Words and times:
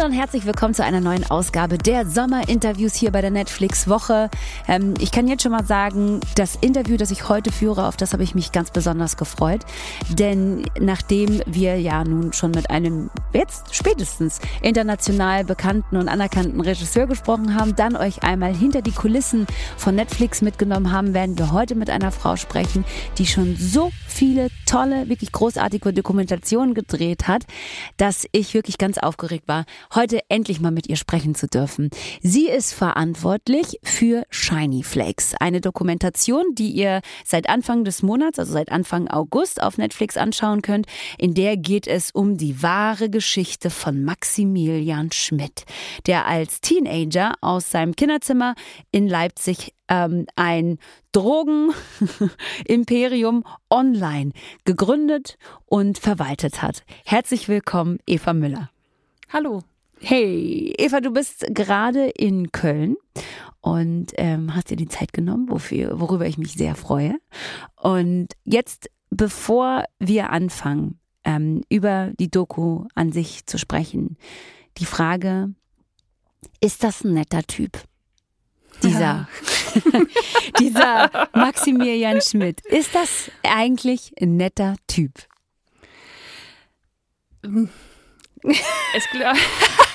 Hallo 0.00 0.12
und 0.12 0.18
herzlich 0.18 0.46
willkommen 0.46 0.72
zu 0.72 0.82
einer 0.82 1.02
neuen 1.02 1.30
Ausgabe 1.30 1.76
der 1.76 2.06
Sommerinterviews 2.06 2.94
hier 2.94 3.10
bei 3.10 3.20
der 3.20 3.30
Netflix 3.30 3.86
Woche. 3.86 4.30
Ähm, 4.66 4.94
ich 4.98 5.12
kann 5.12 5.28
jetzt 5.28 5.42
schon 5.42 5.52
mal 5.52 5.66
sagen, 5.66 6.20
das 6.36 6.56
Interview, 6.56 6.96
das 6.96 7.10
ich 7.10 7.28
heute 7.28 7.52
führe, 7.52 7.86
auf 7.86 7.98
das 7.98 8.14
habe 8.14 8.22
ich 8.22 8.34
mich 8.34 8.50
ganz 8.50 8.70
besonders 8.70 9.18
gefreut. 9.18 9.60
Denn 10.08 10.64
nachdem 10.80 11.42
wir 11.44 11.78
ja 11.78 12.02
nun 12.02 12.32
schon 12.32 12.52
mit 12.52 12.70
einem 12.70 13.10
jetzt 13.34 13.74
spätestens 13.74 14.40
international 14.62 15.44
bekannten 15.44 15.98
und 15.98 16.08
anerkannten 16.08 16.62
Regisseur 16.62 17.06
gesprochen 17.06 17.54
haben, 17.54 17.76
dann 17.76 17.94
euch 17.94 18.22
einmal 18.22 18.54
hinter 18.54 18.80
die 18.80 18.92
Kulissen 18.92 19.46
von 19.76 19.96
Netflix 19.96 20.40
mitgenommen 20.40 20.92
haben, 20.92 21.12
werden 21.12 21.36
wir 21.36 21.52
heute 21.52 21.74
mit 21.74 21.90
einer 21.90 22.10
Frau 22.10 22.36
sprechen, 22.36 22.86
die 23.18 23.26
schon 23.26 23.54
so 23.56 23.90
viele 24.08 24.48
tolle, 24.64 25.10
wirklich 25.10 25.30
großartige 25.30 25.92
Dokumentationen 25.92 26.72
gedreht 26.72 27.28
hat, 27.28 27.44
dass 27.98 28.26
ich 28.32 28.54
wirklich 28.54 28.78
ganz 28.78 28.96
aufgeregt 28.96 29.46
war, 29.46 29.66
heute 29.94 30.20
endlich 30.28 30.60
mal 30.60 30.70
mit 30.70 30.88
ihr 30.88 30.96
sprechen 30.96 31.34
zu 31.34 31.46
dürfen. 31.46 31.90
Sie 32.22 32.48
ist 32.48 32.72
verantwortlich 32.72 33.78
für 33.82 34.24
Shiny 34.30 34.82
Flakes, 34.82 35.34
eine 35.38 35.60
Dokumentation, 35.60 36.54
die 36.54 36.70
ihr 36.70 37.02
seit 37.24 37.48
Anfang 37.48 37.84
des 37.84 38.02
Monats, 38.02 38.38
also 38.38 38.52
seit 38.52 38.72
Anfang 38.72 39.08
August 39.08 39.62
auf 39.62 39.78
Netflix 39.78 40.16
anschauen 40.16 40.62
könnt. 40.62 40.86
In 41.18 41.34
der 41.34 41.56
geht 41.56 41.86
es 41.86 42.10
um 42.10 42.36
die 42.36 42.60
wahre 42.62 43.10
Geschichte 43.10 43.70
von 43.70 44.04
Maximilian 44.04 45.12
Schmidt, 45.12 45.64
der 46.06 46.26
als 46.26 46.60
Teenager 46.60 47.34
aus 47.40 47.70
seinem 47.70 47.96
Kinderzimmer 47.96 48.54
in 48.90 49.08
Leipzig 49.08 49.72
ähm, 49.88 50.26
ein 50.36 50.78
Drogenimperium 51.12 53.44
online 53.68 54.30
gegründet 54.64 55.36
und 55.66 55.98
verwaltet 55.98 56.62
hat. 56.62 56.84
Herzlich 57.04 57.48
willkommen, 57.48 57.98
Eva 58.06 58.32
Müller. 58.32 58.70
Hallo. 59.32 59.62
Hey, 60.02 60.74
Eva, 60.78 61.00
du 61.00 61.10
bist 61.10 61.44
gerade 61.50 62.08
in 62.08 62.52
Köln 62.52 62.96
und 63.60 64.12
ähm, 64.16 64.54
hast 64.54 64.70
dir 64.70 64.76
die 64.76 64.88
Zeit 64.88 65.12
genommen, 65.12 65.50
wofür, 65.50 66.00
worüber 66.00 66.26
ich 66.26 66.38
mich 66.38 66.54
sehr 66.54 66.74
freue. 66.74 67.18
Und 67.76 68.28
jetzt, 68.44 68.88
bevor 69.10 69.84
wir 69.98 70.30
anfangen, 70.30 70.98
ähm, 71.24 71.62
über 71.68 72.12
die 72.18 72.30
Doku 72.30 72.86
an 72.94 73.12
sich 73.12 73.44
zu 73.44 73.58
sprechen, 73.58 74.16
die 74.78 74.86
Frage, 74.86 75.52
ist 76.62 76.82
das 76.82 77.04
ein 77.04 77.12
netter 77.12 77.42
Typ? 77.42 77.78
Dieser, 78.82 79.28
dieser 80.58 81.10
Maximilian 81.34 82.22
Schmidt. 82.22 82.62
Ist 82.64 82.94
das 82.94 83.30
eigentlich 83.42 84.14
ein 84.18 84.38
netter 84.38 84.76
Typ? 84.86 85.12
Es 88.42 89.04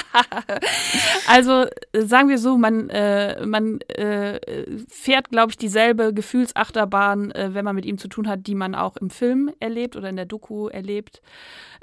also 1.28 1.66
sagen 1.94 2.28
wir 2.28 2.38
so, 2.38 2.56
man, 2.56 2.88
äh, 2.90 3.44
man 3.44 3.80
äh, 3.82 4.40
fährt, 4.88 5.30
glaube 5.30 5.50
ich, 5.50 5.56
dieselbe 5.56 6.12
Gefühlsachterbahn, 6.14 7.30
äh, 7.32 7.50
wenn 7.52 7.64
man 7.64 7.76
mit 7.76 7.86
ihm 7.86 7.98
zu 7.98 8.08
tun 8.08 8.28
hat, 8.28 8.46
die 8.46 8.54
man 8.54 8.74
auch 8.74 8.96
im 8.96 9.10
Film 9.10 9.50
erlebt 9.60 9.96
oder 9.96 10.08
in 10.08 10.16
der 10.16 10.26
Doku 10.26 10.68
erlebt. 10.68 11.22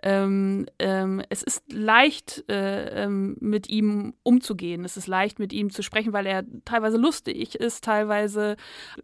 Ähm, 0.02 0.66
ähm, 0.80 1.22
es 1.30 1.44
ist 1.44 1.62
leicht, 1.72 2.46
äh, 2.50 3.04
ähm, 3.04 3.36
mit 3.42 3.70
ihm 3.70 4.14
umzugehen. 4.24 4.86
Es 4.86 4.96
ist 4.96 5.08
leicht, 5.08 5.40
mit 5.40 5.52
ihm 5.52 5.72
zu 5.72 5.84
sprechen, 5.84 6.14
weil 6.14 6.26
er 6.26 6.44
teilweise 6.64 6.98
lustig 6.98 7.56
ist, 7.56 7.84
teilweise 7.84 8.56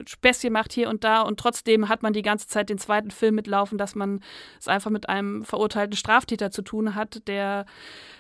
Späßchen 0.06 0.54
macht 0.54 0.72
hier 0.72 0.90
und 0.90 1.04
da. 1.04 1.22
Und 1.22 1.40
trotzdem 1.40 1.90
hat 1.90 2.02
man 2.02 2.14
die 2.14 2.22
ganze 2.22 2.48
Zeit 2.48 2.70
den 2.70 2.78
zweiten 2.78 3.12
Film 3.12 3.36
mitlaufen, 3.36 3.78
dass 3.78 3.96
man 3.96 4.22
es 4.60 4.68
einfach 4.68 4.92
mit 4.92 5.10
einem 5.10 5.44
verurteilten 5.44 5.98
Straftäter 5.98 6.50
zu 6.50 6.62
tun 6.62 6.96
hat, 6.96 7.28
der 7.28 7.66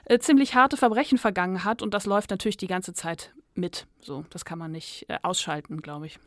äh, 0.05 0.20
ziemlich 0.20 0.55
harte 0.55 0.75
Verbrechen 0.78 1.18
vergangen 1.18 1.64
hat. 1.64 1.81
Und 1.81 1.94
das 1.94 2.05
läuft 2.05 2.30
natürlich 2.30 2.58
die 2.58 2.67
ganze 2.67 2.94
Zeit 2.94 3.33
mit. 3.54 3.88
So, 4.02 4.26
das 4.30 4.45
kann 4.45 4.60
man 4.60 4.72
nicht 4.72 5.05
äh, 5.10 5.17
ausschalten, 5.23 5.82
glaube 5.82 6.08
ich. 6.08 6.20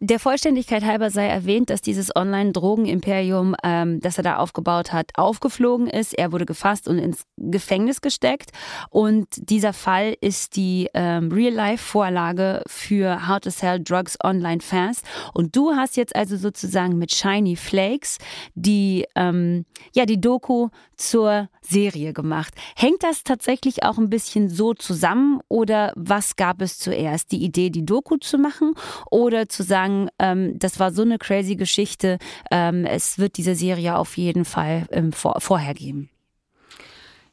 Der 0.00 0.18
Vollständigkeit 0.18 0.84
halber 0.84 1.10
sei 1.10 1.26
erwähnt, 1.28 1.70
dass 1.70 1.80
dieses 1.80 2.14
Online-Drogen-Imperium, 2.14 3.54
ähm, 3.62 4.00
das 4.00 4.18
er 4.18 4.24
da 4.24 4.36
aufgebaut 4.36 4.92
hat, 4.92 5.12
aufgeflogen 5.14 5.86
ist. 5.86 6.12
Er 6.18 6.32
wurde 6.32 6.46
gefasst 6.46 6.88
und 6.88 6.98
ins 6.98 7.24
Gefängnis 7.36 8.00
gesteckt. 8.00 8.50
Und 8.90 9.28
dieser 9.36 9.72
Fall 9.72 10.16
ist 10.20 10.56
die 10.56 10.90
ähm, 10.94 11.30
Real-Life-Vorlage 11.30 12.64
für 12.66 13.28
How 13.28 13.38
to 13.40 13.50
Sell 13.50 13.82
Drugs 13.82 14.18
Online 14.22 14.60
Fast. 14.60 15.06
Und 15.32 15.54
du 15.54 15.72
hast 15.72 15.96
jetzt 15.96 16.16
also 16.16 16.36
sozusagen 16.36 16.98
mit 16.98 17.12
Shiny 17.12 17.54
Flakes 17.54 18.18
die, 18.54 19.06
ähm, 19.14 19.64
ja, 19.94 20.06
die 20.06 20.20
Doku 20.20 20.68
zur 20.96 21.48
Serie 21.60 22.12
gemacht. 22.12 22.54
Hängt 22.76 23.02
das 23.02 23.24
tatsächlich 23.24 23.84
auch 23.84 23.98
ein 23.98 24.10
bisschen 24.10 24.48
so 24.48 24.74
zusammen 24.74 25.40
oder 25.48 25.92
was 25.96 26.36
gab 26.36 26.60
es 26.60 26.78
zuerst? 26.78 27.32
Die 27.32 27.42
Idee, 27.42 27.70
die 27.70 27.86
Doku 27.86 28.16
zu 28.16 28.38
machen 28.38 28.74
oder 29.10 29.48
zu 29.48 29.62
sagen, 29.62 29.83
ähm, 30.18 30.58
das 30.58 30.78
war 30.80 30.92
so 30.92 31.02
eine 31.02 31.18
crazy 31.18 31.56
Geschichte, 31.56 32.18
ähm, 32.50 32.84
es 32.84 33.18
wird 33.18 33.36
diese 33.36 33.54
Serie 33.54 33.96
auf 33.96 34.16
jeden 34.16 34.44
Fall 34.44 34.86
ähm, 34.90 35.12
vor, 35.12 35.40
vorher 35.40 35.74
geben? 35.74 36.10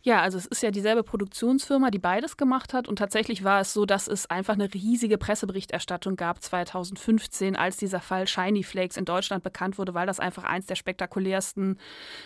Ja, 0.04 0.22
also 0.22 0.40
es 0.40 0.48
ist 0.48 0.64
ja 0.64 0.72
dieselbe 0.72 1.04
Produktionsfirma, 1.04 1.92
die 1.92 2.00
beides 2.00 2.36
gemacht 2.36 2.74
hat. 2.74 2.88
Und 2.88 2.96
tatsächlich 2.98 3.44
war 3.44 3.62
es 3.62 3.72
so, 3.72 3.86
dass 3.86 4.08
es 4.08 4.28
einfach 4.28 4.56
eine 4.56 4.74
riesige 4.74 5.20
Presseberichterstattung 5.20 6.16
gab 6.16 6.42
2015, 6.42 7.56
als 7.56 7.78
dieser 7.78 8.00
Fall 8.00 8.28
Shiny 8.28 8.64
Flakes 8.64 8.98
in 8.98 9.06
Deutschland 9.06 9.44
bekannt 9.44 9.78
wurde, 9.78 9.94
weil 9.94 10.08
das 10.08 10.20
einfach 10.20 10.44
eins 10.44 10.66
der 10.66 10.74
spektakulärsten 10.74 11.78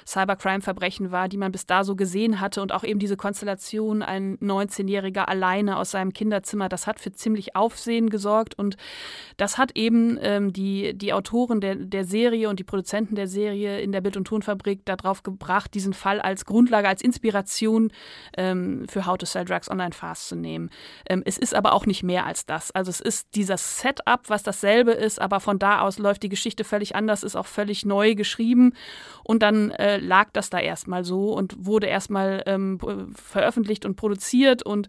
Cybercrime-Verbrechen 0.08 1.12
war, 1.12 1.28
die 1.28 1.35
man 1.35 1.52
bis 1.52 1.66
da 1.66 1.84
so 1.84 1.97
gesehen 1.97 2.40
hatte. 2.40 2.62
Und 2.62 2.72
auch 2.72 2.85
eben 2.85 3.00
diese 3.00 3.18
Konstellation, 3.18 4.02
ein 4.02 4.38
19-Jähriger 4.38 5.25
alleine 5.25 5.78
aus 5.78 5.91
seinem 5.91 6.14
Kinderzimmer, 6.14 6.69
das 6.69 6.88
hat 6.88 7.02
für 7.02 7.12
ziemlich 7.12 7.58
Aufsehen 7.58 8.09
gesorgt. 8.09 8.58
Und 8.58 8.78
das 9.35 9.58
hat 9.58 9.75
eben 9.75 10.18
ähm, 10.22 10.53
die, 10.53 10.97
die 10.97 11.12
Autoren 11.12 11.59
der, 11.59 11.75
der 11.75 12.06
Serie 12.06 12.47
und 12.47 12.58
die 12.58 12.64
Produzenten 12.64 13.16
der 13.16 13.28
Serie 13.28 13.81
in 13.81 13.91
der 13.91 14.00
Bild- 14.00 14.16
und 14.16 14.28
Tonfabrik 14.28 14.85
darauf 14.85 15.24
gebracht, 15.24 15.74
diesen 15.74 15.94
Fall 15.94 16.22
als 16.22 16.46
Grundlage, 16.46 16.88
als 16.88 17.02
Inspiration 17.02 17.65
Inspiration 17.66 17.92
ähm, 18.38 18.86
für 18.88 19.06
How 19.06 19.18
to 19.18 19.26
Sell 19.26 19.46
Drugs 19.46 19.70
Online 19.70 19.94
Fast 19.94 20.28
zu 20.28 20.36
nehmen. 20.36 20.70
Ähm, 21.09 21.24
es 21.26 21.38
ist 21.38 21.56
aber 21.56 21.74
auch 21.74 21.86
nicht 21.86 22.03
mehr 22.03 22.26
als 22.26 22.46
das. 22.46 22.72
Also 22.72 22.90
es 22.90 23.00
ist 23.00 23.36
dieser 23.36 23.58
Setup, 23.58 24.22
was 24.28 24.44
dasselbe 24.44 24.92
ist, 24.92 25.20
aber 25.20 25.40
von 25.40 25.59
da 25.59 25.81
aus 25.81 25.98
läuft 25.98 26.24
die 26.24 26.30
Geschichte 26.30 26.64
völlig 26.64 26.96
anders, 26.96 27.24
ist 27.24 27.36
auch 27.36 27.46
völlig 27.46 27.86
neu 27.86 28.16
geschrieben 28.16 28.74
und 29.24 29.42
dann 29.42 29.72
äh, 29.72 29.98
lag 29.98 30.30
das 30.34 30.50
da 30.50 30.59
erstmal 30.59 31.03
so 31.03 31.34
und 31.34 31.56
wurde 31.66 31.88
erstmal 31.88 32.44
ähm, 32.46 32.80
veröffentlicht 33.16 33.86
und 33.86 33.96
produziert 33.96 34.64
und 34.64 34.88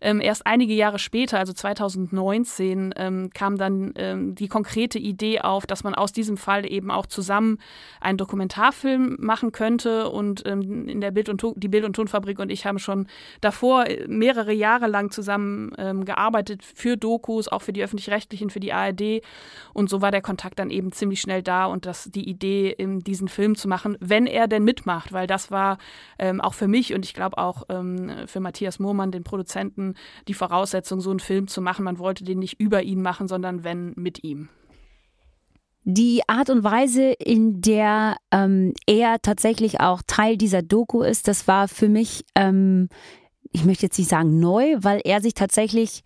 ähm, 0.00 0.20
erst 0.20 0.46
einige 0.46 0.74
Jahre 0.74 0.98
später, 0.98 1.38
also 1.38 1.52
2019, 1.52 2.94
ähm, 2.96 3.30
kam 3.32 3.56
dann 3.56 3.92
ähm, 3.96 4.34
die 4.34 4.48
konkrete 4.48 4.98
Idee 4.98 5.40
auf, 5.40 5.66
dass 5.66 5.84
man 5.84 5.94
aus 5.94 6.12
diesem 6.12 6.36
Fall 6.36 6.70
eben 6.70 6.90
auch 6.90 7.06
zusammen 7.06 7.58
einen 8.00 8.18
Dokumentarfilm 8.18 9.16
machen 9.20 9.52
könnte 9.52 10.10
und 10.10 10.42
in 10.42 11.00
der 11.00 11.10
Bild- 11.10 11.28
und 11.28 11.42
die 11.56 11.68
Bild- 11.68 11.84
und 11.84 11.94
Tonfabrik 11.94 12.15
Fabrik 12.16 12.38
und 12.38 12.50
ich 12.50 12.64
haben 12.64 12.78
schon 12.78 13.06
davor 13.40 13.84
mehrere 14.08 14.52
Jahre 14.52 14.86
lang 14.86 15.10
zusammen 15.10 15.72
ähm, 15.76 16.04
gearbeitet 16.04 16.62
für 16.64 16.96
Dokus, 16.96 17.48
auch 17.48 17.60
für 17.60 17.72
die 17.72 17.82
öffentlich-rechtlichen, 17.82 18.48
für 18.48 18.60
die 18.60 18.72
ARD. 18.72 19.22
Und 19.74 19.90
so 19.90 20.00
war 20.00 20.10
der 20.10 20.22
Kontakt 20.22 20.58
dann 20.58 20.70
eben 20.70 20.92
ziemlich 20.92 21.20
schnell 21.20 21.42
da 21.42 21.66
und 21.66 21.84
das, 21.84 22.10
die 22.10 22.28
Idee, 22.28 22.70
in 22.70 23.00
diesen 23.00 23.28
Film 23.28 23.54
zu 23.54 23.68
machen, 23.68 23.96
wenn 24.00 24.26
er 24.26 24.48
denn 24.48 24.64
mitmacht, 24.64 25.12
weil 25.12 25.26
das 25.26 25.50
war 25.50 25.76
ähm, 26.18 26.40
auch 26.40 26.54
für 26.54 26.68
mich 26.68 26.94
und 26.94 27.04
ich 27.04 27.12
glaube 27.12 27.36
auch 27.36 27.64
ähm, 27.68 28.10
für 28.26 28.40
Matthias 28.40 28.78
Mohrmann, 28.78 29.10
den 29.10 29.24
Produzenten, 29.24 29.94
die 30.26 30.34
Voraussetzung, 30.34 31.00
so 31.00 31.10
einen 31.10 31.20
Film 31.20 31.48
zu 31.48 31.60
machen. 31.60 31.84
Man 31.84 31.98
wollte 31.98 32.24
den 32.24 32.38
nicht 32.38 32.58
über 32.58 32.82
ihn 32.82 33.02
machen, 33.02 33.28
sondern 33.28 33.62
wenn 33.62 33.92
mit 33.96 34.24
ihm. 34.24 34.48
Die 35.88 36.22
Art 36.28 36.50
und 36.50 36.64
Weise, 36.64 37.12
in 37.12 37.60
der 37.60 38.16
ähm, 38.32 38.74
er 38.88 39.22
tatsächlich 39.22 39.78
auch 39.78 40.02
Teil 40.04 40.36
dieser 40.36 40.62
Doku 40.62 41.02
ist, 41.02 41.28
das 41.28 41.46
war 41.46 41.68
für 41.68 41.88
mich, 41.88 42.24
ähm, 42.34 42.88
ich 43.52 43.64
möchte 43.64 43.86
jetzt 43.86 43.96
nicht 43.96 44.10
sagen 44.10 44.40
neu, 44.40 44.74
weil 44.80 45.00
er 45.04 45.20
sich 45.20 45.34
tatsächlich 45.34 46.02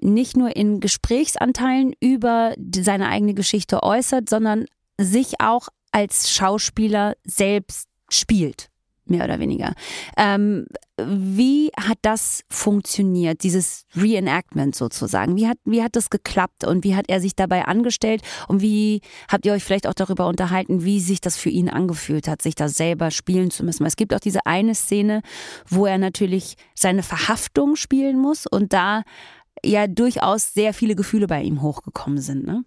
nicht 0.00 0.36
nur 0.36 0.56
in 0.56 0.80
Gesprächsanteilen 0.80 1.92
über 2.00 2.56
seine 2.74 3.10
eigene 3.10 3.34
Geschichte 3.34 3.84
äußert, 3.84 4.28
sondern 4.28 4.66
sich 4.98 5.40
auch 5.40 5.68
als 5.92 6.32
Schauspieler 6.32 7.14
selbst 7.24 7.88
spielt 8.10 8.71
mehr 9.04 9.24
oder 9.24 9.38
weniger. 9.38 9.74
Ähm, 10.16 10.66
wie 10.98 11.70
hat 11.76 11.98
das 12.02 12.44
funktioniert, 12.48 13.42
dieses 13.42 13.84
Reenactment 13.96 14.74
sozusagen? 14.74 15.36
Wie 15.36 15.48
hat, 15.48 15.58
wie 15.64 15.82
hat 15.82 15.96
das 15.96 16.10
geklappt 16.10 16.64
und 16.64 16.84
wie 16.84 16.94
hat 16.94 17.06
er 17.08 17.20
sich 17.20 17.34
dabei 17.34 17.64
angestellt 17.64 18.22
und 18.48 18.62
wie 18.62 19.00
habt 19.28 19.46
ihr 19.46 19.52
euch 19.52 19.64
vielleicht 19.64 19.86
auch 19.86 19.94
darüber 19.94 20.26
unterhalten, 20.26 20.84
wie 20.84 21.00
sich 21.00 21.20
das 21.20 21.36
für 21.36 21.48
ihn 21.48 21.68
angefühlt 21.68 22.28
hat, 22.28 22.42
sich 22.42 22.54
da 22.54 22.68
selber 22.68 23.10
spielen 23.10 23.50
zu 23.50 23.64
müssen? 23.64 23.84
Es 23.86 23.96
gibt 23.96 24.14
auch 24.14 24.20
diese 24.20 24.46
eine 24.46 24.74
Szene, 24.74 25.22
wo 25.68 25.86
er 25.86 25.98
natürlich 25.98 26.56
seine 26.74 27.02
Verhaftung 27.02 27.76
spielen 27.76 28.18
muss 28.18 28.46
und 28.46 28.72
da 28.72 29.02
ja 29.64 29.86
durchaus 29.86 30.54
sehr 30.54 30.74
viele 30.74 30.94
Gefühle 30.94 31.26
bei 31.26 31.42
ihm 31.42 31.62
hochgekommen 31.62 32.20
sind, 32.20 32.46
ne? 32.46 32.64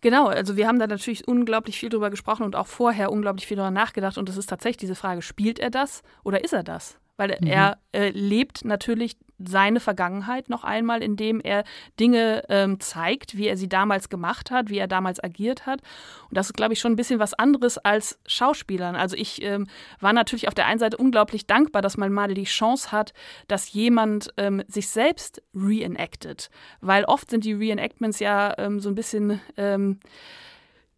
Genau, 0.00 0.26
also 0.28 0.56
wir 0.56 0.68
haben 0.68 0.78
da 0.78 0.86
natürlich 0.86 1.26
unglaublich 1.26 1.78
viel 1.78 1.88
drüber 1.88 2.10
gesprochen 2.10 2.44
und 2.44 2.54
auch 2.54 2.68
vorher 2.68 3.10
unglaublich 3.10 3.46
viel 3.46 3.56
darüber 3.56 3.72
nachgedacht. 3.72 4.16
Und 4.18 4.28
es 4.28 4.36
ist 4.36 4.48
tatsächlich 4.48 4.76
diese 4.78 4.94
Frage, 4.94 5.22
spielt 5.22 5.58
er 5.58 5.70
das 5.70 6.02
oder 6.22 6.44
ist 6.44 6.52
er 6.52 6.62
das? 6.62 6.98
Weil 7.18 7.36
mhm. 7.40 7.46
er 7.46 7.78
äh, 7.92 8.08
lebt 8.08 8.64
natürlich 8.64 9.18
seine 9.38 9.80
Vergangenheit 9.80 10.48
noch 10.48 10.64
einmal, 10.64 11.02
indem 11.02 11.40
er 11.40 11.64
Dinge 12.00 12.44
ähm, 12.48 12.80
zeigt, 12.80 13.36
wie 13.36 13.46
er 13.46 13.56
sie 13.56 13.68
damals 13.68 14.08
gemacht 14.08 14.50
hat, 14.50 14.68
wie 14.68 14.78
er 14.78 14.88
damals 14.88 15.22
agiert 15.22 15.66
hat. 15.66 15.80
Und 16.28 16.36
das 16.36 16.46
ist, 16.46 16.54
glaube 16.54 16.72
ich, 16.72 16.80
schon 16.80 16.92
ein 16.92 16.96
bisschen 16.96 17.20
was 17.20 17.34
anderes 17.34 17.78
als 17.78 18.18
Schauspielern. 18.26 18.96
Also 18.96 19.16
ich 19.16 19.42
ähm, 19.42 19.68
war 20.00 20.12
natürlich 20.12 20.48
auf 20.48 20.54
der 20.54 20.66
einen 20.66 20.80
Seite 20.80 20.96
unglaublich 20.96 21.46
dankbar, 21.46 21.82
dass 21.82 21.96
man 21.96 22.12
mal 22.12 22.34
die 22.34 22.44
Chance 22.44 22.90
hat, 22.90 23.12
dass 23.46 23.72
jemand 23.72 24.30
ähm, 24.36 24.62
sich 24.66 24.88
selbst 24.88 25.42
reenactet. 25.54 26.50
Weil 26.80 27.04
oft 27.04 27.30
sind 27.30 27.44
die 27.44 27.52
Reenactments 27.52 28.18
ja 28.18 28.54
ähm, 28.58 28.80
so 28.80 28.88
ein 28.88 28.96
bisschen 28.96 29.40
ähm, 29.56 30.00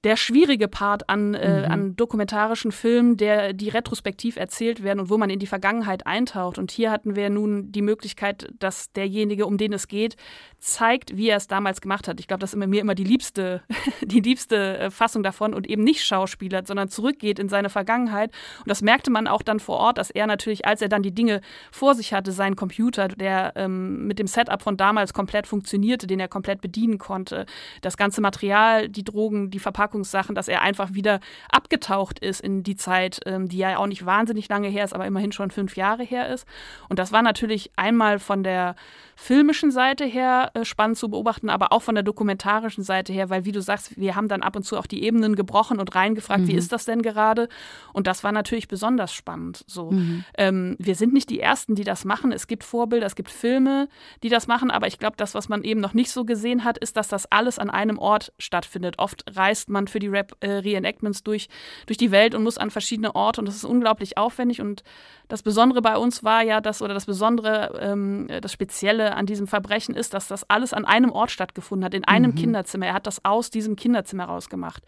der 0.03 0.17
schwierige 0.17 0.67
Part 0.67 1.11
an, 1.11 1.35
äh, 1.35 1.67
mhm. 1.67 1.73
an 1.73 1.97
dokumentarischen 1.97 2.73
Filmen, 2.73 3.19
der, 3.19 3.53
die 3.53 3.69
retrospektiv 3.69 4.37
erzählt 4.37 4.83
werden 4.83 5.01
und 5.01 5.11
wo 5.11 5.19
man 5.19 5.29
in 5.29 5.39
die 5.39 5.47
Vergangenheit 5.47 6.07
eintaucht. 6.07 6.59
Und 6.59 6.71
hier 6.71 6.91
hatten 6.91 7.17
wir 7.17 7.29
nun 7.29 7.71
die 7.71 7.83
Möglichkeit, 7.83 8.49
dass 8.59 8.93
derjenige, 8.93 9.45
um 9.45 9.59
den 9.59 9.75
es 9.75 9.89
geht, 9.89 10.17
zeigt, 10.59 11.17
wie 11.17 11.29
er 11.29 11.37
es 11.37 11.49
damals 11.49 11.83
gemacht 11.83 12.09
hat. 12.09 12.19
Ich 12.19 12.29
glaube, 12.29 12.41
das 12.41 12.55
ist 12.55 12.57
mir 12.57 12.81
immer 12.81 12.95
die 12.95 13.05
liebste, 13.05 13.63
die 14.03 14.21
liebste 14.21 14.79
äh, 14.79 14.91
Fassung 14.91 15.23
davon 15.23 15.53
und 15.53 15.69
eben 15.69 15.85
nicht 15.85 16.03
Schauspieler, 16.05 16.63
sondern 16.65 16.89
zurückgeht 16.89 17.39
in 17.39 17.51
seine 17.51 17.69
Vergangenheit. 17.69 18.33
Und 18.61 18.69
das 18.69 18.81
merkte 18.81 19.11
man 19.11 19.27
auch 19.27 19.43
dann 19.43 19.61
vor 19.61 19.77
Ort, 19.77 19.99
dass 19.99 20.11
er 20.11 20.27
natürlich, 20.27 20.65
als 20.65 20.81
er 20.81 20.89
dann 20.89 21.03
die 21.03 21.15
Dinge 21.15 21.43
vor 21.71 21.95
sich 21.95 22.15
hatte, 22.15 22.33
seinen 22.33 22.57
Computer, 22.57 23.09
der 23.09 23.53
ähm, 23.57 24.07
mit 24.07 24.19
dem 24.19 24.27
Setup 24.27 24.63
von 24.63 24.79
damals 24.79 25.13
komplett 25.13 25.47
funktionierte, 25.47 26.07
den 26.07 26.21
er 26.21 26.29
komplett 26.29 26.63
bedienen 26.63 26.97
konnte, 26.97 27.45
das 27.83 27.99
ganze 27.99 28.23
Material, 28.23 28.89
die 28.89 29.05
Drogen, 29.05 29.51
die 29.51 29.59
Verpackung, 29.59 29.90
Verpackungssachen, 29.91 30.35
dass 30.35 30.49
er 30.49 30.63
einfach 30.63 30.95
wieder 30.95 31.21
abgetaucht 31.51 32.19
ist 32.21 32.41
in 32.41 32.63
die 32.63 32.77
Zeit, 32.77 33.21
ähm, 33.27 33.49
die 33.49 33.59
ja 33.59 33.77
auch 33.79 33.87
nicht 33.87 34.07
wahnsinnig 34.07 34.49
lange 34.49 34.69
her 34.69 34.85
ist, 34.85 34.95
aber 34.95 35.07
immerhin 35.07 35.33
schon 35.33 35.51
fünf 35.51 35.77
Jahre 35.77 36.05
her 36.05 36.29
ist. 36.29 36.47
Und 36.89 36.99
das 36.99 37.13
war 37.13 37.23
natürlich 37.23 37.71
einmal 37.77 38.19
von 38.19 38.43
der 38.43 38.77
filmischen 39.17 39.71
Seite 39.71 40.05
her 40.07 40.51
äh, 40.55 40.65
spannend 40.65 40.97
zu 40.97 41.11
beobachten, 41.11 41.51
aber 41.51 41.73
auch 41.73 41.83
von 41.83 41.95
der 41.95 42.05
dokumentarischen 42.05 42.85
Seite 42.85 43.13
her, 43.13 43.29
weil 43.29 43.45
wie 43.45 43.53
du 43.53 43.61
sagst, 43.61 43.99
wir 43.99 44.17
haben 44.17 44.29
dann 44.29 44.43
ab 44.43 44.57
und 44.57 44.63
zu 44.63 44.79
auch 44.79 44.87
die 44.87 45.03
Ebenen 45.03 45.37
gebrochen 45.37 45.79
und 45.79 45.95
reingefragt, 45.95 46.43
mhm. 46.43 46.49
wie 46.49 46.55
ist 46.55 46.73
das 46.73 46.85
denn 46.85 47.03
gerade? 47.03 47.49
Und 47.93 48.07
das 48.07 48.25
war 48.25 48.33
natürlich 48.33 48.69
besonders 48.69 49.13
spannend. 49.13 49.65
So, 49.67 49.91
mhm. 49.91 50.25
ähm, 50.39 50.77
wir 50.79 50.95
sind 50.95 51.13
nicht 51.13 51.29
die 51.29 51.41
ersten, 51.41 51.75
die 51.75 51.85
das 51.85 52.05
machen. 52.05 52.33
Es 52.33 52.47
gibt 52.47 52.65
Vorbilder, 52.65 53.07
es 53.07 53.15
gibt 53.15 53.31
Filme, 53.31 53.89
die 54.23 54.31
das 54.31 54.47
machen, 54.47 54.71
aber 54.71 54.87
ich 54.87 54.99
glaube, 54.99 55.17
das, 55.17 55.35
was 55.35 55.49
man 55.49 55.65
eben 55.65 55.81
noch 55.81 55.93
nicht 55.93 56.11
so 56.11 56.25
gesehen 56.25 56.65
hat, 56.65 56.79
ist, 56.79 56.97
dass 56.97 57.09
das 57.09 57.31
alles 57.31 57.59
an 57.59 57.69
einem 57.69 57.99
Ort 57.99 58.33
stattfindet. 58.39 58.99
Oft 58.99 59.25
reist 59.37 59.69
man 59.69 59.80
für 59.89 59.99
die 59.99 60.09
Rap 60.09 60.37
äh, 60.41 60.51
Reenactments 60.51 61.23
durch, 61.23 61.49
durch 61.87 61.97
die 61.97 62.11
Welt 62.11 62.35
und 62.35 62.43
muss 62.43 62.59
an 62.59 62.71
verschiedene 62.71 63.15
Orte 63.15 63.41
und 63.41 63.47
das 63.47 63.57
ist 63.57 63.65
unglaublich 63.65 64.19
aufwendig 64.19 64.61
und 64.61 64.83
das 65.31 65.43
Besondere 65.43 65.81
bei 65.81 65.97
uns 65.97 66.25
war 66.25 66.43
ja, 66.43 66.61
dass, 66.61 66.83
oder 66.83 66.93
das 66.93 67.07
Besondere, 67.07 67.79
ähm, 67.81 68.27
das 68.43 68.53
Spezielle 68.53 69.15
an 69.15 69.27
diesem 69.27 69.47
Verbrechen 69.47 69.95
ist, 69.95 70.13
dass 70.13 70.27
das 70.27 70.49
alles 70.51 70.73
an 70.73 70.85
einem 70.85 71.13
Ort 71.13 71.31
stattgefunden 71.31 71.85
hat, 71.85 71.95
in 71.95 72.05
einem 72.05 72.33
mhm. 72.33 72.35
Kinderzimmer. 72.35 72.87
Er 72.87 72.95
hat 72.95 73.07
das 73.07 73.25
aus 73.25 73.49
diesem 73.49 73.77
Kinderzimmer 73.77 74.25
rausgemacht. 74.25 74.83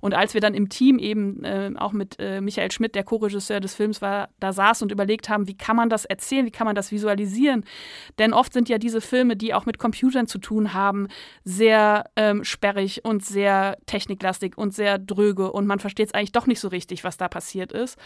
Und 0.00 0.12
als 0.14 0.34
wir 0.34 0.40
dann 0.40 0.52
im 0.52 0.68
Team 0.68 0.98
eben 0.98 1.44
äh, 1.44 1.70
auch 1.76 1.92
mit 1.92 2.16
äh, 2.18 2.40
Michael 2.40 2.72
Schmidt, 2.72 2.96
der 2.96 3.04
Co-Regisseur 3.04 3.60
des 3.60 3.76
Films 3.76 4.02
war, 4.02 4.30
da 4.40 4.52
saßen 4.52 4.84
und 4.84 4.90
überlegt 4.92 5.28
haben, 5.28 5.46
wie 5.46 5.56
kann 5.56 5.76
man 5.76 5.88
das 5.88 6.04
erzählen, 6.04 6.44
wie 6.44 6.50
kann 6.50 6.66
man 6.66 6.74
das 6.74 6.90
visualisieren? 6.90 7.64
Denn 8.18 8.32
oft 8.32 8.52
sind 8.52 8.68
ja 8.68 8.78
diese 8.78 9.00
Filme, 9.00 9.36
die 9.36 9.54
auch 9.54 9.64
mit 9.64 9.78
Computern 9.78 10.26
zu 10.26 10.38
tun 10.38 10.74
haben, 10.74 11.06
sehr 11.44 12.10
ähm, 12.16 12.42
sperrig 12.42 13.04
und 13.04 13.24
sehr 13.24 13.78
techniklastig 13.86 14.33
und 14.56 14.74
sehr 14.74 14.98
dröge 14.98 15.52
und 15.52 15.66
man 15.66 15.78
versteht 15.78 16.08
es 16.08 16.14
eigentlich 16.14 16.32
doch 16.32 16.46
nicht 16.46 16.60
so 16.60 16.68
richtig, 16.68 17.04
was 17.04 17.16
da 17.16 17.28
passiert 17.28 17.72
ist. 17.72 17.98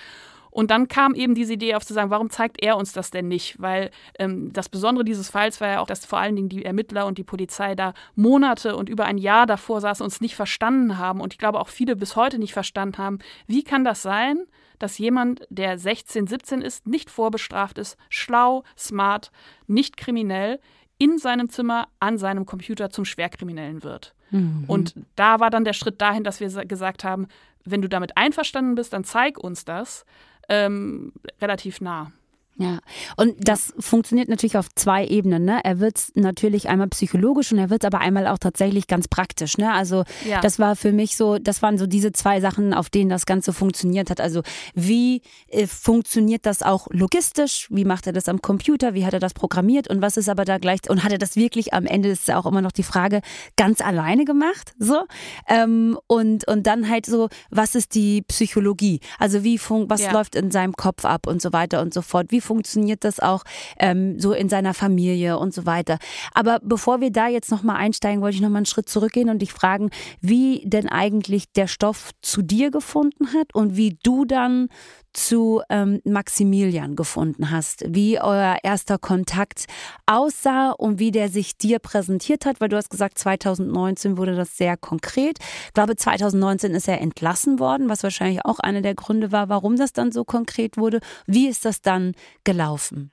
Und 0.51 0.71
dann 0.71 0.89
kam 0.89 1.15
eben 1.15 1.35
diese 1.35 1.53
Idee 1.53 1.75
auf 1.75 1.85
zu 1.85 1.95
sagen, 1.95 2.11
warum 2.11 2.31
zeigt 2.31 2.63
er 2.63 2.77
uns 2.77 2.93
das 2.93 3.11
denn 3.11 3.29
nicht? 3.29 3.61
Weil 3.61 3.91
ähm, 4.19 4.53
das 4.53 4.69
Besondere 4.69 5.05
dieses 5.05 5.31
Falls 5.31 5.61
war 5.61 5.69
ja 5.69 5.81
auch, 5.81 5.87
dass 5.87 6.07
vor 6.07 6.19
allen 6.19 6.37
Dingen 6.37 6.49
die 6.49 6.65
Ermittler 6.65 7.07
und 7.07 7.19
die 7.19 7.25
Polizei 7.25 7.75
da 7.75 7.93
Monate 8.15 8.75
und 8.77 8.89
über 8.89 9.05
ein 9.05 9.19
Jahr 9.19 9.47
davor 9.47 9.81
saßen 9.81 10.03
und 10.03 10.13
es 10.13 10.21
nicht 10.21 10.37
verstanden 10.37 10.99
haben. 10.99 11.21
Und 11.21 11.35
ich 11.35 11.39
glaube 11.39 11.61
auch 11.61 11.69
viele 11.69 11.97
bis 11.97 12.17
heute 12.17 12.39
nicht 12.39 12.55
verstanden 12.55 12.99
haben, 12.99 13.19
wie 13.47 13.63
kann 13.63 13.85
das 13.85 14.03
sein, 14.03 14.47
dass 14.79 14.99
jemand, 14.99 15.43
der 15.51 15.79
16, 15.79 16.27
17 16.27 16.63
ist, 16.63 16.87
nicht 16.87 17.11
vorbestraft 17.11 17.79
ist, 17.79 17.97
schlau, 18.09 18.65
smart, 18.77 19.31
nicht 19.67 19.97
kriminell, 19.97 20.61
in 20.99 21.19
seinem 21.19 21.49
Zimmer 21.49 21.89
an 22.01 22.19
seinem 22.19 22.45
Computer 22.47 22.91
zum 22.91 23.05
Schwerkriminellen 23.05 23.85
wird. 23.85 24.15
Mhm. 24.31 24.65
Und 24.67 24.95
da 25.17 25.41
war 25.41 25.51
dann 25.51 25.65
der 25.65 25.73
Schritt 25.73 26.01
dahin, 26.01 26.25
dass 26.25 26.41
wir 26.41 26.49
gesagt 26.67 27.05
haben, 27.05 27.29
wenn 27.65 27.83
du 27.83 27.89
damit 27.89 28.17
einverstanden 28.17 28.75
bist, 28.75 28.93
dann 28.93 29.05
zeig 29.05 29.39
uns 29.39 29.65
das 29.65 30.05
ähm, 30.49 31.13
relativ 31.41 31.81
nah. 31.81 32.13
Ja, 32.61 32.81
und 33.17 33.37
das 33.39 33.73
funktioniert 33.79 34.29
natürlich 34.29 34.57
auf 34.57 34.67
zwei 34.75 35.07
Ebenen. 35.07 35.45
Ne? 35.45 35.61
Er 35.63 35.79
wird 35.79 36.11
natürlich 36.15 36.69
einmal 36.69 36.89
psychologisch 36.89 37.53
und 37.53 37.59
er 37.59 37.71
wird 37.71 37.85
aber 37.85 38.01
einmal 38.01 38.27
auch 38.27 38.39
tatsächlich 38.39 38.89
ganz 38.89 39.07
praktisch. 39.07 39.59
Ne? 39.59 39.73
Also 39.73 40.03
ja. 40.29 40.41
das 40.41 40.59
war 40.59 40.75
für 40.75 40.91
mich 40.91 41.17
so, 41.17 41.39
das 41.39 41.63
waren 41.63 41.79
so 41.79 41.87
diese 41.87 42.11
zwei 42.11 42.41
Sachen, 42.41 42.75
auf 42.75 42.91
denen 42.91 43.11
das 43.11 43.27
Ganze 43.27 43.53
funktioniert 43.53 44.11
hat. 44.11 44.21
Also 44.21 44.43
wie 44.75 45.23
äh, 45.47 45.69
funktioniert 45.69 46.47
das 46.47 46.65
auch 46.65 46.89
logistisch? 46.91 47.69
Wie 47.71 47.85
macht 47.85 48.09
er 48.09 48.13
das 48.13 48.29
am 48.29 48.43
Computer? 48.43 48.93
Wie 48.93 49.07
hat 49.07 49.15
er 49.15 49.21
das 49.21 49.35
programmiert? 49.35 49.89
Und 49.89 50.03
was 50.03 50.17
ist 50.17 50.29
aber 50.29 50.45
da 50.45 50.59
gleich, 50.59 50.81
und 50.89 51.05
hat 51.05 51.13
er 51.13 51.19
das 51.19 51.37
wirklich 51.37 51.75
am 51.75 51.87
Ende, 51.87 52.09
ist 52.09 52.27
ja 52.27 52.39
auch 52.39 52.47
immer 52.47 52.61
noch 52.61 52.73
die 52.73 52.83
Frage, 52.83 53.21
ganz 53.57 53.81
alleine 53.81 54.25
gemacht? 54.25 54.75
So? 54.81 55.05
Ähm, 55.47 55.97
und, 56.09 56.49
und 56.49 56.67
dann 56.67 56.89
halt 56.89 57.07
so, 57.07 57.29
was 57.51 57.77
ist 57.77 57.95
die 57.95 58.23
Psychologie? 58.23 58.99
Also 59.21 59.45
wie 59.45 59.59
fun 59.59 59.89
was 59.89 60.03
ja. 60.03 60.11
läuft 60.11 60.35
in 60.35 60.51
seinem 60.51 60.73
Kopf 60.75 61.05
ab 61.05 61.29
und 61.29 61.41
so 61.41 61.53
weiter 61.53 61.83
und 61.83 61.95
so 61.95 62.03
fort? 62.03 62.27
Wie 62.31 62.41
funktioniert 62.49 63.05
das 63.05 63.21
auch 63.21 63.45
ähm, 63.79 64.19
so 64.19 64.33
in 64.33 64.49
seiner 64.49 64.75
Familie 64.75 65.39
und 65.39 65.55
so 65.55 65.67
weiter. 65.67 65.99
Aber 66.35 66.59
bevor 66.63 67.01
wir 67.01 67.13
da 67.13 67.29
jetzt 67.29 67.51
nochmal 67.51 67.77
einsteigen, 67.77 68.23
wollte 68.23 68.37
ich 68.37 68.41
nochmal 68.41 68.59
einen 68.59 68.67
Schritt 68.67 68.89
zurückgehen 68.89 69.31
und 69.31 69.41
dich 69.41 69.53
fragen, 69.53 69.91
wie 70.21 70.63
denn 70.65 70.89
eigentlich 70.89 71.53
der 71.53 71.67
Stoff 71.67 72.11
zu 72.23 72.43
dir 72.43 72.71
gefunden 72.71 73.33
hat 73.35 73.55
und 73.55 73.77
wie 73.77 73.99
du 74.03 74.25
dann 74.25 74.69
zu 75.13 75.63
ähm, 75.69 76.01
Maximilian 76.05 76.95
gefunden 76.95 77.51
hast, 77.51 77.85
wie 77.89 78.21
euer 78.21 78.59
erster 78.63 78.99
Kontakt 78.99 79.65
aussah 80.07 80.71
und 80.71 80.99
wie 80.99 81.11
der 81.11 81.29
sich 81.29 81.57
dir 81.57 81.79
präsentiert 81.79 82.47
hat, 82.47 82.61
weil 82.61 82.69
du 82.69 82.77
hast 82.77 82.91
gesagt, 82.91 83.19
2019 83.19 84.17
wurde 84.17 84.37
das 84.37 84.57
sehr 84.57 84.77
konkret. 84.77 85.39
Ich 85.67 85.73
glaube, 85.73 85.97
2019 85.97 86.73
ist 86.73 86.89
er 86.89 87.01
entlassen 87.01 87.59
worden, 87.59 87.89
was 87.89 88.03
wahrscheinlich 88.03 88.45
auch 88.45 88.61
einer 88.61 88.81
der 88.81 88.95
Gründe 88.95 89.33
war, 89.33 89.49
warum 89.49 89.77
das 89.77 89.93
dann 89.93 90.13
so 90.13 90.25
konkret 90.25 90.77
wurde. 90.77 91.01
Wie 91.27 91.49
ist 91.49 91.65
das 91.65 91.83
dann 91.83 92.13
gelaufen? 92.45 93.11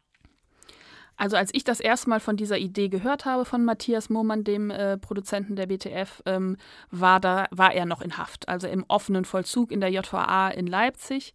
Also 1.17 1.37
als 1.37 1.51
ich 1.53 1.63
das 1.63 1.79
erste 1.79 2.09
Mal 2.09 2.19
von 2.19 2.35
dieser 2.35 2.57
Idee 2.57 2.89
gehört 2.89 3.25
habe 3.25 3.45
von 3.45 3.63
Matthias 3.63 4.09
Mohmann, 4.09 4.43
dem 4.43 4.69
äh, 4.69 4.97
Produzenten 4.97 5.55
der 5.55 5.67
BTF, 5.67 6.21
ähm, 6.25 6.57
war, 6.91 7.19
da, 7.19 7.47
war 7.51 7.73
er 7.73 7.85
noch 7.85 8.01
in 8.01 8.17
Haft, 8.17 8.49
also 8.49 8.67
im 8.67 8.83
offenen 8.87 9.23
Vollzug 9.23 9.71
in 9.71 9.79
der 9.79 9.91
JVA 9.91 10.49
in 10.49 10.67
Leipzig. 10.67 11.33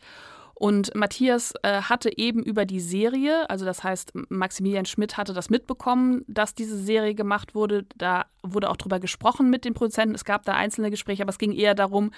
Und 0.60 0.94
Matthias 0.94 1.54
äh, 1.62 1.80
hatte 1.80 2.18
eben 2.18 2.42
über 2.42 2.66
die 2.66 2.80
Serie, 2.80 3.48
also 3.48 3.64
das 3.64 3.82
heißt, 3.82 4.12
Maximilian 4.28 4.84
Schmidt 4.84 5.16
hatte 5.16 5.32
das 5.32 5.48
mitbekommen, 5.48 6.22
dass 6.28 6.54
diese 6.54 6.76
Serie 6.76 7.14
gemacht 7.14 7.54
wurde. 7.54 7.86
Da 7.96 8.26
wurde 8.42 8.68
auch 8.68 8.76
drüber 8.76 9.00
gesprochen 9.00 9.48
mit 9.48 9.64
den 9.64 9.72
Produzenten. 9.72 10.14
Es 10.14 10.26
gab 10.26 10.44
da 10.44 10.52
einzelne 10.52 10.90
Gespräche, 10.90 11.22
aber 11.22 11.30
es 11.30 11.38
ging 11.38 11.52
eher 11.52 11.74
darum, 11.74 12.10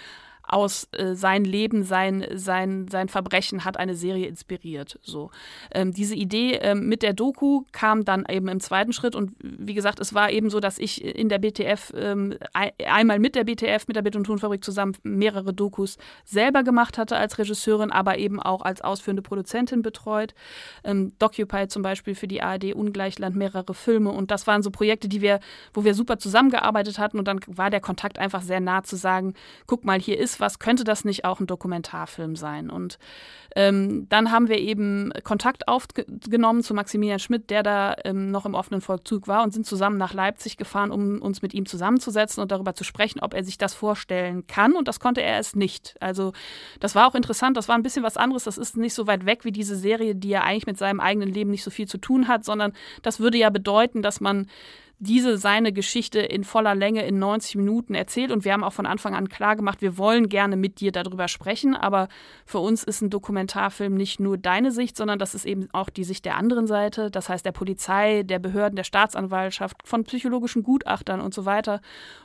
aus 0.53 0.89
äh, 0.93 1.15
sein 1.15 1.45
Leben, 1.45 1.83
sein, 1.83 2.27
sein, 2.35 2.87
sein 2.89 3.09
Verbrechen 3.09 3.65
hat 3.65 3.79
eine 3.79 3.95
Serie 3.95 4.27
inspiriert. 4.27 4.99
So. 5.03 5.31
Ähm, 5.73 5.93
diese 5.93 6.15
Idee 6.15 6.57
ähm, 6.57 6.89
mit 6.89 7.03
der 7.03 7.15
Doku 7.15 7.63
kam 7.73 8.05
dann 8.05 8.27
eben 8.29 8.49
im 8.49 8.61
zweiten 8.61 8.93
Schritt 8.93 9.15
und 9.15 9.33
wie 9.41 9.75
gesagt, 9.75 9.99
es 9.99 10.13
war 10.13 10.31
eben 10.31 10.51
so, 10.51 10.61
dass 10.61 10.79
ich 10.79 11.03
in 11.03 11.29
der 11.29 11.39
BTF 11.39 11.93
ähm, 11.97 12.37
einmal 12.87 13.19
mit 13.19 13.35
der 13.35 13.45
BTF, 13.45 13.89
mit 13.89 13.97
der 13.97 14.03
Bit- 14.03 14.17
und 14.17 14.25
Tonfabrik 14.25 14.63
zusammen 14.63 14.95
mehrere 15.03 15.55
Dokus 15.55 15.97
selber 16.25 16.63
gemacht 16.63 16.99
hatte 16.99 17.17
als 17.17 17.39
Regisseurin, 17.39 17.91
aber 17.91 18.19
eben 18.19 18.41
auch 18.41 18.61
als 18.61 18.83
ausführende 18.83 19.23
Produzentin 19.23 19.81
betreut. 19.81 20.35
Ähm, 20.85 21.13
Docupy 21.19 21.69
zum 21.69 21.83
Beispiel 21.83 22.15
für 22.15 22.29
die 22.29 22.43
ARD 22.43 22.75
Ungleichland 22.75 23.37
mehrere 23.37 23.73
Filme 23.73 24.11
und 24.11 24.31
das 24.31 24.47
waren 24.47 24.63
so 24.63 24.71
Projekte, 24.71 25.09
die 25.09 25.23
wir, 25.23 25.41
wo 25.73 25.85
wir 25.85 25.95
super 25.95 26.19
zusammengearbeitet 26.19 26.99
hatten 26.99 27.19
und 27.19 27.27
dann 27.27 27.41
war 27.47 27.71
der 27.71 27.81
Kontakt 27.81 28.19
einfach 28.19 28.43
sehr 28.43 28.61
nah 28.61 28.83
zu 28.83 28.97
sagen, 28.97 29.33
guck 29.67 29.85
mal, 29.85 29.99
hier 29.99 30.19
ist 30.19 30.42
was, 30.43 30.59
könnte 30.59 30.85
das 30.85 31.07
nicht 31.07 31.25
auch 31.25 31.41
ein 31.41 31.47
Dokumentarfilm 31.47 32.37
sein? 32.37 32.69
Und 32.69 32.99
ähm, 33.57 34.07
dann 34.11 34.31
haben 34.31 34.49
wir 34.49 34.59
eben 34.59 35.11
Kontakt 35.25 35.69
aufgenommen 35.69 36.63
zu 36.63 36.75
Maximilian 36.75 37.19
Schmidt, 37.19 37.49
der 37.49 37.63
da 37.63 37.97
ähm, 38.05 38.31
noch 38.31 38.45
im 38.45 38.55
offenen 38.55 38.83
Vollzug 38.83 39.29
war 39.29 39.43
und 39.43 39.53
sind 39.55 39.65
zusammen 39.65 39.97
nach 39.97 40.13
Leipzig 40.13 40.59
gefahren, 40.59 40.91
um 40.91 41.23
uns 41.23 41.41
mit 41.41 41.55
ihm 41.55 41.65
zusammenzusetzen 41.65 42.43
und 42.43 42.53
darüber 42.53 42.75
zu 42.75 42.85
sprechen, 42.85 43.21
ob 43.21 43.33
er 43.33 43.45
sich 43.45 43.57
das 43.57 43.73
vorstellen 43.73 44.47
kann. 44.47 44.75
Und 44.75 44.89
das 44.89 45.01
konnte 45.01 45.23
er 45.23 45.39
es 45.39 45.55
nicht. 45.55 45.95
Also 46.01 46.33
das 46.81 46.95
war 46.95 47.09
auch 47.09 47.15
interessant, 47.15 47.57
das 47.57 47.69
war 47.69 47.77
ein 47.77 47.83
bisschen 47.83 48.03
was 48.03 48.17
anderes. 48.17 48.45
Das 48.45 48.59
ist 48.59 48.77
nicht 48.77 48.95
so 48.95 49.07
weit 49.07 49.25
weg 49.25 49.45
wie 49.45 49.53
diese 49.53 49.77
Serie, 49.77 50.15
die 50.15 50.29
ja 50.29 50.43
eigentlich 50.43 50.67
mit 50.67 50.79
seinem 50.79 51.01
eigenen 51.01 51.29
Leben 51.29 51.51
nicht 51.51 51.65
so 51.65 51.71
viel 51.71 51.87
zu 51.87 51.99
tun 51.99 52.29
hat, 52.29 52.45
sondern 52.45 52.73
das 53.03 53.21
würde 53.21 53.39
ja 53.39 53.51
bedeuten, 53.51 54.03
dass 54.03 54.21
man 54.21 54.49
diese 55.03 55.37
seine 55.37 55.73
Geschichte 55.73 56.21
in 56.21 56.45
voller 56.45 56.77
Länge 56.77 57.05
in 57.05 57.19
90 57.19 57.57
Minuten 57.57 57.93
erzählt. 57.93 58.31
Und 58.31 58.45
wir 58.45 58.53
haben 58.53 58.63
auch 58.63 58.73
von 58.73 58.87
Anfang 58.87 59.17
an 59.17 59.29
klar 59.29 59.57
gemacht, 59.57 59.83
wir 59.83 59.99
wollen 59.99 60.29
gerne 60.29 60.57
mit 60.57 60.79
dir 60.79 60.93
darüber 60.93 61.27
sprechen, 61.27 61.75
aber 61.75 62.07
für 62.47 62.61
uns 62.61 62.85
ist 62.85 63.03
ein 63.03 63.11
Dokumentarfilm 63.11 63.95
nicht 63.95 64.21
nur 64.21 64.39
deine 64.39 64.71
Sicht, 64.71 64.97
sondern 64.97 65.19
das 65.19 65.35
ist 65.35 65.45
eben 65.45 65.69
auch 65.73 65.91
die 65.91 66.05
Sicht 66.05 66.25
der 66.25 66.37
anderen 66.37 66.69
Seite, 66.69 67.11
das 67.11 67.29
heißt 67.29 67.45
der 67.45 67.51
Polizei, 67.51 68.23
der 68.23 68.39
Behörden, 68.39 68.77
der 68.77 68.85
Staatsanwaltschaft, 68.85 69.77
von 69.85 70.05
psychologischen 70.05 70.63
Gutachtern 70.63 71.21
und 71.21 71.35
so 71.35 71.47
weiter. 71.47 71.81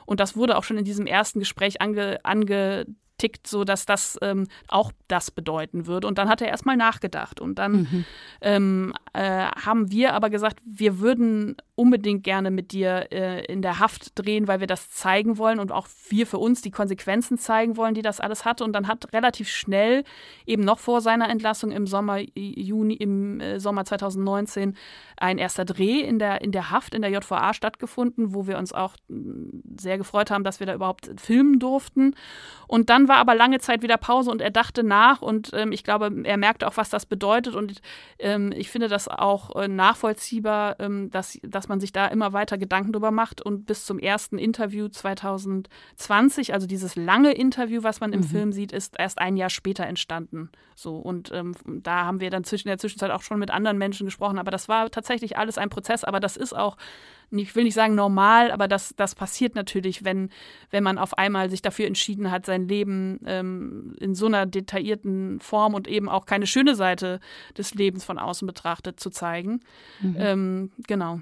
Und 0.06 0.20
das 0.20 0.36
wurde 0.36 0.56
auch 0.56 0.62
schon 0.62 0.78
in 0.78 0.84
diesem 0.84 1.08
ersten 1.08 1.40
Gespräch 1.40 1.82
ange, 1.82 2.24
ange 2.24 2.86
tickt, 3.18 3.46
so 3.46 3.64
dass 3.64 3.84
das 3.84 4.18
ähm, 4.22 4.46
auch 4.68 4.92
das 5.08 5.30
bedeuten 5.30 5.86
würde. 5.86 6.06
Und 6.06 6.18
dann 6.18 6.28
hat 6.28 6.40
er 6.40 6.48
erstmal 6.48 6.76
nachgedacht. 6.76 7.40
Und 7.40 7.58
dann 7.58 7.72
mhm. 7.72 8.04
ähm, 8.40 8.94
äh, 9.12 9.46
haben 9.46 9.90
wir 9.90 10.14
aber 10.14 10.30
gesagt, 10.30 10.60
wir 10.64 11.00
würden 11.00 11.56
unbedingt 11.74 12.24
gerne 12.24 12.50
mit 12.50 12.72
dir 12.72 13.12
äh, 13.12 13.44
in 13.44 13.62
der 13.62 13.78
Haft 13.78 14.18
drehen, 14.18 14.48
weil 14.48 14.60
wir 14.60 14.66
das 14.66 14.90
zeigen 14.90 15.38
wollen 15.38 15.60
und 15.60 15.70
auch 15.70 15.86
wir 16.08 16.26
für 16.26 16.38
uns 16.38 16.60
die 16.60 16.70
Konsequenzen 16.70 17.38
zeigen 17.38 17.76
wollen, 17.76 17.94
die 17.94 18.02
das 18.02 18.20
alles 18.20 18.44
hatte. 18.44 18.64
Und 18.64 18.72
dann 18.72 18.88
hat 18.88 19.12
relativ 19.12 19.48
schnell, 19.48 20.04
eben 20.44 20.64
noch 20.64 20.78
vor 20.78 21.00
seiner 21.00 21.28
Entlassung 21.30 21.70
im 21.70 21.86
Sommer, 21.86 22.18
Juni, 22.34 22.94
im 22.94 23.40
äh, 23.40 23.60
Sommer 23.60 23.84
2019, 23.84 24.76
ein 25.16 25.38
erster 25.38 25.64
Dreh 25.64 26.00
in 26.00 26.18
der, 26.18 26.42
in 26.42 26.52
der 26.52 26.70
Haft 26.70 26.94
in 26.94 27.02
der 27.02 27.10
JVA 27.10 27.54
stattgefunden, 27.54 28.34
wo 28.34 28.46
wir 28.46 28.58
uns 28.58 28.72
auch 28.72 28.94
mm, 29.08 29.78
sehr 29.78 29.98
gefreut 29.98 30.30
haben, 30.30 30.44
dass 30.44 30.60
wir 30.60 30.66
da 30.66 30.74
überhaupt 30.74 31.10
filmen 31.16 31.58
durften. 31.58 32.14
Und 32.66 32.90
dann 32.90 33.07
war 33.08 33.16
aber 33.16 33.34
lange 33.34 33.58
Zeit 33.58 33.82
wieder 33.82 33.96
Pause 33.96 34.30
und 34.30 34.40
er 34.40 34.50
dachte 34.50 34.82
nach 34.82 35.22
und 35.22 35.50
ähm, 35.54 35.72
ich 35.72 35.84
glaube, 35.84 36.12
er 36.24 36.36
merkte 36.36 36.66
auch, 36.66 36.76
was 36.76 36.90
das 36.90 37.06
bedeutet. 37.06 37.54
Und 37.54 37.80
ähm, 38.18 38.52
ich 38.54 38.70
finde 38.70 38.88
das 38.88 39.08
auch 39.08 39.56
äh, 39.56 39.68
nachvollziehbar, 39.68 40.78
ähm, 40.78 41.10
dass, 41.10 41.38
dass 41.42 41.68
man 41.68 41.80
sich 41.80 41.92
da 41.92 42.06
immer 42.06 42.32
weiter 42.32 42.58
Gedanken 42.58 42.92
drüber 42.92 43.10
macht. 43.10 43.42
Und 43.42 43.66
bis 43.66 43.84
zum 43.84 43.98
ersten 43.98 44.38
Interview 44.38 44.88
2020, 44.88 46.52
also 46.52 46.66
dieses 46.66 46.96
lange 46.96 47.32
Interview, 47.32 47.82
was 47.82 48.00
man 48.00 48.12
im 48.12 48.20
mhm. 48.20 48.24
Film 48.24 48.52
sieht, 48.52 48.72
ist 48.72 48.98
erst 48.98 49.18
ein 49.18 49.36
Jahr 49.36 49.50
später 49.50 49.86
entstanden. 49.86 50.50
So, 50.74 50.96
und 50.96 51.32
ähm, 51.32 51.54
da 51.64 52.04
haben 52.04 52.20
wir 52.20 52.30
dann 52.30 52.44
zwischen 52.44 52.68
der 52.68 52.78
Zwischenzeit 52.78 53.10
auch 53.10 53.22
schon 53.22 53.40
mit 53.40 53.50
anderen 53.50 53.78
Menschen 53.78 54.06
gesprochen. 54.06 54.38
Aber 54.38 54.50
das 54.50 54.68
war 54.68 54.90
tatsächlich 54.90 55.36
alles 55.36 55.58
ein 55.58 55.70
Prozess, 55.70 56.04
aber 56.04 56.20
das 56.20 56.36
ist 56.36 56.56
auch 56.56 56.76
ich 57.30 57.54
will 57.54 57.64
nicht 57.64 57.74
sagen 57.74 57.94
normal, 57.94 58.50
aber 58.50 58.68
das, 58.68 58.94
das 58.96 59.14
passiert 59.14 59.54
natürlich, 59.54 60.04
wenn, 60.04 60.30
wenn 60.70 60.82
man 60.82 60.98
auf 60.98 61.16
einmal 61.16 61.50
sich 61.50 61.62
dafür 61.62 61.86
entschieden 61.86 62.30
hat, 62.30 62.46
sein 62.46 62.68
Leben 62.68 63.20
ähm, 63.26 63.94
in 64.00 64.14
so 64.14 64.26
einer 64.26 64.46
detaillierten 64.46 65.40
Form 65.40 65.74
und 65.74 65.88
eben 65.88 66.08
auch 66.08 66.26
keine 66.26 66.46
schöne 66.46 66.74
Seite 66.74 67.20
des 67.56 67.74
Lebens 67.74 68.04
von 68.04 68.18
außen 68.18 68.46
betrachtet 68.46 69.00
zu 69.00 69.10
zeigen. 69.10 69.60
Mhm. 70.00 70.16
Ähm, 70.18 70.70
genau. 70.86 71.20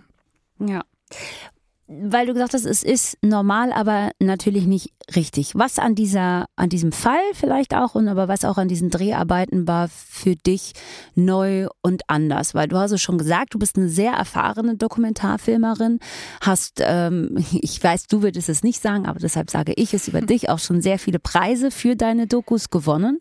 Ja 0.58 0.82
weil 1.88 2.26
du 2.26 2.32
gesagt 2.32 2.54
hast, 2.54 2.64
es 2.64 2.82
ist 2.82 3.16
normal, 3.22 3.72
aber 3.72 4.10
natürlich 4.18 4.66
nicht 4.66 4.92
richtig. 5.14 5.54
Was 5.54 5.78
an 5.78 5.94
dieser, 5.94 6.46
an 6.56 6.68
diesem 6.68 6.90
Fall 6.90 7.20
vielleicht 7.32 7.74
auch 7.74 7.94
und 7.94 8.08
aber 8.08 8.26
was 8.26 8.44
auch 8.44 8.58
an 8.58 8.66
diesen 8.66 8.90
Dreharbeiten 8.90 9.68
war 9.68 9.88
für 9.88 10.34
dich 10.34 10.72
neu 11.14 11.68
und 11.82 12.02
anders? 12.08 12.54
Weil 12.54 12.66
du 12.66 12.76
hast 12.76 12.90
es 12.90 13.00
schon 13.00 13.18
gesagt, 13.18 13.54
du 13.54 13.60
bist 13.60 13.76
eine 13.76 13.88
sehr 13.88 14.12
erfahrene 14.12 14.76
Dokumentarfilmerin, 14.76 16.00
hast, 16.40 16.80
ähm, 16.84 17.36
ich 17.52 17.82
weiß, 17.82 18.08
du 18.08 18.22
würdest 18.22 18.48
es 18.48 18.64
nicht 18.64 18.82
sagen, 18.82 19.06
aber 19.06 19.20
deshalb 19.20 19.50
sage 19.50 19.72
ich 19.76 19.94
es 19.94 20.08
über 20.08 20.20
dich, 20.22 20.48
auch 20.50 20.58
schon 20.58 20.80
sehr 20.80 20.98
viele 20.98 21.20
Preise 21.20 21.70
für 21.70 21.94
deine 21.94 22.26
Dokus 22.26 22.70
gewonnen, 22.70 23.20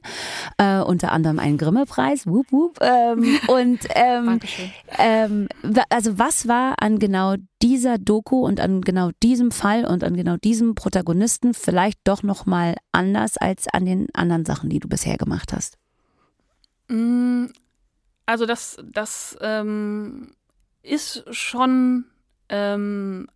äh, 0.57 0.79
unter 0.79 1.11
anderem 1.11 1.37
einen 1.37 1.59
Grimme-Preis, 1.59 2.25
wup, 2.25 2.51
wup, 2.51 2.79
ähm, 2.81 3.37
und 3.47 3.79
ähm, 3.93 4.39
ähm, 4.97 5.47
also 5.89 6.17
was 6.17 6.47
war 6.47 6.75
an 6.79 6.97
genau 6.97 7.35
dieser 7.61 7.97
Doku 7.97 8.45
und 8.45 8.54
an 8.59 8.81
genau 8.81 9.11
diesem 9.23 9.51
Fall 9.51 9.85
und 9.85 10.03
an 10.03 10.15
genau 10.15 10.37
diesem 10.37 10.75
Protagonisten 10.75 11.53
vielleicht 11.53 11.99
doch 12.03 12.23
noch 12.23 12.45
mal 12.45 12.75
anders 12.91 13.37
als 13.37 13.67
an 13.67 13.85
den 13.85 14.07
anderen 14.13 14.45
Sachen, 14.45 14.69
die 14.69 14.79
du 14.79 14.87
bisher 14.87 15.17
gemacht 15.17 15.53
hast? 15.53 15.77
Mm, 16.87 17.45
also 18.25 18.45
das, 18.45 18.77
das 18.83 19.37
ähm, 19.41 20.31
ist 20.83 21.23
schon 21.33 22.05
ähm, 22.49 23.27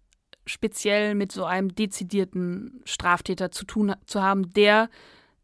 speziell 0.46 1.16
mit 1.16 1.32
so 1.32 1.46
einem 1.46 1.74
dezidierten 1.74 2.82
Straftäter 2.86 3.52
zu 3.52 3.66
tun 3.66 3.94
zu 4.06 4.22
haben, 4.22 4.52
der 4.54 4.90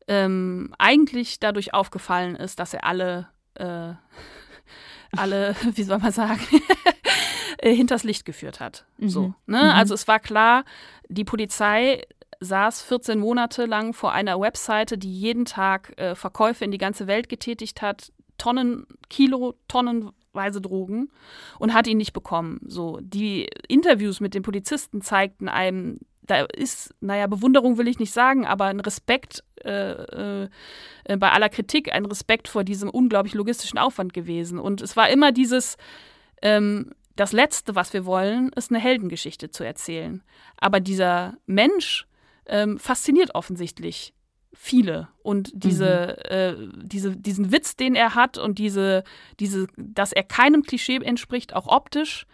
ähm, 0.07 0.73
eigentlich 0.77 1.39
dadurch 1.39 1.73
aufgefallen 1.73 2.35
ist, 2.35 2.59
dass 2.59 2.73
er 2.73 2.83
alle, 2.85 3.27
äh, 3.55 3.93
alle, 5.17 5.55
wie 5.73 5.83
soll 5.83 5.99
man 5.99 6.11
sagen, 6.11 6.41
äh, 7.65 7.73
hinters 7.73 8.03
Licht 8.03 8.25
geführt 8.25 8.59
hat. 8.59 8.85
Mhm. 8.99 9.09
So, 9.09 9.33
ne? 9.47 9.57
Mhm. 9.57 9.69
Also 9.71 9.95
es 9.95 10.07
war 10.07 10.19
klar, 10.19 10.65
die 11.09 11.23
Polizei 11.23 12.03
saß 12.39 12.83
14 12.83 13.17
Monate 13.17 13.65
lang 13.65 13.93
vor 13.93 14.11
einer 14.11 14.39
Webseite, 14.39 14.99
die 14.99 15.11
jeden 15.11 15.45
Tag 15.45 15.97
äh, 15.97 16.13
Verkäufe 16.13 16.63
in 16.63 16.69
die 16.69 16.77
ganze 16.77 17.07
Welt 17.07 17.27
getätigt 17.27 17.81
hat, 17.81 18.11
Tonnen, 18.37 18.85
Kilo, 19.09 19.55
tonnenweise 19.67 20.61
Drogen 20.61 21.09
und 21.57 21.73
hat 21.73 21.87
ihn 21.87 21.97
nicht 21.97 22.13
bekommen. 22.13 22.59
So, 22.67 22.99
die 23.01 23.49
Interviews 23.67 24.19
mit 24.19 24.35
den 24.35 24.43
Polizisten 24.43 25.01
zeigten 25.01 25.49
einem, 25.49 26.01
da 26.21 26.43
ist, 26.43 26.93
naja, 26.99 27.25
Bewunderung 27.25 27.79
will 27.79 27.87
ich 27.87 27.97
nicht 27.97 28.13
sagen, 28.13 28.45
aber 28.45 28.65
ein 28.65 28.79
Respekt 28.79 29.43
äh, 29.63 30.43
äh, 30.43 30.49
bei 31.17 31.31
aller 31.31 31.49
Kritik, 31.49 31.91
ein 31.91 32.05
Respekt 32.05 32.47
vor 32.47 32.63
diesem 32.63 32.91
unglaublich 32.91 33.33
logistischen 33.33 33.79
Aufwand 33.79 34.13
gewesen. 34.13 34.59
Und 34.59 34.81
es 34.81 34.95
war 34.95 35.09
immer 35.09 35.31
dieses, 35.31 35.77
ähm, 36.43 36.91
das 37.15 37.31
Letzte, 37.31 37.75
was 37.75 37.93
wir 37.93 38.05
wollen, 38.05 38.51
ist 38.55 38.71
eine 38.71 38.79
Heldengeschichte 38.79 39.49
zu 39.49 39.63
erzählen. 39.63 40.23
Aber 40.57 40.79
dieser 40.79 41.37
Mensch 41.45 42.07
ähm, 42.45 42.77
fasziniert 42.77 43.35
offensichtlich 43.35 44.13
viele 44.53 45.09
und 45.21 45.51
diese, 45.53 46.17
mhm. 46.17 46.31
äh, 46.31 46.55
diese, 46.83 47.15
diesen 47.15 47.51
Witz, 47.51 47.75
den 47.75 47.95
er 47.95 48.15
hat 48.15 48.37
und 48.37 48.57
diese, 48.57 49.03
diese, 49.39 49.67
dass 49.77 50.11
er 50.11 50.23
keinem 50.23 50.63
Klischee 50.63 50.97
entspricht, 50.97 51.53
auch 51.53 51.67
optisch, 51.67 52.25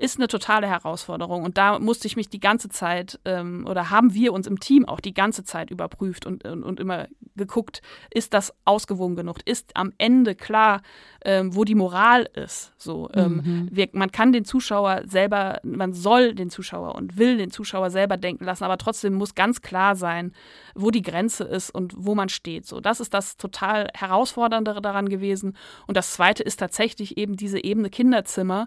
ist 0.00 0.18
eine 0.18 0.28
totale 0.28 0.66
Herausforderung. 0.66 1.44
Und 1.44 1.58
da 1.58 1.78
musste 1.78 2.06
ich 2.06 2.16
mich 2.16 2.30
die 2.30 2.40
ganze 2.40 2.70
Zeit 2.70 3.20
ähm, 3.26 3.66
oder 3.68 3.90
haben 3.90 4.14
wir 4.14 4.32
uns 4.32 4.46
im 4.46 4.58
Team 4.58 4.86
auch 4.86 4.98
die 4.98 5.12
ganze 5.12 5.44
Zeit 5.44 5.70
überprüft 5.70 6.24
und, 6.24 6.44
und, 6.46 6.62
und 6.62 6.80
immer 6.80 7.06
geguckt, 7.36 7.82
ist 8.10 8.32
das 8.32 8.54
ausgewogen 8.64 9.14
genug? 9.14 9.38
Ist 9.44 9.76
am 9.76 9.92
Ende 9.98 10.34
klar, 10.34 10.80
ähm, 11.22 11.54
wo 11.54 11.64
die 11.64 11.74
Moral 11.74 12.26
ist? 12.32 12.72
So, 12.78 13.10
ähm, 13.12 13.42
mhm. 13.44 13.68
wir, 13.70 13.90
man 13.92 14.10
kann 14.10 14.32
den 14.32 14.46
Zuschauer 14.46 15.02
selber, 15.06 15.60
man 15.64 15.92
soll 15.92 16.34
den 16.34 16.48
Zuschauer 16.48 16.94
und 16.94 17.18
will 17.18 17.36
den 17.36 17.50
Zuschauer 17.50 17.90
selber 17.90 18.16
denken 18.16 18.44
lassen, 18.44 18.64
aber 18.64 18.78
trotzdem 18.78 19.12
muss 19.12 19.34
ganz 19.34 19.60
klar 19.60 19.96
sein, 19.96 20.32
wo 20.74 20.90
die 20.90 21.02
Grenze 21.02 21.44
ist 21.44 21.70
und 21.70 21.92
wo 21.96 22.14
man 22.14 22.30
steht. 22.30 22.66
So, 22.66 22.80
das 22.80 23.00
ist 23.00 23.12
das 23.12 23.36
total 23.36 23.88
herausfordernde 23.94 24.80
daran 24.80 25.10
gewesen. 25.10 25.56
Und 25.86 25.98
das 25.98 26.14
zweite 26.14 26.42
ist 26.42 26.56
tatsächlich 26.56 27.18
eben 27.18 27.36
diese 27.36 27.62
Ebene 27.62 27.90
Kinderzimmer 27.90 28.66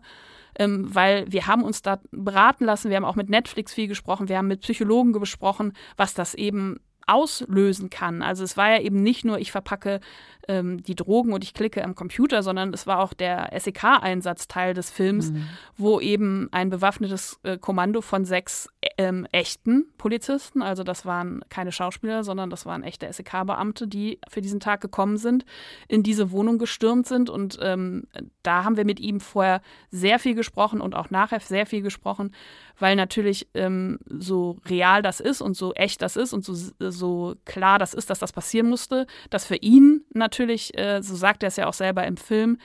ähm, 0.60 0.94
weil 0.94 1.32
wir 1.32 1.48
haben 1.48 1.64
uns 1.64 1.82
da 1.82 2.00
beraten 2.12 2.66
lassen, 2.66 2.90
wir 2.90 2.98
haben 2.98 3.06
auch 3.06 3.16
mit 3.16 3.30
Netflix 3.30 3.74
viel 3.74 3.88
gesprochen, 3.88 4.30
wir 4.30 4.38
haben 4.38 4.48
mit 4.48 4.62
Psychologen 4.62 5.14
gesprochen, 5.14 5.74
was 5.98 6.14
das 6.14 6.34
eben 6.34 6.80
auslösen 7.08 7.90
kann. 7.90 8.22
Also 8.22 8.44
es 8.44 8.58
war 8.58 8.72
ja 8.72 8.80
eben 8.80 9.02
nicht 9.02 9.26
nur, 9.26 9.40
ich 9.40 9.52
verpacke 9.52 10.00
ähm, 10.48 10.84
die 10.84 10.96
Drogen 10.96 11.34
und 11.34 11.44
ich 11.44 11.54
klicke 11.54 11.84
am 11.84 11.96
Computer, 11.96 12.44
sondern 12.44 12.74
es 12.74 12.88
war 12.88 13.00
auch 13.00 13.14
der 13.14 13.50
SEK-Einsatz 13.58 14.48
Teil 14.48 14.74
des 14.74 14.92
Films, 14.92 15.32
mhm. 15.32 15.48
wo 15.78 16.00
eben 16.00 16.50
ein 16.52 16.70
bewaffnetes 16.70 17.40
äh, 17.44 17.58
Kommando 17.58 18.02
von 18.02 18.26
sechs 18.26 18.70
ähm, 18.98 19.28
echten 19.32 19.86
Polizisten, 19.98 20.62
also 20.62 20.84
das 20.84 21.06
waren 21.06 21.42
keine 21.50 21.72
Schauspieler, 21.72 22.24
sondern 22.24 22.50
das 22.50 22.66
waren 22.66 22.84
echte 22.84 23.12
SEK-Beamte, 23.12 23.88
die 23.88 24.20
für 24.28 24.42
diesen 24.42 24.60
Tag 24.60 24.82
gekommen 24.82 25.18
sind, 25.18 25.46
in 25.88 26.04
diese 26.04 26.32
Wohnung 26.32 26.58
gestürmt 26.58 27.08
sind 27.08 27.30
und 27.30 27.58
ähm, 27.62 28.08
da 28.44 28.64
haben 28.64 28.78
wir 28.78 28.86
mit 28.86 29.00
ihm 29.00 29.20
vorher 29.20 29.62
sehr 29.90 30.20
viel 30.20 30.36
gesprochen 30.36 30.82
und 30.82 30.96
auch 30.96 31.10
nachher 31.10 31.40
sehr 31.40 31.66
viel 31.66 31.82
gesprochen, 31.82 32.34
weil 32.80 32.96
natürlich 32.96 33.48
ähm, 33.54 34.00
so 34.08 34.58
real 34.68 35.02
das 35.02 35.20
ist 35.20 35.42
und 35.42 35.56
so 35.56 35.74
echt 35.74 36.02
das 36.02 36.16
ist 36.16 36.34
und 36.34 36.44
so, 36.44 36.54
so 36.80 37.36
klar 37.46 37.80
das 37.80 37.94
ist, 37.94 38.10
dass 38.10 38.20
das 38.20 38.34
passieren 38.34 38.70
musste, 38.70 39.08
dass 39.30 39.46
für 39.46 39.56
ihn 39.56 40.04
natürlich, 40.14 40.78
äh, 40.78 41.02
so 41.02 41.16
sagt 41.16 41.44
er 41.44 41.48
es 41.48 41.56
ja 41.56 41.68
auch 41.68 41.74
selber 41.74 42.06
im 42.06 42.18
Film, 42.18 42.58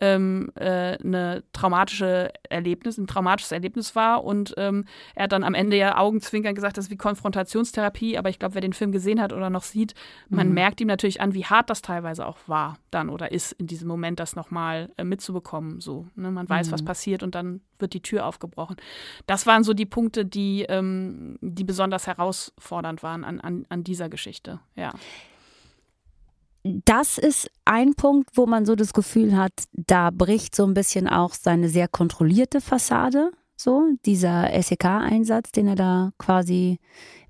ähm, 0.00 0.52
äh, 0.56 0.98
eine 0.98 1.42
traumatische 1.52 2.30
Erlebnis, 2.48 2.98
ein 2.98 3.06
traumatisches 3.06 3.52
Erlebnis 3.52 3.96
war 3.96 4.24
und 4.24 4.54
ähm, 4.56 4.84
er 5.14 5.24
hat 5.24 5.32
dann 5.32 5.44
am 5.44 5.54
Ende 5.54 5.76
ja 5.76 5.96
Augenzwinkern 5.96 6.54
gesagt, 6.54 6.76
das 6.76 6.86
ist 6.86 6.90
wie 6.90 6.96
Konfrontationstherapie, 6.96 8.18
aber 8.18 8.28
ich 8.28 8.38
glaube, 8.38 8.54
wer 8.54 8.60
den 8.60 8.72
Film 8.72 8.92
gesehen 8.92 9.20
hat 9.20 9.32
oder 9.32 9.50
noch 9.50 9.62
sieht, 9.62 9.94
man 10.28 10.48
mhm. 10.48 10.54
merkt 10.54 10.80
ihm 10.80 10.88
natürlich 10.88 11.20
an, 11.20 11.34
wie 11.34 11.44
hart 11.44 11.70
das 11.70 11.82
teilweise 11.82 12.26
auch 12.26 12.38
war 12.46 12.78
dann 12.90 13.08
oder 13.08 13.32
ist 13.32 13.52
in 13.52 13.66
diesem 13.66 13.88
Moment, 13.88 14.20
das 14.20 14.36
nochmal 14.36 14.90
äh, 14.96 15.04
mitzubekommen. 15.04 15.80
So, 15.80 16.06
ne? 16.14 16.30
Man 16.30 16.48
weiß, 16.48 16.68
mhm. 16.68 16.72
was 16.72 16.84
passiert 16.84 17.22
und 17.22 17.34
dann 17.34 17.60
wird 17.80 17.94
die 17.94 18.02
Tür 18.02 18.26
aufgebrochen. 18.26 18.76
Das 19.26 19.46
waren 19.46 19.64
so 19.64 19.74
die 19.74 19.86
Punkte, 19.86 20.24
die, 20.24 20.64
ähm, 20.68 21.38
die 21.40 21.64
besonders 21.64 22.06
herausfordernd 22.06 23.02
waren 23.02 23.24
an, 23.24 23.40
an, 23.40 23.66
an 23.68 23.84
dieser 23.84 24.08
Geschichte, 24.08 24.60
ja. 24.74 24.92
Das 26.84 27.16
ist 27.16 27.48
ein 27.64 27.94
Punkt, 27.94 28.30
wo 28.34 28.46
man 28.46 28.66
so 28.66 28.74
das 28.74 28.92
Gefühl 28.92 29.36
hat, 29.36 29.52
da 29.72 30.10
bricht 30.10 30.56
so 30.56 30.66
ein 30.66 30.74
bisschen 30.74 31.08
auch 31.08 31.32
seine 31.32 31.68
sehr 31.68 31.86
kontrollierte 31.86 32.60
Fassade 32.60 33.30
so 33.56 33.82
dieser 34.04 34.50
SEK-Einsatz, 34.62 35.50
den 35.50 35.68
er 35.68 35.76
da 35.76 36.12
quasi, 36.18 36.78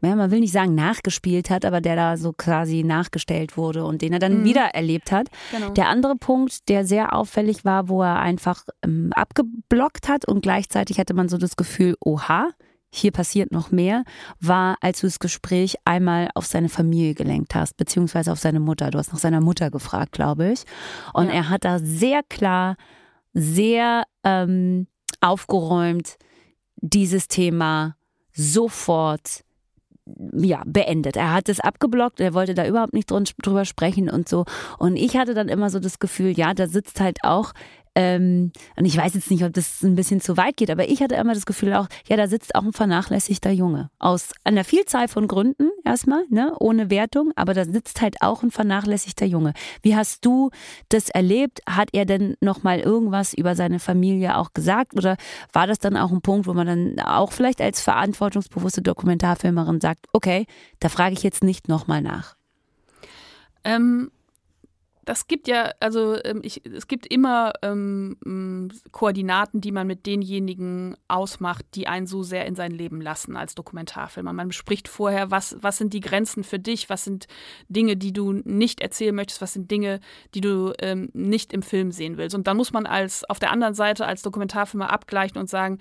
ja, 0.02 0.14
man 0.14 0.30
will 0.30 0.40
nicht 0.40 0.52
sagen 0.52 0.74
nachgespielt 0.74 1.50
hat, 1.50 1.64
aber 1.64 1.80
der 1.80 1.96
da 1.96 2.16
so 2.16 2.32
quasi 2.32 2.82
nachgestellt 2.82 3.56
wurde 3.56 3.84
und 3.84 4.02
den 4.02 4.12
er 4.12 4.18
dann 4.18 4.40
mhm. 4.40 4.44
wieder 4.44 4.74
erlebt 4.74 5.12
hat. 5.12 5.28
Genau. 5.52 5.70
Der 5.70 5.88
andere 5.88 6.16
Punkt, 6.16 6.68
der 6.68 6.84
sehr 6.84 7.14
auffällig 7.14 7.64
war, 7.64 7.88
wo 7.88 8.02
er 8.02 8.18
einfach 8.18 8.64
ähm, 8.84 9.12
abgeblockt 9.14 10.08
hat 10.08 10.26
und 10.26 10.40
gleichzeitig 10.42 10.98
hatte 10.98 11.14
man 11.14 11.28
so 11.28 11.38
das 11.38 11.56
Gefühl, 11.56 11.96
oha, 12.04 12.48
hier 12.92 13.12
passiert 13.12 13.52
noch 13.52 13.70
mehr, 13.70 14.04
war, 14.40 14.76
als 14.80 15.00
du 15.00 15.06
das 15.06 15.18
Gespräch 15.18 15.76
einmal 15.84 16.30
auf 16.34 16.46
seine 16.46 16.68
Familie 16.68 17.14
gelenkt 17.14 17.54
hast, 17.54 17.76
beziehungsweise 17.76 18.32
auf 18.32 18.38
seine 18.38 18.60
Mutter. 18.60 18.90
Du 18.90 18.98
hast 18.98 19.12
nach 19.12 19.18
seiner 19.18 19.40
Mutter 19.40 19.70
gefragt, 19.70 20.12
glaube 20.12 20.52
ich. 20.52 20.64
Und 21.12 21.28
ja. 21.28 21.34
er 21.34 21.48
hat 21.50 21.64
da 21.64 21.78
sehr 21.78 22.22
klar, 22.22 22.76
sehr 23.34 24.04
ähm, 24.24 24.86
aufgeräumt 25.20 26.16
dieses 26.76 27.28
Thema 27.28 27.96
sofort 28.32 29.44
ja, 30.32 30.62
beendet. 30.66 31.16
Er 31.16 31.32
hat 31.32 31.48
es 31.48 31.58
abgeblockt, 31.58 32.20
er 32.20 32.34
wollte 32.34 32.54
da 32.54 32.66
überhaupt 32.66 32.92
nicht 32.92 33.10
drüber 33.10 33.64
sprechen 33.64 34.08
und 34.08 34.28
so. 34.28 34.44
Und 34.78 34.96
ich 34.96 35.16
hatte 35.16 35.34
dann 35.34 35.48
immer 35.48 35.70
so 35.70 35.80
das 35.80 35.98
Gefühl, 35.98 36.30
ja, 36.30 36.54
da 36.54 36.68
sitzt 36.68 37.00
halt 37.00 37.18
auch 37.22 37.52
ähm, 37.96 38.52
und 38.76 38.84
ich 38.84 38.94
weiß 38.94 39.14
jetzt 39.14 39.30
nicht, 39.30 39.42
ob 39.42 39.54
das 39.54 39.82
ein 39.82 39.94
bisschen 39.94 40.20
zu 40.20 40.36
weit 40.36 40.58
geht, 40.58 40.70
aber 40.70 40.86
ich 40.86 41.00
hatte 41.00 41.14
immer 41.14 41.32
das 41.32 41.46
Gefühl 41.46 41.72
auch, 41.72 41.88
ja, 42.06 42.18
da 42.18 42.28
sitzt 42.28 42.54
auch 42.54 42.62
ein 42.62 42.74
vernachlässigter 42.74 43.50
Junge. 43.50 43.88
Aus 43.98 44.32
einer 44.44 44.64
Vielzahl 44.64 45.08
von 45.08 45.26
Gründen 45.26 45.70
erstmal, 45.82 46.24
ne, 46.28 46.54
ohne 46.60 46.90
Wertung, 46.90 47.32
aber 47.36 47.54
da 47.54 47.64
sitzt 47.64 48.02
halt 48.02 48.16
auch 48.20 48.42
ein 48.42 48.50
vernachlässigter 48.50 49.24
Junge. 49.24 49.54
Wie 49.80 49.96
hast 49.96 50.26
du 50.26 50.50
das 50.90 51.08
erlebt? 51.08 51.62
Hat 51.66 51.88
er 51.92 52.04
denn 52.04 52.36
nochmal 52.40 52.80
irgendwas 52.80 53.32
über 53.32 53.56
seine 53.56 53.78
Familie 53.78 54.36
auch 54.36 54.52
gesagt? 54.52 54.94
Oder 54.94 55.16
war 55.54 55.66
das 55.66 55.78
dann 55.78 55.96
auch 55.96 56.12
ein 56.12 56.20
Punkt, 56.20 56.46
wo 56.46 56.52
man 56.52 56.66
dann 56.66 57.00
auch 57.00 57.32
vielleicht 57.32 57.62
als 57.62 57.80
verantwortungsbewusste 57.80 58.82
Dokumentarfilmerin 58.82 59.80
sagt, 59.80 60.06
okay, 60.12 60.46
da 60.80 60.90
frage 60.90 61.14
ich 61.14 61.22
jetzt 61.22 61.42
nicht 61.42 61.66
nochmal 61.66 62.02
nach? 62.02 62.36
Ähm, 63.64 64.10
das 65.06 65.28
gibt 65.28 65.46
ja, 65.46 65.70
also 65.78 66.18
ähm, 66.24 66.40
ich, 66.42 66.66
es 66.66 66.88
gibt 66.88 67.06
immer 67.06 67.52
ähm, 67.62 68.16
Koordinaten, 68.90 69.60
die 69.60 69.70
man 69.70 69.86
mit 69.86 70.04
denjenigen 70.04 70.96
ausmacht, 71.06 71.64
die 71.76 71.86
einen 71.86 72.08
so 72.08 72.24
sehr 72.24 72.44
in 72.44 72.56
sein 72.56 72.72
Leben 72.72 73.00
lassen 73.00 73.36
als 73.36 73.54
Dokumentarfilmer. 73.54 74.32
Man 74.32 74.48
bespricht 74.48 74.88
vorher, 74.88 75.30
was, 75.30 75.56
was 75.60 75.78
sind 75.78 75.94
die 75.94 76.00
Grenzen 76.00 76.42
für 76.42 76.58
dich, 76.58 76.90
was 76.90 77.04
sind 77.04 77.28
Dinge, 77.68 77.96
die 77.96 78.12
du 78.12 78.32
nicht 78.32 78.80
erzählen 78.80 79.14
möchtest, 79.14 79.40
was 79.40 79.52
sind 79.52 79.70
Dinge, 79.70 80.00
die 80.34 80.40
du 80.40 80.72
ähm, 80.80 81.08
nicht 81.12 81.52
im 81.52 81.62
Film 81.62 81.92
sehen 81.92 82.16
willst. 82.16 82.34
Und 82.34 82.48
dann 82.48 82.56
muss 82.56 82.72
man 82.72 82.84
als 82.84 83.22
auf 83.30 83.38
der 83.38 83.52
anderen 83.52 83.74
Seite 83.74 84.06
als 84.06 84.22
Dokumentarfilmer 84.22 84.90
abgleichen 84.90 85.38
und 85.38 85.48
sagen, 85.48 85.78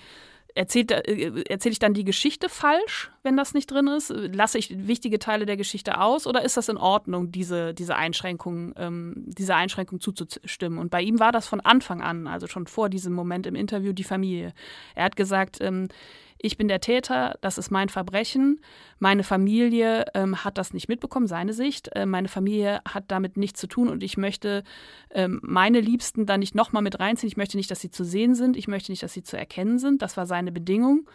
Erzählt, 0.57 0.91
äh, 0.91 1.43
erzähle 1.49 1.73
ich 1.73 1.79
dann 1.79 1.93
die 1.93 2.05
Geschichte 2.05 2.47
falsch, 2.47 3.11
wenn 3.23 3.35
das 3.35 3.53
nicht 3.53 3.69
drin 3.69 3.87
ist? 3.87 4.09
Lasse 4.09 4.57
ich 4.57 4.87
wichtige 4.87 5.19
Teile 5.19 5.45
der 5.45 5.57
Geschichte 5.57 5.99
aus 5.99 6.25
oder 6.25 6.43
ist 6.43 6.55
das 6.55 6.69
in 6.69 6.77
Ordnung, 6.77 7.29
diese, 7.29 7.73
diese 7.73 7.97
Einschränkung, 7.97 8.73
ähm, 8.77 9.25
diese 9.27 9.53
Einschränkung 9.53 9.99
zuzustimmen? 9.99 10.79
Und 10.79 10.91
bei 10.91 11.01
ihm 11.01 11.19
war 11.19 11.33
das 11.33 11.45
von 11.45 11.59
Anfang 11.59 12.01
an, 12.01 12.25
also 12.25 12.47
schon 12.47 12.67
vor 12.67 12.87
diesem 12.87 13.11
Moment 13.11 13.45
im 13.47 13.55
Interview, 13.55 13.91
die 13.91 14.05
Familie. 14.05 14.53
Er 14.95 15.03
hat 15.03 15.17
gesagt, 15.17 15.57
ähm, 15.59 15.89
ich 16.37 16.57
bin 16.57 16.67
der 16.67 16.81
Täter, 16.81 17.37
das 17.41 17.57
ist 17.57 17.71
mein 17.71 17.89
Verbrechen. 17.89 18.61
Meine 18.99 19.23
Familie 19.23 20.05
ähm, 20.13 20.43
hat 20.43 20.57
das 20.57 20.73
nicht 20.73 20.89
mitbekommen, 20.89 21.27
seine 21.27 21.53
Sicht. 21.53 21.89
Äh, 21.95 22.05
meine 22.05 22.27
Familie 22.27 22.81
hat 22.87 23.05
damit 23.07 23.37
nichts 23.37 23.59
zu 23.59 23.67
tun 23.67 23.89
und 23.89 24.03
ich 24.03 24.17
möchte 24.17 24.63
ähm, 25.11 25.39
meine 25.43 25.79
Liebsten 25.79 26.25
da 26.25 26.37
nicht 26.37 26.53
nochmal 26.53 26.83
mit 26.83 26.99
reinziehen. 26.99 27.29
Ich 27.29 27.37
möchte 27.37 27.57
nicht, 27.57 27.71
dass 27.71 27.79
sie 27.79 27.91
zu 27.91 28.03
sehen 28.03 28.35
sind. 28.35 28.57
Ich 28.57 28.67
möchte 28.67 28.91
nicht, 28.91 29.03
dass 29.03 29.13
sie 29.13 29.23
zu 29.23 29.37
erkennen 29.37 29.79
sind. 29.79 30.01
Das 30.01 30.17
war 30.17 30.25
seine 30.25 30.51
Bedingung. 30.51 31.09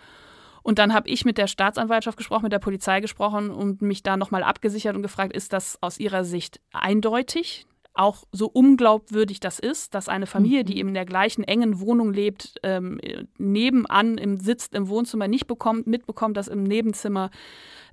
Und 0.63 0.79
dann 0.79 0.93
habe 0.93 1.09
ich 1.09 1.25
mit 1.25 1.39
der 1.39 1.47
Staatsanwaltschaft 1.47 2.19
gesprochen, 2.19 2.45
mit 2.45 2.53
der 2.53 2.59
Polizei 2.59 3.01
gesprochen 3.01 3.51
und 3.51 3.83
mich 3.83 4.03
da 4.03 4.17
nochmal 4.17 4.43
abgesichert 4.43 4.95
und 4.97 5.03
gefragt, 5.03 5.35
ist 5.35 5.53
das 5.53 5.79
aus 5.83 5.99
ihrer 5.99 6.25
Sicht 6.25 6.61
eindeutig, 6.73 7.67
auch 7.95 8.25
so 8.33 8.47
unglaubwürdig 8.47 9.41
das 9.41 9.59
ist, 9.59 9.95
dass 9.95 10.09
eine 10.09 10.27
Familie, 10.27 10.65
die 10.65 10.75
mhm. 10.75 10.79
eben 10.79 10.89
in 10.89 10.95
der 10.95 11.05
gleichen 11.05 11.45
engen 11.45 11.81
Wohnung 11.81 12.13
lebt, 12.13 12.55
ähm, 12.63 13.01
nebenan 13.39 14.19
im, 14.19 14.39
sitzt 14.39 14.75
im 14.75 14.89
Wohnzimmer, 14.89 15.29
nicht 15.29 15.47
bekommt, 15.47 15.87
mitbekommt, 15.87 16.37
dass 16.37 16.49
im 16.49 16.63
Nebenzimmer 16.63 17.31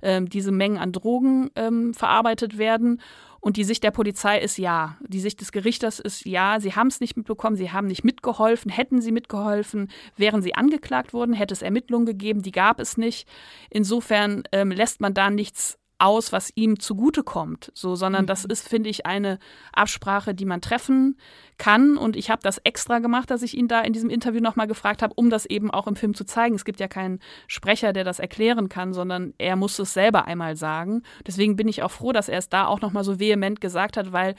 ähm, 0.02 0.28
diese 0.28 0.52
Mengen 0.52 0.78
an 0.78 0.92
Drogen 0.92 1.50
ähm, 1.56 1.94
verarbeitet 1.94 2.58
werden. 2.58 3.00
Und 3.40 3.56
die 3.56 3.64
Sicht 3.64 3.84
der 3.84 3.92
Polizei 3.92 4.40
ist 4.40 4.58
ja. 4.58 4.96
Die 5.00 5.20
Sicht 5.20 5.40
des 5.40 5.52
Gerichters 5.52 6.00
ist 6.00 6.26
ja, 6.26 6.58
sie 6.60 6.74
haben 6.74 6.88
es 6.88 7.00
nicht 7.00 7.16
mitbekommen, 7.16 7.56
sie 7.56 7.70
haben 7.70 7.86
nicht 7.86 8.04
mitgeholfen. 8.04 8.70
Hätten 8.70 9.00
sie 9.00 9.12
mitgeholfen, 9.12 9.90
wären 10.16 10.42
sie 10.42 10.54
angeklagt 10.54 11.12
worden, 11.12 11.34
hätte 11.34 11.54
es 11.54 11.62
Ermittlungen 11.62 12.06
gegeben, 12.06 12.42
die 12.42 12.50
gab 12.50 12.80
es 12.80 12.96
nicht. 12.96 13.28
Insofern 13.70 14.42
ähm, 14.50 14.72
lässt 14.72 15.00
man 15.00 15.14
da 15.14 15.30
nichts 15.30 15.78
aus, 15.98 16.32
was 16.32 16.52
ihm 16.54 16.78
zugutekommt, 16.78 17.72
so, 17.74 17.96
sondern 17.96 18.22
mhm. 18.22 18.26
das 18.28 18.44
ist, 18.44 18.68
finde 18.68 18.88
ich, 18.88 19.06
eine 19.06 19.38
Absprache, 19.72 20.34
die 20.34 20.44
man 20.44 20.60
treffen 20.60 21.16
kann. 21.58 21.96
Und 21.96 22.16
ich 22.16 22.30
habe 22.30 22.40
das 22.42 22.58
extra 22.58 23.00
gemacht, 23.00 23.30
dass 23.30 23.42
ich 23.42 23.56
ihn 23.56 23.68
da 23.68 23.80
in 23.80 23.92
diesem 23.92 24.08
Interview 24.08 24.40
nochmal 24.40 24.68
gefragt 24.68 25.02
habe, 25.02 25.14
um 25.14 25.28
das 25.28 25.44
eben 25.44 25.70
auch 25.70 25.88
im 25.88 25.96
Film 25.96 26.14
zu 26.14 26.24
zeigen. 26.24 26.54
Es 26.54 26.64
gibt 26.64 26.78
ja 26.80 26.88
keinen 26.88 27.18
Sprecher, 27.48 27.92
der 27.92 28.04
das 28.04 28.20
erklären 28.20 28.68
kann, 28.68 28.92
sondern 28.92 29.34
er 29.38 29.56
muss 29.56 29.78
es 29.78 29.92
selber 29.92 30.26
einmal 30.26 30.56
sagen. 30.56 31.02
Deswegen 31.26 31.56
bin 31.56 31.68
ich 31.68 31.82
auch 31.82 31.90
froh, 31.90 32.12
dass 32.12 32.28
er 32.28 32.38
es 32.38 32.48
da 32.48 32.66
auch 32.66 32.80
nochmal 32.80 33.04
so 33.04 33.18
vehement 33.18 33.60
gesagt 33.60 33.96
hat, 33.96 34.12
weil 34.12 34.36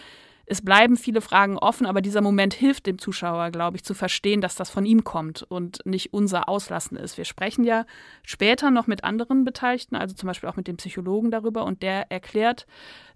es 0.51 0.63
bleiben 0.63 0.97
viele 0.97 1.21
Fragen 1.21 1.59
offen, 1.59 1.85
aber 1.85 2.01
dieser 2.01 2.21
Moment 2.21 2.55
hilft 2.55 2.87
dem 2.87 2.97
Zuschauer, 2.97 3.51
glaube 3.51 3.77
ich, 3.77 3.83
zu 3.83 3.93
verstehen, 3.93 4.41
dass 4.41 4.55
das 4.55 4.71
von 4.71 4.83
ihm 4.83 5.03
kommt 5.03 5.43
und 5.43 5.85
nicht 5.85 6.11
unser 6.11 6.49
Auslassen 6.49 6.97
ist. 6.97 7.17
Wir 7.19 7.25
sprechen 7.25 7.63
ja 7.63 7.85
später 8.23 8.71
noch 8.71 8.87
mit 8.87 9.03
anderen 9.03 9.45
Beteiligten, 9.45 9.95
also 9.95 10.15
zum 10.15 10.25
Beispiel 10.25 10.49
auch 10.49 10.55
mit 10.55 10.67
dem 10.67 10.77
Psychologen 10.77 11.29
darüber 11.29 11.65
und 11.65 11.83
der 11.83 12.11
erklärt, 12.11 12.65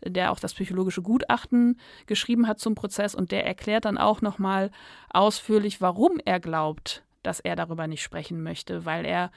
der 0.06 0.32
auch 0.32 0.39
das 0.39 0.54
psychologische 0.54 1.02
Gutachten 1.02 1.80
geschrieben 2.06 2.48
hat 2.48 2.60
zum 2.60 2.76
Prozess 2.76 3.15
und 3.15 3.32
der 3.32 3.48
erklärt 3.48 3.86
dann 3.86 3.98
auch 3.98 4.22
nochmal 4.22 4.69
ausführlich, 5.10 5.82
warum 5.82 6.19
er 6.24 6.39
glaubt, 6.39 7.04
dass 7.24 7.39
er 7.39 7.56
darüber 7.56 7.88
nicht 7.88 8.04
sprechen 8.04 8.43
möchte, 8.43 8.86
weil 8.86 9.06
er 9.06 9.32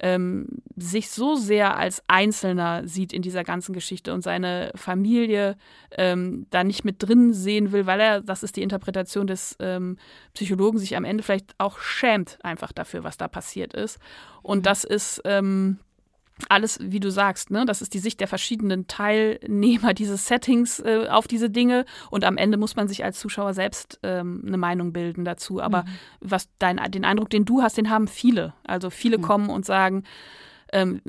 ähm, 0.00 0.46
sich 0.76 1.10
so 1.10 1.36
sehr 1.36 1.76
als 1.76 2.02
Einzelner 2.08 2.86
sieht 2.86 3.12
in 3.12 3.22
dieser 3.22 3.44
ganzen 3.44 3.72
Geschichte 3.72 4.12
und 4.12 4.22
seine 4.22 4.72
Familie 4.74 5.56
ähm, 5.92 6.46
da 6.50 6.64
nicht 6.64 6.84
mit 6.84 7.02
drin 7.02 7.32
sehen 7.32 7.72
will, 7.72 7.86
weil 7.86 8.00
er, 8.00 8.20
das 8.20 8.42
ist 8.42 8.56
die 8.56 8.62
Interpretation 8.62 9.26
des 9.26 9.56
ähm, 9.60 9.96
Psychologen, 10.34 10.78
sich 10.78 10.96
am 10.96 11.04
Ende 11.04 11.22
vielleicht 11.22 11.54
auch 11.58 11.78
schämt 11.78 12.38
einfach 12.42 12.72
dafür, 12.72 13.04
was 13.04 13.16
da 13.16 13.28
passiert 13.28 13.74
ist. 13.74 13.98
Und 14.42 14.58
mhm. 14.58 14.62
das 14.62 14.84
ist 14.84 15.22
ähm, 15.24 15.78
alles, 16.48 16.78
wie 16.82 17.00
du 17.00 17.10
sagst, 17.10 17.50
ne, 17.50 17.64
das 17.64 17.80
ist 17.80 17.94
die 17.94 17.98
Sicht 17.98 18.20
der 18.20 18.28
verschiedenen 18.28 18.86
Teilnehmer 18.86 19.94
dieses 19.94 20.26
Settings 20.26 20.80
äh, 20.80 21.06
auf 21.08 21.28
diese 21.28 21.48
Dinge 21.48 21.84
und 22.10 22.24
am 22.24 22.36
Ende 22.36 22.56
muss 22.56 22.76
man 22.76 22.88
sich 22.88 23.04
als 23.04 23.20
Zuschauer 23.20 23.54
selbst 23.54 24.00
ähm, 24.02 24.42
eine 24.46 24.56
Meinung 24.56 24.92
bilden 24.92 25.24
dazu. 25.24 25.60
Aber 25.60 25.82
mhm. 25.82 25.88
was 26.20 26.48
dein, 26.58 26.80
den 26.90 27.04
Eindruck, 27.04 27.30
den 27.30 27.44
du 27.44 27.62
hast, 27.62 27.76
den 27.76 27.90
haben 27.90 28.08
viele. 28.08 28.52
Also 28.64 28.90
viele 28.90 29.18
mhm. 29.18 29.22
kommen 29.22 29.50
und 29.50 29.64
sagen, 29.64 30.04
ähm, 30.72 31.00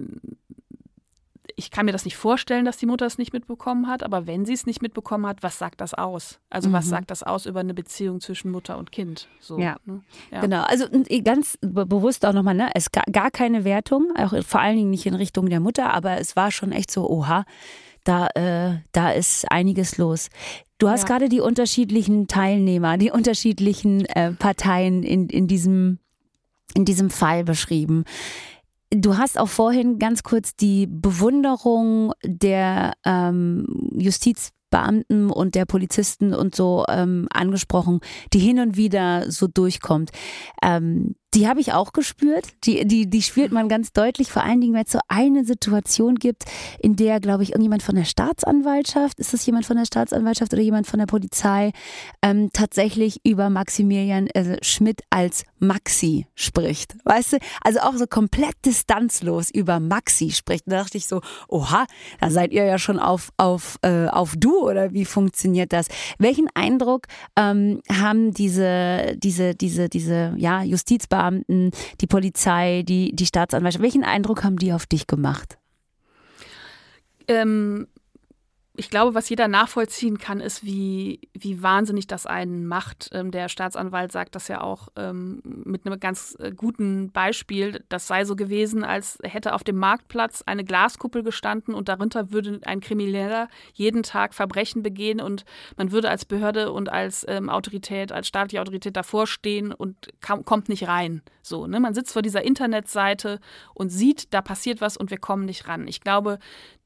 ich 1.58 1.72
kann 1.72 1.86
mir 1.86 1.92
das 1.92 2.06
nicht 2.06 2.18
vorstellen, 2.18 2.66
dass 2.66 2.78
die 2.78 2.86
Mutter 2.86 3.06
es 3.06 3.18
nicht 3.18 3.32
mitbekommen 3.32 3.88
hat, 3.88 4.04
aber 4.04 4.28
wenn 4.28 4.46
sie 4.46 4.54
es 4.54 4.66
nicht 4.66 4.82
mitbekommen 4.82 5.26
hat, 5.26 5.42
was 5.42 5.58
sagt 5.58 5.80
das 5.82 5.94
aus? 5.94 6.40
Also 6.50 6.70
mhm. 6.70 6.74
was 6.74 6.88
sagt 6.88 7.12
das 7.12 7.24
aus 7.24 7.46
über 7.46 7.62
eine 7.62 7.74
Beziehung 7.74 8.20
zwischen 8.20 8.52
Mutter 8.52 8.78
und 8.78 8.92
Kind? 8.92 9.28
So, 9.40 9.58
ja. 9.58 9.78
Ne? 9.86 10.02
ja. 10.32 10.42
genau. 10.42 10.64
Also 10.64 10.86
ganz 11.24 11.58
bewusst 11.62 12.26
auch 12.26 12.34
nochmal, 12.34 12.56
ne? 12.56 12.70
es 12.74 12.92
gab 12.92 13.06
gar 13.12 13.32
keine 13.32 13.64
Wertung, 13.64 14.12
auch 14.18 14.34
vor 14.44 14.60
allen 14.60 14.76
Dingen 14.76 14.90
nicht 14.90 15.06
in 15.06 15.16
Richtung 15.16 15.50
der 15.50 15.60
Mutter, 15.60 15.94
aber 15.94 16.20
es 16.20 16.36
war 16.36 16.52
schon 16.52 16.72
echt 16.72 16.92
so, 16.92 17.10
oha, 17.10 17.46
da, 18.04 18.28
äh, 18.36 18.80
da 18.92 19.12
ist 19.12 19.52
einiges 19.52 19.98
los. 19.98 20.30
Du 20.78 20.90
hast 20.90 21.02
ja. 21.02 21.08
gerade 21.08 21.30
die 21.30 21.40
unterschiedlichen 21.40 22.28
Teilnehmer, 22.28 22.98
die 22.98 23.12
unterschiedlichen 23.12 24.06
äh, 24.06 24.34
Parteien 24.34 25.04
in, 25.04 25.30
in, 25.30 25.48
diesem, 25.48 26.00
in 26.74 26.84
diesem 26.84 27.10
Fall 27.10 27.46
beschrieben. 27.46 28.04
Du 28.92 29.18
hast 29.18 29.40
auch 29.40 29.50
vorhin 29.50 30.00
ganz 30.00 30.24
kurz 30.24 30.56
die 30.56 30.88
Bewunderung 30.88 32.14
der 32.24 32.94
ähm, 33.06 33.66
Justizbeamten 33.98 35.32
und 35.32 35.56
der 35.56 35.66
Polizisten 35.66 36.34
und 36.34 36.56
so 36.56 36.86
ähm, 36.88 37.28
angesprochen, 37.32 38.00
die 38.34 38.40
hin 38.40 38.60
und 38.60 38.78
wieder 38.78 39.30
so 39.32 39.48
durchkommt. 39.48 40.12
Ähm, 40.62 41.16
die 41.36 41.50
habe 41.50 41.60
ich 41.60 41.74
auch 41.74 41.92
gespürt. 41.92 42.48
Die, 42.64 42.88
die, 42.88 43.10
die 43.10 43.22
spürt 43.22 43.52
man 43.52 43.68
ganz 43.68 43.92
deutlich, 43.92 44.32
vor 44.32 44.44
allen 44.44 44.62
Dingen, 44.62 44.74
wenn 44.74 44.86
es 44.86 44.92
so 44.94 45.00
eine 45.10 45.44
Situation 45.44 46.16
gibt, 46.16 46.46
in 46.80 46.96
der, 46.96 47.20
glaube 47.20 47.44
ich, 47.44 47.50
irgendjemand 47.50 47.84
von 47.84 47.96
der 47.96 48.06
Staatsanwaltschaft, 48.06 49.20
ist 49.20 49.34
das 49.34 49.46
jemand 49.46 49.66
von 49.66 49.76
der 49.76 49.86
Staatsanwaltschaft 49.86 50.54
oder 50.54 50.62
jemand 50.62 50.88
von 50.88 51.00
der 51.00 51.08
Polizei, 51.08 51.74
ähm, 52.22 52.50
tatsächlich 52.54 53.20
über 53.26 53.50
Maximilian 53.50 54.28
äh, 54.28 54.58
Schmidt 54.64 55.02
als 55.10 55.44
Maxi 55.60 56.26
spricht. 56.36 56.96
Weißt 57.04 57.34
du? 57.34 57.38
Also 57.62 57.80
auch 57.82 57.96
so 57.96 58.08
komplett 58.08 58.56
distanzlos 58.66 59.50
über 59.50 59.82
Maxi 59.82 60.32
spricht. 60.32 60.64
Da 60.68 60.78
dachte 60.78 60.98
ich 60.98 61.08
so, 61.08 61.22
oha, 61.50 61.86
da 62.22 62.30
seid 62.30 62.54
ihr 62.54 62.64
ja 62.64 62.80
schon 62.80 62.98
auf, 62.98 63.30
auf, 63.36 63.78
äh, 63.82 64.08
auf 64.08 64.36
du 64.38 64.60
oder 64.60 64.94
wie 64.94 65.06
funktioniert 65.06 65.74
das? 65.74 65.88
Welchen 66.18 66.48
Eindruck 66.54 67.08
ähm, 67.36 67.82
haben 67.92 68.32
diese, 68.32 69.18
diese, 69.18 69.54
diese, 69.54 69.90
diese, 69.90 70.34
ja, 70.38 70.64
Justizbeamten 70.64 71.25
Beamten, 71.26 71.72
die 72.02 72.08
Polizei, 72.08 72.84
die, 72.84 73.16
die 73.16 73.26
Staatsanwaltschaft. 73.26 73.84
Welchen 73.84 74.04
Eindruck 74.04 74.44
haben 74.44 74.58
die 74.58 74.74
auf 74.74 74.86
dich 74.86 75.08
gemacht? 75.08 75.58
Ähm, 77.28 77.88
ich 78.78 78.90
glaube, 78.90 79.16
was 79.16 79.30
jeder 79.30 79.48
nachvollziehen 79.48 80.18
kann, 80.18 80.40
ist, 80.40 80.64
wie, 80.64 81.20
wie 81.34 81.62
wahnsinnig 81.62 82.08
das 82.08 82.26
einen 82.26 82.66
macht. 82.66 83.10
Ähm, 83.14 83.32
der 83.32 83.50
Staatsanwalt 83.50 84.12
sagt 84.12 84.36
das 84.36 84.48
ja 84.48 84.62
auch 84.62 84.90
ähm, 84.96 85.42
mit 85.44 85.86
einem 85.86 86.00
ganz 86.00 86.36
äh, 86.40 86.52
guten 86.52 87.12
Beispiel. 87.12 87.84
Das 87.90 88.08
sei 88.08 88.26
so 88.26 88.36
gewesen, 88.36 88.84
als 88.84 89.18
hätte 89.24 89.54
auf 89.54 89.64
dem 89.64 89.78
Marktplatz 89.78 90.44
eine 90.46 90.66
Glaskuppel 90.66 91.24
gestanden 91.24 91.74
und 91.74 91.90
darunter 91.90 92.32
würde 92.32 92.60
ein 92.66 92.82
Krimineller 92.82 93.48
jeden 93.74 94.04
Tag 94.04 94.34
Verbrechen 94.34 94.84
begehen 94.84 95.22
und 95.22 95.46
man 95.78 95.92
würde 95.92 96.10
als 96.10 96.26
Behörde 96.26 96.72
und 96.72 96.90
als 96.90 97.26
ähm, 97.28 97.50
Autorität, 97.50 98.12
als 98.12 98.28
staatliche 98.28 98.62
Autorität 98.62 98.96
davor 98.98 99.28
stehen 99.28 99.72
und 99.72 100.10
kommt 100.22 100.70
nicht 100.70 100.88
rein. 100.88 101.22
So, 101.42 101.68
ne? 101.68 101.80
Man 101.80 101.94
sitzt 101.94 102.14
vor 102.14 102.22
dieser 102.22 102.44
Internetseite 102.44 103.40
und 103.74 103.90
sieht, 103.90 104.34
da 104.34 104.42
passiert 104.42 104.82
was 104.82 104.98
und 104.98 105.12
wir 105.12 105.20
kommen 105.20 105.46
nicht 105.46 105.68
ran. 105.68 105.88
Ich 105.88 106.02
glaube, 106.02 106.40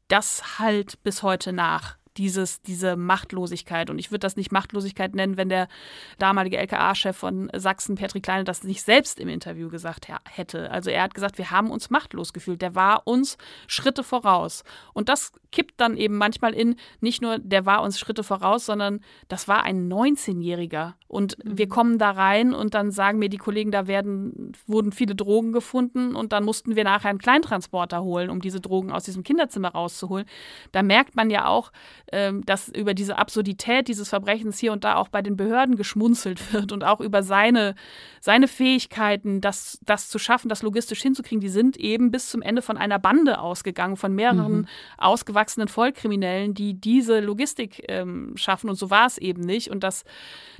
das 0.10 0.60
halt 0.60 1.02
bis 1.04 1.24
heute 1.24 1.54
nach 1.54 1.99
dieses, 2.20 2.62
diese 2.62 2.98
Machtlosigkeit. 2.98 3.90
Und 3.90 3.98
ich 3.98 4.12
würde 4.12 4.20
das 4.20 4.36
nicht 4.36 4.52
Machtlosigkeit 4.52 5.16
nennen, 5.16 5.38
wenn 5.38 5.48
der 5.48 5.70
damalige 6.18 6.58
LKA-Chef 6.58 7.16
von 7.16 7.50
Sachsen, 7.56 7.96
Patrick 7.96 8.24
Kleine, 8.24 8.44
das 8.44 8.64
nicht 8.64 8.84
selbst 8.84 9.22
im 9.22 9.30
Interview 9.30 9.70
gesagt 9.70 10.08
hätte. 10.30 10.70
Also 10.70 10.90
er 10.90 11.04
hat 11.04 11.14
gesagt, 11.14 11.38
wir 11.38 11.50
haben 11.50 11.72
uns 11.72 11.90
machtlos 11.90 12.34
gefühlt. 12.34 12.62
Der 12.62 12.76
war 12.76 13.08
uns 13.08 13.38
Schritte 13.68 14.04
voraus. 14.04 14.66
Und 14.94 15.08
das 15.08 15.32
kippt 15.52 15.80
dann 15.80 15.96
eben 15.96 16.18
manchmal 16.18 16.54
in, 16.54 16.76
nicht 17.00 17.22
nur 17.22 17.40
der 17.40 17.66
war 17.66 17.82
uns 17.82 17.98
Schritte 17.98 18.24
voraus, 18.24 18.66
sondern 18.66 19.00
das 19.30 19.48
war 19.48 19.64
ein 19.64 19.92
19-Jähriger. 19.92 20.96
Und 21.08 21.44
mhm. 21.44 21.58
wir 21.58 21.70
kommen 21.70 21.98
da 21.98 22.12
rein 22.12 22.54
und 22.54 22.74
dann 22.74 22.92
sagen 22.92 23.18
mir 23.18 23.30
die 23.30 23.38
Kollegen, 23.38 23.72
da 23.72 23.88
werden, 23.88 24.52
wurden 24.68 24.92
viele 24.92 25.16
Drogen 25.16 25.54
gefunden 25.54 26.16
und 26.16 26.34
dann 26.34 26.44
mussten 26.44 26.76
wir 26.76 26.84
nachher 26.84 27.10
einen 27.10 27.20
Kleintransporter 27.20 28.04
holen, 28.04 28.30
um 28.30 28.42
diese 28.42 28.60
Drogen 28.60 28.92
aus 28.92 29.06
diesem 29.06 29.24
Kinderzimmer 29.24 29.70
rauszuholen. 29.70 30.26
Da 30.72 30.84
merkt 30.84 31.16
man 31.16 31.30
ja 31.30 31.48
auch, 31.48 31.72
ähm, 32.12 32.46
dass 32.46 32.70
über 32.70 32.94
diese 32.94 33.18
Absurdität 33.18 33.88
dieses 33.88 34.10
Verbrechens 34.10 34.60
hier 34.60 34.72
und 34.72 34.84
da 34.84 34.96
auch 34.96 35.10
bei 35.10 35.22
den 35.22 35.38
Behörden 35.38 35.76
geschmunzelt 35.76 36.54
wird 36.54 36.72
und 36.72 36.84
auch 36.84 37.00
über 37.00 37.24
seine, 37.24 37.76
seine 38.20 38.48
Fähigkeiten, 38.48 39.42
das, 39.42 39.80
das 39.84 40.10
zu 40.10 40.20
schaffen, 40.20 40.50
das 40.50 40.62
logistisch 40.62 41.02
hinzukriegen, 41.02 41.42
die 41.42 41.50
sind 41.50 41.78
eben 41.78 42.12
bis 42.12 42.30
zum 42.30 42.42
Ende 42.42 42.62
von 42.62 42.78
einer 42.78 43.00
Bande 43.00 43.40
ausgegangen, 43.40 43.96
von 43.96 44.14
mehreren 44.14 44.60
mhm. 44.60 44.68
ausgewachsenen 44.98 45.68
Vollkriminellen, 45.68 46.54
die 46.54 46.74
diese 46.74 47.20
Logistik 47.20 47.84
ähm, 47.88 48.34
schaffen. 48.36 48.70
Und 48.70 48.76
so 48.76 48.90
war 48.90 49.06
es 49.06 49.18
eben 49.18 49.42
nicht. 49.42 49.70
Und 49.70 49.84
das, 49.84 50.04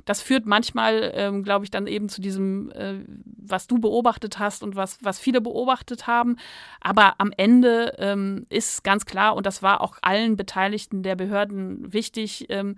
das 0.04 0.22
führt 0.22 0.46
manchmal, 0.46 1.12
ähm, 1.14 1.42
glaube 1.42 1.64
ich, 1.64 1.70
dann 1.70 1.86
eben 1.86 2.08
zu 2.08 2.20
diesem, 2.20 2.70
äh, 2.72 3.00
was 3.36 3.66
du 3.66 3.78
beobachtet 3.78 4.38
hast 4.38 4.62
und 4.62 4.76
was, 4.76 4.98
was 5.02 5.18
viele 5.18 5.40
beobachtet 5.40 6.06
haben. 6.06 6.36
Aber 6.80 7.14
am 7.18 7.32
Ende 7.36 7.94
ähm, 7.98 8.46
ist 8.48 8.84
ganz 8.84 9.06
klar, 9.06 9.36
und 9.36 9.46
das 9.46 9.62
war 9.62 9.80
auch 9.80 9.96
allen 10.02 10.36
Beteiligten 10.36 11.02
der 11.02 11.16
Behörden, 11.16 11.39
Behörden 11.40 11.92
wichtig. 11.92 12.46
Ähm, 12.50 12.76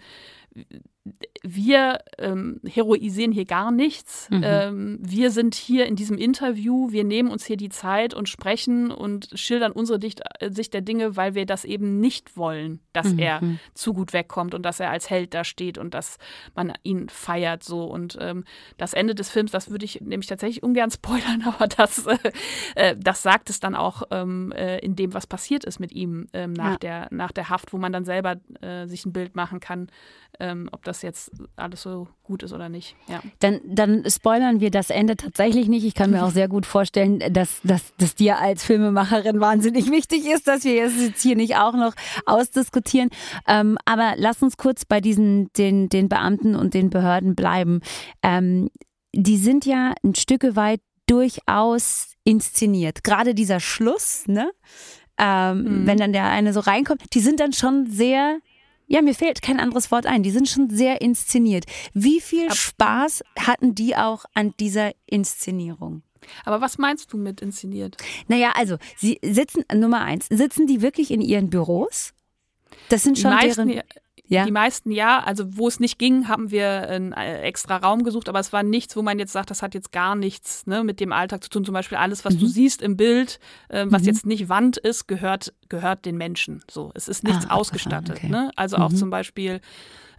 wir 1.43 1.99
ähm, 2.19 2.61
heroisieren 2.65 3.33
hier 3.33 3.45
gar 3.45 3.73
nichts. 3.73 4.29
Mhm. 4.31 4.43
Ähm, 4.45 4.99
wir 5.01 5.31
sind 5.31 5.55
hier 5.57 5.87
in 5.87 5.97
diesem 5.97 6.17
Interview, 6.17 6.93
wir 6.93 7.03
nehmen 7.03 7.31
uns 7.31 7.45
hier 7.45 7.57
die 7.57 7.69
Zeit 7.69 8.15
und 8.15 8.29
sprechen 8.29 8.93
und 8.93 9.29
schildern 9.35 9.73
unsere 9.73 9.99
Dicht 9.99 10.21
äh, 10.39 10.51
Sicht 10.53 10.73
der 10.73 10.83
Dinge, 10.83 11.17
weil 11.17 11.35
wir 11.35 11.45
das 11.45 11.65
eben 11.65 11.99
nicht 11.99 12.37
wollen, 12.37 12.81
dass 12.93 13.13
mhm. 13.13 13.19
er 13.19 13.41
zu 13.75 13.93
gut 13.93 14.13
wegkommt 14.13 14.55
und 14.55 14.63
dass 14.63 14.79
er 14.79 14.91
als 14.91 15.11
Held 15.11 15.35
da 15.35 15.43
steht 15.43 15.79
und 15.79 15.95
dass 15.95 16.19
man 16.55 16.73
ihn 16.85 17.09
feiert 17.09 17.65
so. 17.65 17.85
Und 17.85 18.17
ähm, 18.21 18.45
das 18.77 18.93
Ende 18.93 19.17
des 19.17 19.29
Films, 19.29 19.51
das 19.51 19.71
würde 19.71 19.85
ich 19.85 20.01
nämlich 20.01 20.29
tatsächlich 20.29 20.63
ungern 20.63 20.91
spoilern, 20.93 21.43
aber 21.45 21.67
das, 21.67 22.07
äh, 22.07 22.19
äh, 22.77 22.97
das 22.97 23.23
sagt 23.23 23.51
es 23.51 23.59
dann 23.59 23.75
auch 23.75 24.05
ähm, 24.13 24.53
äh, 24.53 24.79
in 24.79 24.95
dem, 24.95 25.15
was 25.15 25.27
passiert 25.27 25.65
ist 25.65 25.81
mit 25.81 25.91
ihm 25.93 26.29
ähm, 26.33 26.53
nach, 26.53 26.73
ja. 26.73 26.79
der, 26.79 27.09
nach 27.11 27.33
der 27.33 27.49
Haft, 27.49 27.73
wo 27.73 27.79
man 27.79 27.93
dann 27.93 28.05
selber 28.05 28.37
äh, 28.61 28.87
sich 28.87 29.05
ein 29.05 29.13
Bild 29.13 29.35
machen 29.35 29.59
kann, 29.59 29.89
ähm, 30.43 30.69
ob 30.73 30.83
das 30.83 31.03
jetzt 31.03 31.31
alles 31.55 31.83
so 31.83 32.09
gut 32.25 32.43
ist 32.43 32.53
oder 32.53 32.69
nicht. 32.69 32.97
Ja. 33.07 33.23
Dann, 33.39 33.61
dann 33.65 34.05
spoilern 34.11 34.59
wir 34.59 34.73
das 34.73 34.91
Ende 34.91 35.17
tatsächlich 35.17 35.69
nicht. 35.69 35.85
Ich 35.85 35.95
kann 35.95 36.11
mir 36.11 36.25
auch 36.25 36.33
sehr 36.33 36.49
gut 36.49 36.67
vorstellen, 36.67 37.21
dass, 37.33 37.61
dass, 37.63 37.95
dass 37.97 38.17
dir 38.17 38.41
als 38.41 38.65
Filmemacherin 38.65 39.39
wahnsinnig 39.39 39.91
wichtig 39.93 40.27
ist, 40.27 40.49
dass 40.49 40.65
wir 40.65 40.85
es 40.85 41.01
jetzt 41.01 41.23
hier 41.23 41.37
nicht 41.37 41.57
auch 41.57 41.75
noch 41.75 41.95
ausdiskutieren. 42.27 43.11
Ähm, 43.47 43.79
aber 43.85 44.15
lass 44.17 44.43
uns 44.43 44.57
kurz 44.57 44.85
bei 44.85 45.01
diesen, 45.01 45.53
den, 45.53 45.89
den 45.89 46.09
Beamten 46.09 46.57
und 46.57 46.75
den 46.75 46.91
Behörden 46.91 47.37
bleiben. 47.37 47.81
Ähm, 48.23 48.69
die 49.15 49.37
sind 49.37 49.65
ja 49.65 49.95
ein 50.03 50.17
Stück 50.17 50.57
weit 50.57 50.81
durchaus 51.07 52.15
inszeniert. 52.25 53.05
Gerade 53.05 53.35
dieser 53.35 53.61
Schluss, 53.61 54.25
ne? 54.27 54.51
Ähm, 55.19 55.83
mhm. 55.83 55.87
Wenn 55.87 55.99
dann 55.99 56.13
der 56.13 56.25
eine 56.25 56.53
so 56.53 56.61
reinkommt, 56.61 57.15
die 57.15 57.21
sind 57.21 57.39
dann 57.39 57.53
schon 57.53 57.87
sehr 57.87 58.39
ja, 58.93 59.01
mir 59.01 59.15
fällt 59.15 59.41
kein 59.41 59.59
anderes 59.59 59.91
Wort 59.91 60.05
ein. 60.05 60.23
Die 60.23 60.31
sind 60.31 60.51
schon 60.51 60.69
sehr 60.69 61.01
inszeniert. 61.01 61.65
Wie 61.95 62.21
viel 62.21 62.49
Ab 62.49 62.57
Spaß 62.57 63.25
hatten 63.39 63.75
die 63.75 63.97
auch 63.97 64.27
an 64.35 64.53
dieser 64.61 64.93
Inszenierung? 65.07 66.03
Aber 66.45 66.61
was 66.61 66.77
meinst 66.77 67.11
du 67.11 67.17
mit 67.17 67.41
inszeniert? 67.41 67.97
Naja, 68.29 68.53
also, 68.55 68.77
sie 68.99 69.19
sitzen, 69.23 69.65
Nummer 69.75 70.03
eins, 70.03 70.27
sitzen 70.29 70.67
die 70.67 70.83
wirklich 70.83 71.11
in 71.11 71.23
ihren 71.23 71.49
Büros? 71.49 72.13
Das 72.91 73.03
sind 73.03 73.19
schon 73.19 73.31
die 73.31 73.47
meisten, 73.47 73.69
deren. 73.69 73.83
Ja. 74.33 74.45
Die 74.47 74.51
meisten 74.51 74.91
ja. 74.91 75.23
Also 75.23 75.57
wo 75.57 75.69
es 75.69 75.79
nicht 75.79 75.99
ging, 75.99 76.29
haben 76.29 76.51
wir 76.51 76.89
einen 76.89 77.13
äh, 77.13 77.43
extra 77.43 77.77
Raum 77.77 78.03
gesucht, 78.03 78.29
aber 78.29 78.41
es 78.41 78.53
war 78.53 78.63
nichts, 78.63 78.97
wo 78.97 79.03
man 79.03 79.19
jetzt 79.19 79.33
sagt, 79.33 79.51
das 79.51 79.63
hat 79.63 79.75
jetzt 79.75 79.93
gar 79.93 80.15
nichts 80.15 80.67
ne, 80.67 80.85
mit 80.85 81.01
dem 81.01 81.13
Alltag 81.13 81.45
zu 81.45 81.51
tun. 81.51 81.65
Zum 81.65 81.75
Beispiel 81.75 81.99
alles, 81.99 82.25
was 82.25 82.35
mhm. 82.35 82.41
du 82.41 82.47
siehst 82.47 82.83
im 82.83 82.97
Bild, 82.97 83.41
äh, 83.69 83.85
was 83.89 84.03
mhm. 84.03 84.09
jetzt 84.09 84.27
nicht 84.27 84.49
Wand 84.49 84.79
ist, 84.79 85.07
gehört, 85.07 85.53
gehört 85.69 86.05
den 86.07 86.17
Menschen. 86.17 86.63
So, 86.71 86.91
es 86.95 87.09
ist 87.09 87.25
nichts 87.25 87.47
ah, 87.49 87.55
ausgestattet. 87.55 88.17
Okay. 88.17 88.29
Ne? 88.29 88.51
Also 88.57 88.77
auch 88.77 88.91
mhm. 88.91 88.97
zum 88.97 89.11
Beispiel 89.11 89.61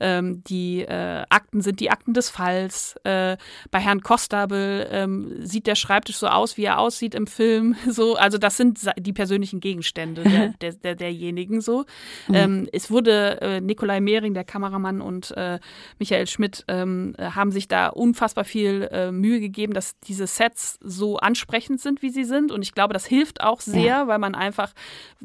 ähm, 0.04 0.44
die 0.44 0.82
äh, 0.82 1.24
Akten 1.30 1.62
sind 1.62 1.80
die 1.80 1.90
Akten 1.90 2.14
des 2.14 2.30
Falls. 2.30 2.96
Äh, 3.06 3.38
bei 3.72 3.80
Herrn 3.80 4.02
Kostabel 4.02 4.88
ähm, 4.92 5.38
sieht 5.40 5.66
der 5.66 5.76
Schreibtisch 5.76 6.18
so 6.18 6.28
aus, 6.28 6.58
wie 6.58 6.66
er 6.66 6.78
aussieht 6.80 7.16
im 7.16 7.26
Film. 7.26 7.76
So, 7.94 8.16
also 8.16 8.40
das 8.40 8.58
sind 8.58 8.80
die 8.98 9.14
persönlichen 9.14 9.60
Gegenstände 9.60 10.24
der, 10.24 10.48
der, 10.62 10.74
der, 10.74 10.96
derjenigen 10.96 11.62
so. 11.62 11.86
Mhm. 12.28 12.36
Ähm, 12.36 12.70
es 12.72 12.90
wurde 12.90 13.40
äh, 13.40 13.62
Nikolai 13.62 14.00
Mehring, 14.00 14.34
der 14.34 14.44
Kameramann, 14.44 15.00
und 15.00 15.32
äh, 15.38 15.60
Michael 16.00 16.26
Schmidt 16.26 16.66
ähm, 16.68 17.14
haben 17.20 17.52
sich 17.52 17.68
da 17.68 17.90
unfassbar 17.90 18.46
viel 18.46 18.90
äh, 18.92 19.12
Mühe 19.12 19.40
gegeben, 19.40 19.74
dass 19.74 20.00
diese 20.00 20.26
Sets 20.26 20.80
so 20.82 21.18
ansprechend 21.18 21.82
sind, 21.82 22.02
wie 22.02 22.10
sie 22.10 22.24
sind. 22.24 22.52
Und 22.52 22.64
ich 22.64 22.74
glaube, 22.74 22.94
das 22.94 23.06
hilft 23.06 23.42
auch 23.42 23.62
sehr, 23.62 23.84
ja. 23.84 24.08
weil 24.08 24.18
man 24.18 24.34
einfach 24.34 24.74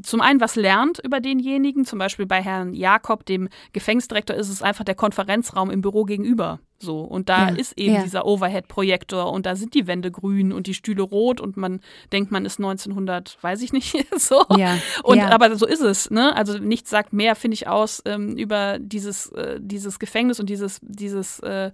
zum 0.03 0.21
einen 0.21 0.41
was 0.41 0.57
lernt 0.57 0.99
über 0.99 1.21
denjenigen. 1.21 1.87
Zum 1.87 1.99
Beispiel 1.99 2.27
bei 2.27 2.43
Herrn 2.43 2.75
Jakob, 2.75 3.25
dem 3.25 3.49
Gefängnisdirektor, 3.73 4.37
ist 4.37 4.51
es 4.51 4.63
einfach 4.69 4.85
der 4.85 4.95
Konferenzraum 4.95 5.71
im 5.71 5.81
Büro 5.81 6.05
gegenüber. 6.05 6.61
So. 6.79 7.01
Und 7.01 7.29
da 7.29 7.49
ja, 7.49 7.57
ist 7.57 7.77
eben 7.77 7.95
ja. 7.95 8.03
dieser 8.03 8.25
Overhead-Projektor 8.25 9.33
und 9.33 9.47
da 9.47 9.57
sind 9.57 9.75
die 9.75 9.87
Wände 9.87 10.13
grün 10.13 10.53
und 10.53 10.67
die 10.69 10.75
Stühle 10.75 11.03
rot 11.03 11.41
und 11.41 11.57
man 11.57 11.81
denkt, 12.13 12.31
man 12.31 12.45
ist 12.45 12.59
1900, 12.59 13.37
weiß 13.41 13.63
ich 13.63 13.73
nicht, 13.73 13.97
so. 14.17 14.45
Ja, 14.57 14.79
und 15.03 15.21
aber 15.21 15.57
so 15.57 15.67
ist 15.67 15.81
es, 15.81 16.11
ne? 16.11 16.35
Also 16.37 16.59
nichts 16.59 16.91
sagt 16.91 17.13
mehr, 17.13 17.35
finde 17.35 17.57
ich, 17.57 17.67
aus 17.67 18.01
ähm, 18.05 18.37
über 18.37 18.79
dieses, 18.79 19.33
äh, 19.33 19.59
dieses 19.61 19.99
Gefängnis 19.99 20.39
und 20.39 20.49
dieses, 20.49 20.79
dieses 20.83 21.41
äh, 21.41 21.73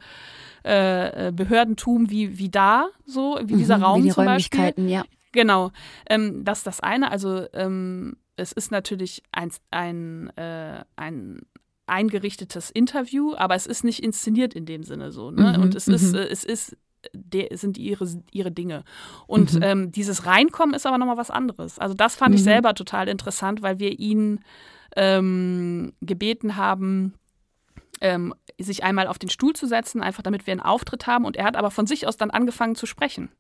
äh, 0.62 1.32
Behördentum 1.32 2.08
wie, 2.08 2.38
wie 2.38 2.48
da, 2.48 2.88
so, 3.04 3.38
wie 3.42 3.56
dieser 3.56 3.78
mhm, 3.78 3.84
Raum 3.84 4.02
wie 4.02 4.08
die 4.08 4.14
zum 4.14 4.24
Räumlichkeiten, 4.24 4.84
Beispiel. 4.84 4.90
ja. 4.90 5.04
Genau. 5.32 5.72
Ähm, 6.08 6.44
das 6.44 6.58
ist 6.58 6.66
das 6.66 6.80
eine. 6.80 7.10
Also 7.10 7.46
ähm, 7.52 8.16
es 8.36 8.52
ist 8.52 8.70
natürlich 8.70 9.22
ein, 9.32 9.50
ein, 9.70 10.28
äh, 10.36 10.84
ein 10.96 11.42
eingerichtetes 11.86 12.70
Interview, 12.70 13.34
aber 13.36 13.54
es 13.54 13.66
ist 13.66 13.84
nicht 13.84 14.02
inszeniert 14.02 14.54
in 14.54 14.66
dem 14.66 14.82
Sinne 14.82 15.12
so. 15.12 15.30
Ne? 15.30 15.54
Mhm, 15.56 15.62
und 15.62 15.74
es 15.74 15.88
ist, 15.88 16.12
mhm. 16.12 16.18
äh, 16.18 16.26
es 16.26 16.44
ist 16.44 16.76
der, 17.12 17.48
sind 17.56 17.76
ihre, 17.76 18.06
ihre 18.32 18.50
Dinge. 18.50 18.84
Und 19.26 19.54
mhm. 19.54 19.62
ähm, 19.62 19.92
dieses 19.92 20.26
Reinkommen 20.26 20.74
ist 20.74 20.86
aber 20.86 20.98
nochmal 20.98 21.16
was 21.16 21.30
anderes. 21.30 21.78
Also 21.78 21.94
das 21.94 22.14
fand 22.14 22.30
mhm. 22.30 22.36
ich 22.36 22.44
selber 22.44 22.74
total 22.74 23.08
interessant, 23.08 23.62
weil 23.62 23.78
wir 23.78 23.98
ihn 23.98 24.40
ähm, 24.96 25.92
gebeten 26.00 26.56
haben, 26.56 27.14
ähm, 28.00 28.34
sich 28.58 28.84
einmal 28.84 29.06
auf 29.06 29.18
den 29.18 29.30
Stuhl 29.30 29.54
zu 29.54 29.66
setzen, 29.66 30.02
einfach 30.02 30.22
damit 30.22 30.46
wir 30.46 30.52
einen 30.52 30.60
Auftritt 30.60 31.06
haben. 31.06 31.24
Und 31.24 31.36
er 31.36 31.44
hat 31.44 31.56
aber 31.56 31.70
von 31.70 31.86
sich 31.86 32.06
aus 32.06 32.16
dann 32.16 32.30
angefangen 32.30 32.74
zu 32.74 32.86
sprechen. 32.86 33.30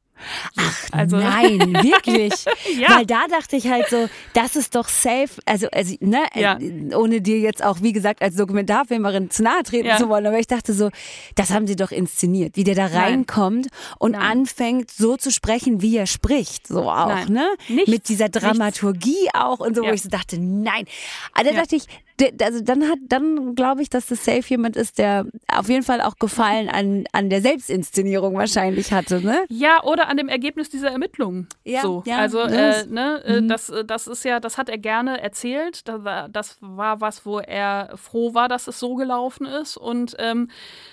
Ach 0.56 0.86
also. 0.92 1.16
nein, 1.16 1.74
wirklich. 1.82 2.44
ja. 2.78 2.96
Weil 2.96 3.06
da 3.06 3.26
dachte 3.28 3.56
ich 3.56 3.68
halt 3.68 3.88
so, 3.88 4.08
das 4.32 4.56
ist 4.56 4.74
doch 4.74 4.88
safe, 4.88 5.30
also, 5.44 5.68
also 5.70 5.96
ne, 6.00 6.24
ja. 6.34 6.58
ohne 6.96 7.20
dir 7.20 7.38
jetzt 7.38 7.64
auch, 7.64 7.82
wie 7.82 7.92
gesagt, 7.92 8.22
als 8.22 8.36
Dokumentarfilmerin 8.36 9.30
zu 9.30 9.42
nahe 9.42 9.62
treten 9.62 9.88
ja. 9.88 9.98
zu 9.98 10.08
wollen, 10.08 10.26
aber 10.26 10.38
ich 10.38 10.46
dachte 10.46 10.72
so, 10.72 10.90
das 11.34 11.50
haben 11.50 11.66
sie 11.66 11.76
doch 11.76 11.90
inszeniert, 11.90 12.56
wie 12.56 12.64
der 12.64 12.74
da 12.74 12.86
reinkommt 12.86 13.66
nein. 13.70 13.94
und 13.98 14.12
nein. 14.12 14.22
anfängt 14.22 14.90
so 14.90 15.16
zu 15.16 15.30
sprechen, 15.30 15.82
wie 15.82 15.96
er 15.96 16.06
spricht, 16.06 16.66
so 16.66 16.90
auch, 16.90 17.08
nein. 17.08 17.32
ne? 17.32 17.48
Nichts. 17.68 17.90
Mit 17.90 18.08
dieser 18.08 18.28
Dramaturgie 18.28 19.10
Nichts. 19.10 19.34
auch 19.34 19.60
und 19.60 19.76
so, 19.76 19.82
wo 19.82 19.90
ich 19.90 20.02
so 20.02 20.08
dachte, 20.08 20.38
nein. 20.38 20.84
Also 21.34 21.50
da 21.50 21.60
dachte 21.60 21.76
ich, 21.76 21.86
also 22.40 22.60
dann 22.62 22.88
hat, 22.88 22.98
dann 23.08 23.54
glaube 23.54 23.82
ich, 23.82 23.90
dass 23.90 24.06
das 24.06 24.24
safe 24.24 24.44
jemand 24.48 24.76
ist, 24.76 24.98
der 24.98 25.26
auf 25.48 25.68
jeden 25.68 25.82
Fall 25.82 26.00
auch 26.00 26.16
Gefallen 26.16 26.68
an, 26.68 27.04
an 27.12 27.28
der 27.28 27.40
Selbstinszenierung 27.40 28.34
wahrscheinlich 28.34 28.92
hatte, 28.92 29.20
ne? 29.20 29.44
Ja, 29.48 29.82
oder 29.82 30.08
an 30.08 30.16
dem 30.16 30.28
Ergebnis 30.28 30.70
dieser 30.70 30.90
Ermittlungen. 30.90 31.48
Ja, 31.64 31.82
so. 31.82 32.02
ja 32.06 32.18
also 32.18 32.40
äh, 32.40 32.86
ne, 32.86 33.22
äh, 33.24 33.40
mhm. 33.40 33.48
das, 33.48 33.68
äh, 33.68 33.84
das 33.84 34.06
ist 34.06 34.24
ja, 34.24 34.38
das 34.38 34.58
hat 34.58 34.68
er 34.68 34.78
gerne 34.78 35.20
erzählt. 35.20 35.88
Das 35.88 36.04
war, 36.04 36.28
das 36.28 36.56
war 36.60 37.00
was, 37.00 37.26
wo 37.26 37.40
er 37.40 37.90
froh 37.96 38.34
war, 38.34 38.48
dass 38.48 38.68
es 38.68 38.78
so 38.78 38.94
gelaufen 38.94 39.46
ist. 39.46 39.76
Und 39.76 40.14
ähm, 40.18 40.48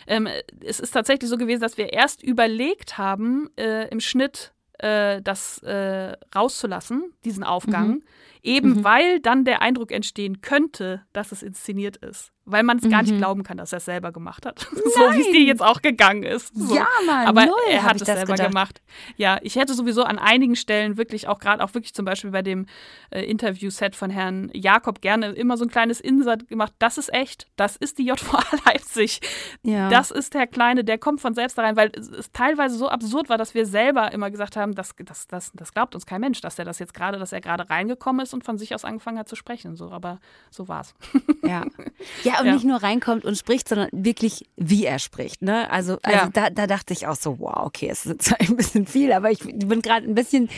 ähm, 0.08 0.28
es 0.66 0.80
ist 0.80 0.92
tatsächlich 0.92 1.30
so 1.30 1.38
gewesen, 1.38 1.62
dass 1.62 1.78
wir 1.78 1.94
erst 1.94 2.24
überlegt 2.24 2.98
haben, 2.98 3.50
äh, 3.58 3.88
im 3.90 4.00
Schnitt 4.00 4.54
äh, 4.80 5.22
das 5.22 5.60
äh, 5.60 6.14
rauszulassen, 6.36 7.14
diesen 7.24 7.44
Aufgang. 7.44 7.88
Mhm 7.88 8.04
eben 8.44 8.78
mhm. 8.78 8.84
weil 8.84 9.20
dann 9.20 9.46
der 9.46 9.62
Eindruck 9.62 9.92
entstehen 9.92 10.42
könnte, 10.42 11.04
dass 11.14 11.32
es 11.32 11.44
inszeniert 11.44 11.98
ist 11.98 12.32
weil 12.46 12.64
man 12.64 12.78
es 12.78 12.90
gar 12.90 13.04
nicht 13.04 13.14
mhm. 13.14 13.20
glauben 13.20 13.44
kann, 13.44 13.58
dass 13.58 13.72
er 13.72 13.78
es 13.78 13.86
selber 13.86 14.12
gemacht 14.12 14.46
hat. 14.46 14.60
so 14.72 15.00
wie 15.14 15.22
es 15.22 15.32
dir 15.32 15.44
jetzt 15.44 15.62
auch 15.62 15.82
gegangen 15.82 16.24
ist. 16.24 16.56
So. 16.56 16.76
Ja, 16.76 16.88
Mann, 17.06 17.28
Aber 17.28 17.46
null, 17.46 17.56
er 17.70 17.84
hat 17.84 18.02
es 18.02 18.06
selber 18.06 18.34
gedacht. 18.34 18.50
gemacht. 18.50 18.82
Ja, 19.16 19.40
ich 19.42 19.56
hätte 19.56 19.74
sowieso 19.74 20.04
an 20.04 20.18
einigen 20.18 20.56
Stellen 20.56 20.98
wirklich 20.98 21.28
auch 21.28 21.40
gerade 21.40 21.64
auch 21.64 21.74
wirklich 21.74 21.94
zum 21.94 22.06
Beispiel 22.06 22.32
bei 22.32 22.42
dem 22.42 22.66
äh, 23.12 23.22
Interview-Set 23.24 23.96
von 23.96 24.10
Herrn 24.10 24.50
Jakob 24.54 25.02
gerne 25.02 25.28
immer 25.32 25.56
so 25.56 25.66
ein 25.66 25.70
kleines 25.70 26.02
Insert 26.02 26.48
gemacht. 26.48 26.74
Das 26.80 26.98
ist 26.98 27.14
echt. 27.14 27.48
Das 27.56 27.76
ist 27.76 28.00
die 28.00 28.06
JVA 28.06 28.44
Leipzig. 28.66 29.22
Ja. 29.62 29.90
Das 29.90 30.10
ist 30.10 30.34
der 30.34 30.48
Kleine, 30.48 30.84
der 30.84 30.98
kommt 30.98 31.22
von 31.22 31.36
selbst 31.36 31.58
da 31.58 31.62
rein, 31.62 31.76
weil 31.76 31.92
es 31.96 32.32
teilweise 32.32 32.76
so 32.76 32.90
absurd 32.90 33.30
war, 33.30 33.38
dass 33.38 33.54
wir 33.54 33.68
selber 33.68 34.12
immer 34.12 34.32
gesagt 34.32 34.56
haben, 34.58 34.74
das, 34.74 34.96
das, 34.98 35.28
das, 35.28 35.52
das 35.54 35.74
glaubt 35.74 35.94
uns 35.94 36.08
kein 36.08 36.22
Mensch, 36.22 36.42
dass 36.42 36.58
er 36.58 36.66
das 36.66 36.80
jetzt 36.80 36.94
gerade, 36.96 37.20
dass 37.20 37.34
er 37.34 37.42
gerade 37.42 37.70
reingekommen 37.70 38.24
ist 38.24 38.34
und 38.34 38.44
von 38.44 38.58
sich 38.58 38.74
aus 38.74 38.84
angefangen 38.84 39.20
hat 39.20 39.30
zu 39.30 39.36
sprechen. 39.36 39.76
So, 39.76 39.92
aber 39.92 40.20
so 40.50 40.68
war's. 40.68 40.96
Ja. 41.44 41.66
Ja, 42.24 42.41
und 42.42 42.48
ja. 42.48 42.54
nicht 42.54 42.66
nur 42.66 42.82
reinkommt 42.82 43.26
und 43.26 43.38
spricht, 43.38 43.68
sondern 43.68 43.90
wirklich, 43.92 44.46
wie 44.58 44.86
er 44.86 45.00
spricht. 45.00 45.42
Ne? 45.42 45.70
Also, 45.72 45.98
also 46.04 46.18
ja. 46.18 46.30
da, 46.32 46.50
da 46.50 46.68
dachte 46.68 46.94
ich 46.94 47.08
auch 47.08 47.16
so, 47.16 47.40
wow, 47.40 47.66
okay, 47.66 47.90
es 47.90 48.06
ist 48.06 48.22
zwar 48.22 48.40
ein 48.42 48.56
bisschen 48.56 48.86
viel, 48.86 49.12
aber 49.12 49.32
ich 49.32 49.40
bin 49.40 49.82
gerade 49.82 50.08
ein 50.08 50.16
bisschen, 50.16 50.50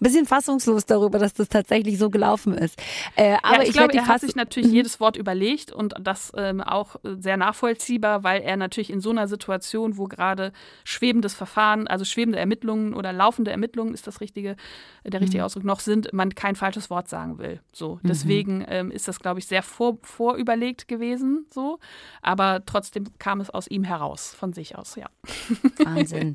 bisschen 0.00 0.26
fassungslos 0.26 0.86
darüber, 0.86 1.18
dass 1.18 1.34
das 1.34 1.48
tatsächlich 1.48 1.98
so 1.98 2.10
gelaufen 2.10 2.54
ist. 2.54 2.80
Äh, 3.16 3.36
aber 3.42 3.56
ja, 3.56 3.62
ich, 3.62 3.68
ich 3.68 3.74
glaube, 3.74 3.94
er 3.94 4.06
hat 4.06 4.20
sich 4.20 4.34
natürlich 4.34 4.70
mhm. 4.70 4.76
jedes 4.76 5.00
Wort 5.00 5.16
überlegt 5.16 5.72
und 5.72 5.94
das 6.00 6.32
ähm, 6.36 6.60
auch 6.60 6.96
sehr 7.02 7.36
nachvollziehbar, 7.36 8.24
weil 8.24 8.42
er 8.42 8.56
natürlich 8.56 8.90
in 8.90 9.00
so 9.00 9.10
einer 9.10 9.28
Situation, 9.28 9.96
wo 9.96 10.04
gerade 10.04 10.52
schwebendes 10.84 11.34
Verfahren, 11.34 11.86
also 11.86 12.04
schwebende 12.04 12.38
Ermittlungen 12.38 12.94
oder 12.94 13.12
laufende 13.12 13.50
Ermittlungen 13.50 13.94
ist 13.94 14.06
das 14.06 14.20
richtige, 14.20 14.56
der 15.04 15.20
richtige 15.20 15.42
mhm. 15.42 15.46
Ausdruck 15.46 15.64
noch 15.64 15.80
sind, 15.80 16.12
man 16.12 16.34
kein 16.34 16.56
falsches 16.56 16.90
Wort 16.90 17.08
sagen 17.08 17.38
will. 17.38 17.60
So, 17.72 17.96
mhm. 18.02 18.08
deswegen 18.08 18.64
ähm, 18.68 18.90
ist 18.90 19.08
das, 19.08 19.20
glaube 19.20 19.40
ich, 19.40 19.46
sehr 19.46 19.62
vor, 19.62 19.98
vorüberlegt 20.02 20.88
gewesen 20.88 21.21
so. 21.50 21.78
Aber 22.22 22.62
trotzdem 22.66 23.06
kam 23.18 23.40
es 23.40 23.50
aus 23.50 23.66
ihm 23.66 23.84
heraus, 23.84 24.34
von 24.34 24.52
sich 24.52 24.76
aus, 24.76 24.96
ja. 24.96 25.06
Wahnsinn. 25.84 26.34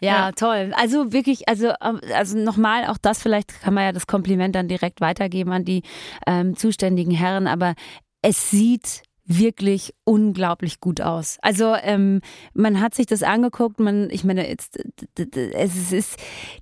Ja, 0.00 0.26
ja. 0.26 0.32
toll. 0.32 0.72
Also 0.76 1.12
wirklich, 1.12 1.48
also, 1.48 1.72
ähm, 1.82 2.00
also 2.14 2.38
nochmal, 2.38 2.86
auch 2.86 2.98
das 2.98 3.22
vielleicht 3.22 3.60
kann 3.60 3.74
man 3.74 3.84
ja 3.84 3.92
das 3.92 4.06
Kompliment 4.06 4.54
dann 4.54 4.68
direkt 4.68 5.00
weitergeben 5.00 5.52
an 5.52 5.64
die 5.64 5.82
ähm, 6.26 6.56
zuständigen 6.56 7.12
Herren, 7.12 7.46
aber 7.46 7.74
es 8.22 8.50
sieht 8.50 9.02
wirklich 9.24 9.94
unglaublich 10.04 10.80
gut 10.80 11.00
aus. 11.00 11.38
Also 11.42 11.74
ähm, 11.82 12.20
man 12.54 12.80
hat 12.80 12.94
sich 12.94 13.06
das 13.06 13.22
angeguckt, 13.22 13.78
man, 13.78 14.10
ich 14.10 14.24
meine, 14.24 14.48
jetzt, 14.48 14.78
es 15.16 15.92
ist 15.92 16.16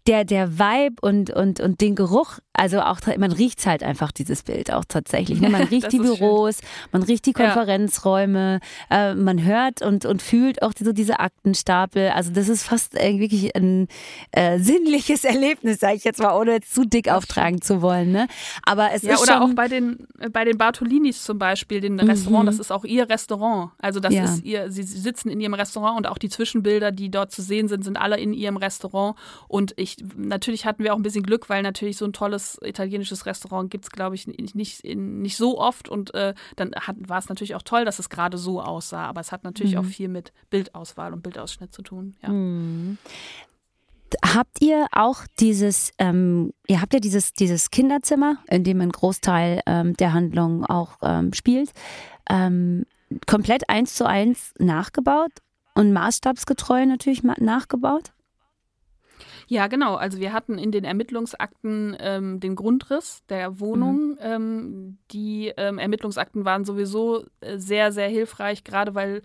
der, 0.06 0.24
der 0.24 0.58
Vibe 0.58 0.96
und, 1.00 1.30
und, 1.30 1.60
und 1.60 1.80
den 1.80 1.94
Geruch, 1.94 2.38
also 2.52 2.80
auch, 2.80 3.00
man 3.16 3.32
riecht 3.32 3.64
halt 3.64 3.82
einfach 3.82 4.12
dieses 4.12 4.42
Bild 4.42 4.70
auch 4.70 4.84
tatsächlich. 4.86 5.40
Ne? 5.40 5.48
Man 5.48 5.62
riecht 5.70 5.92
die 5.92 5.98
Büros, 5.98 6.56
schön. 6.56 6.68
man 6.92 7.02
riecht 7.02 7.24
die 7.24 7.32
Konferenzräume, 7.32 8.60
ja. 8.90 9.12
äh, 9.12 9.14
man 9.14 9.42
hört 9.42 9.80
und, 9.80 10.04
und 10.04 10.20
fühlt 10.20 10.60
auch 10.62 10.72
so 10.78 10.92
diese 10.92 11.20
Aktenstapel. 11.20 12.10
Also 12.10 12.30
das 12.32 12.50
ist 12.50 12.64
fast 12.64 12.94
äh, 13.00 13.18
wirklich 13.18 13.56
ein 13.56 13.88
äh, 14.32 14.58
sinnliches 14.58 15.24
Erlebnis, 15.30 15.80
sage 15.80 15.94
ich 15.94 16.04
jetzt 16.04 16.20
mal, 16.20 16.38
ohne 16.38 16.52
jetzt 16.52 16.74
zu 16.74 16.84
dick 16.84 17.08
auftragen 17.08 17.62
zu 17.62 17.80
wollen. 17.80 18.12
Ne? 18.12 18.26
Aber 18.64 18.90
es 18.92 19.02
ja, 19.02 19.14
ist 19.14 19.22
oder 19.22 19.32
schon 19.32 19.52
auch 19.52 19.54
bei 19.54 19.68
den, 19.68 20.06
bei 20.30 20.44
den 20.44 20.58
Bartolinis 20.58 21.24
zum 21.24 21.38
Beispiel, 21.38 21.80
den 21.80 21.94
mhm. 21.94 22.00
Restaurant, 22.00 22.49
das 22.50 22.58
ist 22.58 22.70
auch 22.70 22.84
ihr 22.84 23.08
Restaurant. 23.08 23.72
Also 23.78 24.00
das 24.00 24.14
ja. 24.14 24.24
ist 24.24 24.44
ihr, 24.44 24.70
sie 24.70 24.82
sitzen 24.82 25.28
in 25.28 25.40
ihrem 25.40 25.54
Restaurant 25.54 25.96
und 25.96 26.06
auch 26.06 26.18
die 26.18 26.28
Zwischenbilder, 26.28 26.92
die 26.92 27.10
dort 27.10 27.32
zu 27.32 27.42
sehen 27.42 27.68
sind, 27.68 27.84
sind 27.84 27.96
alle 27.96 28.18
in 28.18 28.32
ihrem 28.32 28.56
Restaurant. 28.56 29.16
Und 29.48 29.74
ich, 29.76 29.96
natürlich 30.16 30.66
hatten 30.66 30.84
wir 30.84 30.92
auch 30.92 30.98
ein 30.98 31.02
bisschen 31.02 31.22
Glück, 31.22 31.48
weil 31.48 31.62
natürlich 31.62 31.96
so 31.96 32.04
ein 32.04 32.12
tolles 32.12 32.58
italienisches 32.62 33.26
Restaurant 33.26 33.70
gibt 33.70 33.84
es, 33.84 33.90
glaube 33.90 34.14
ich, 34.14 34.26
nicht, 34.26 34.80
in, 34.80 35.22
nicht 35.22 35.36
so 35.36 35.58
oft. 35.58 35.88
Und 35.88 36.14
äh, 36.14 36.34
dann 36.56 36.72
war 36.98 37.18
es 37.18 37.28
natürlich 37.28 37.54
auch 37.54 37.62
toll, 37.62 37.84
dass 37.84 37.98
es 37.98 38.08
gerade 38.08 38.38
so 38.38 38.60
aussah. 38.60 39.06
Aber 39.06 39.20
es 39.20 39.32
hat 39.32 39.44
natürlich 39.44 39.74
mhm. 39.74 39.80
auch 39.80 39.84
viel 39.84 40.08
mit 40.08 40.32
Bildauswahl 40.50 41.12
und 41.12 41.22
Bildausschnitt 41.22 41.72
zu 41.72 41.82
tun. 41.82 42.16
Ja. 42.22 42.30
Mhm. 42.30 42.98
Habt 44.24 44.60
ihr 44.60 44.86
auch 44.92 45.22
dieses, 45.38 45.92
ähm, 45.98 46.52
ihr 46.66 46.80
habt 46.80 46.92
ja 46.94 47.00
dieses, 47.00 47.32
dieses 47.32 47.70
Kinderzimmer, 47.70 48.38
in 48.48 48.64
dem 48.64 48.80
ein 48.80 48.90
Großteil 48.90 49.60
ähm, 49.66 49.96
der 49.96 50.12
Handlung 50.12 50.64
auch 50.64 50.98
ähm, 51.02 51.32
spielt, 51.32 51.70
ähm, 52.30 52.86
komplett 53.26 53.68
eins 53.68 53.94
zu 53.94 54.06
eins 54.06 54.54
nachgebaut 54.58 55.32
und 55.74 55.92
maßstabsgetreu 55.92 56.86
natürlich 56.86 57.22
nachgebaut? 57.22 58.12
Ja, 59.50 59.66
genau. 59.66 59.96
Also 59.96 60.20
wir 60.20 60.32
hatten 60.32 60.58
in 60.58 60.70
den 60.70 60.84
Ermittlungsakten 60.84 61.96
ähm, 61.98 62.38
den 62.38 62.54
Grundriss 62.54 63.24
der 63.28 63.58
Wohnung. 63.58 64.10
Mhm. 64.10 64.18
Ähm, 64.20 64.98
die 65.10 65.52
ähm, 65.56 65.78
Ermittlungsakten 65.78 66.44
waren 66.44 66.64
sowieso 66.64 67.24
äh, 67.40 67.58
sehr, 67.58 67.90
sehr 67.90 68.08
hilfreich, 68.08 68.62
gerade 68.62 68.94
weil, 68.94 69.22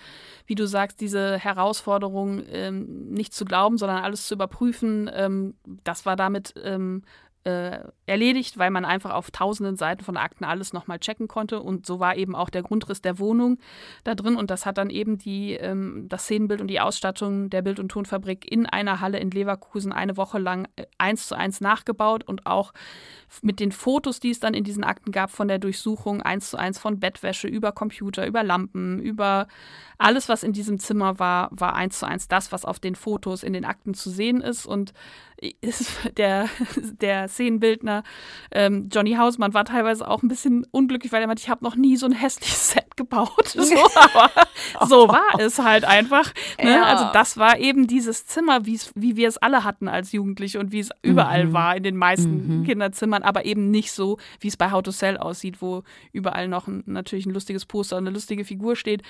wie 0.48 0.56
du 0.56 0.66
sagst, 0.66 1.00
diese 1.00 1.38
Herausforderung 1.38 2.42
ähm, 2.50 3.12
nicht 3.12 3.36
zu 3.36 3.46
glauben, 3.46 3.78
sondern 3.78 4.04
alles 4.04 4.26
zu 4.26 4.34
überprüfen, 4.34 5.12
ähm, 5.14 5.54
das 5.84 6.08
war 6.08 6.16
damit 6.16 6.56
ähm, 6.64 7.04
äh, 7.46 7.80
erledigt, 8.08 8.58
weil 8.58 8.72
man 8.72 8.86
einfach 8.86 9.12
auf 9.12 9.30
tausenden 9.30 9.76
Seiten 9.78 10.04
von 10.04 10.18
Akten 10.18 10.44
alles 10.44 10.74
nochmal 10.74 11.00
checken 11.00 11.28
konnte. 11.28 11.62
Und 11.62 11.86
so 11.86 12.00
war 12.00 12.18
eben 12.18 12.36
auch 12.36 12.50
der 12.50 12.64
Grundriss 12.64 13.02
der 13.02 13.20
Wohnung 13.20 13.60
da 14.04 14.16
drin. 14.16 14.36
Und 14.36 14.50
das 14.50 14.66
hat 14.66 14.78
dann 14.80 14.90
eben 14.90 15.18
die, 15.18 15.54
ähm, 15.54 16.08
das 16.10 16.24
Szenenbild 16.24 16.60
und 16.60 16.68
die 16.68 16.80
Ausstattung 16.80 17.52
der 17.52 17.62
Bild- 17.62 17.80
und 17.80 17.90
Tonfabrik 17.90 18.52
in 18.52 18.66
einer 18.66 19.00
Halle 19.00 19.20
in 19.20 19.30
Leverkusen 19.30 19.94
eine 19.94 20.18
Woche 20.18 20.40
lang 20.40 20.68
äh, 20.76 20.86
eins 20.98 21.28
zu 21.28 21.36
eins 21.36 21.62
nachgebaut 21.62 22.24
und 22.24 22.48
auch 22.48 22.74
mit 23.42 23.60
den 23.60 23.72
Fotos, 23.72 24.20
die 24.20 24.32
es 24.32 24.40
dann 24.40 24.54
in 24.54 24.64
diesen 24.64 24.84
Akten 24.84 25.12
gab 25.12 25.30
von 25.30 25.48
der 25.48 25.60
Durchsuchung, 25.60 26.22
eins 26.24 26.50
zu 26.50 26.58
eins 26.58 26.80
von 26.80 27.00
Bettwäsche 27.00 27.48
über 27.48 27.72
Computer, 27.72 28.26
über 28.26 28.44
Lampen, 28.44 29.00
über 29.00 29.48
alles, 29.98 30.30
was 30.30 30.44
in 30.44 30.54
diesem 30.54 30.80
Zimmer 30.80 31.20
war, 31.20 31.50
war 31.52 31.76
eins 31.76 32.00
zu 32.00 32.08
eins 32.08 32.28
das, 32.28 32.52
was 32.52 32.66
auf 32.66 32.80
den 32.80 32.96
Fotos 32.96 33.44
in 33.44 33.54
den 33.54 33.66
Akten 33.66 33.94
zu 33.94 34.10
sehen 34.10 34.42
ist. 34.42 34.66
Und 34.66 34.94
der, 36.18 36.50
der 37.02 37.28
Szenenbildner 37.36 38.04
ähm, 38.52 38.90
Johnny 38.92 39.14
Hausmann 39.14 39.54
war 39.54 39.66
teilweise 39.66 40.08
auch 40.08 40.24
ein 40.24 40.28
bisschen 40.28 40.66
unglücklich, 40.72 41.12
weil 41.12 41.22
er 41.22 41.28
meinte, 41.28 41.42
ich 41.42 41.50
habe 41.50 41.64
noch 41.64 41.76
nie 41.76 41.98
so 41.98 42.06
ein 42.06 42.12
hässliches 42.12 42.70
Set 42.72 42.98
gebaut. 42.98 43.56
So, 43.66 43.76
aber 43.96 44.30
so 44.88 45.08
war 45.08 45.40
es 45.40 45.60
halt 45.60 45.86
einfach. 45.86 46.34
Ne? 46.62 46.72
Ja. 46.72 46.84
Also 46.84 47.06
das 47.14 47.38
war 47.38 47.60
eben 47.60 47.88
dieses 47.88 48.26
Zimmer, 48.26 48.66
wie 48.66 49.16
wir 49.16 49.28
es 49.28 49.38
alle 49.38 49.64
hatten 49.64 49.88
als 49.88 50.12
Jugendliche 50.12 50.60
und 50.60 50.72
wie 50.72 50.80
es 50.80 50.90
überall 51.02 51.46
mhm. 51.48 51.54
war 51.54 51.76
in 51.76 51.84
den 51.84 51.98
meisten 51.98 52.60
mhm. 52.60 52.64
Kinderzimmern, 52.64 53.24
aber 53.24 53.46
eben 53.46 53.72
nicht 53.72 53.92
so, 53.92 54.18
wie 54.40 54.48
es 54.48 54.58
bei 54.58 54.72
How 54.72 54.84
to 54.84 54.92
Sell 54.92 55.18
aussieht, 55.18 55.62
wo 55.62 55.84
überall 56.12 56.48
noch 56.48 56.68
ein, 56.68 56.84
natürlich 56.86 57.26
ein 57.26 57.34
lustiges 57.34 57.66
Poster 57.66 57.98
und 57.98 58.04
eine 58.04 58.14
lustige 58.14 58.46
Figur 58.46 58.76
steht. 58.76 59.02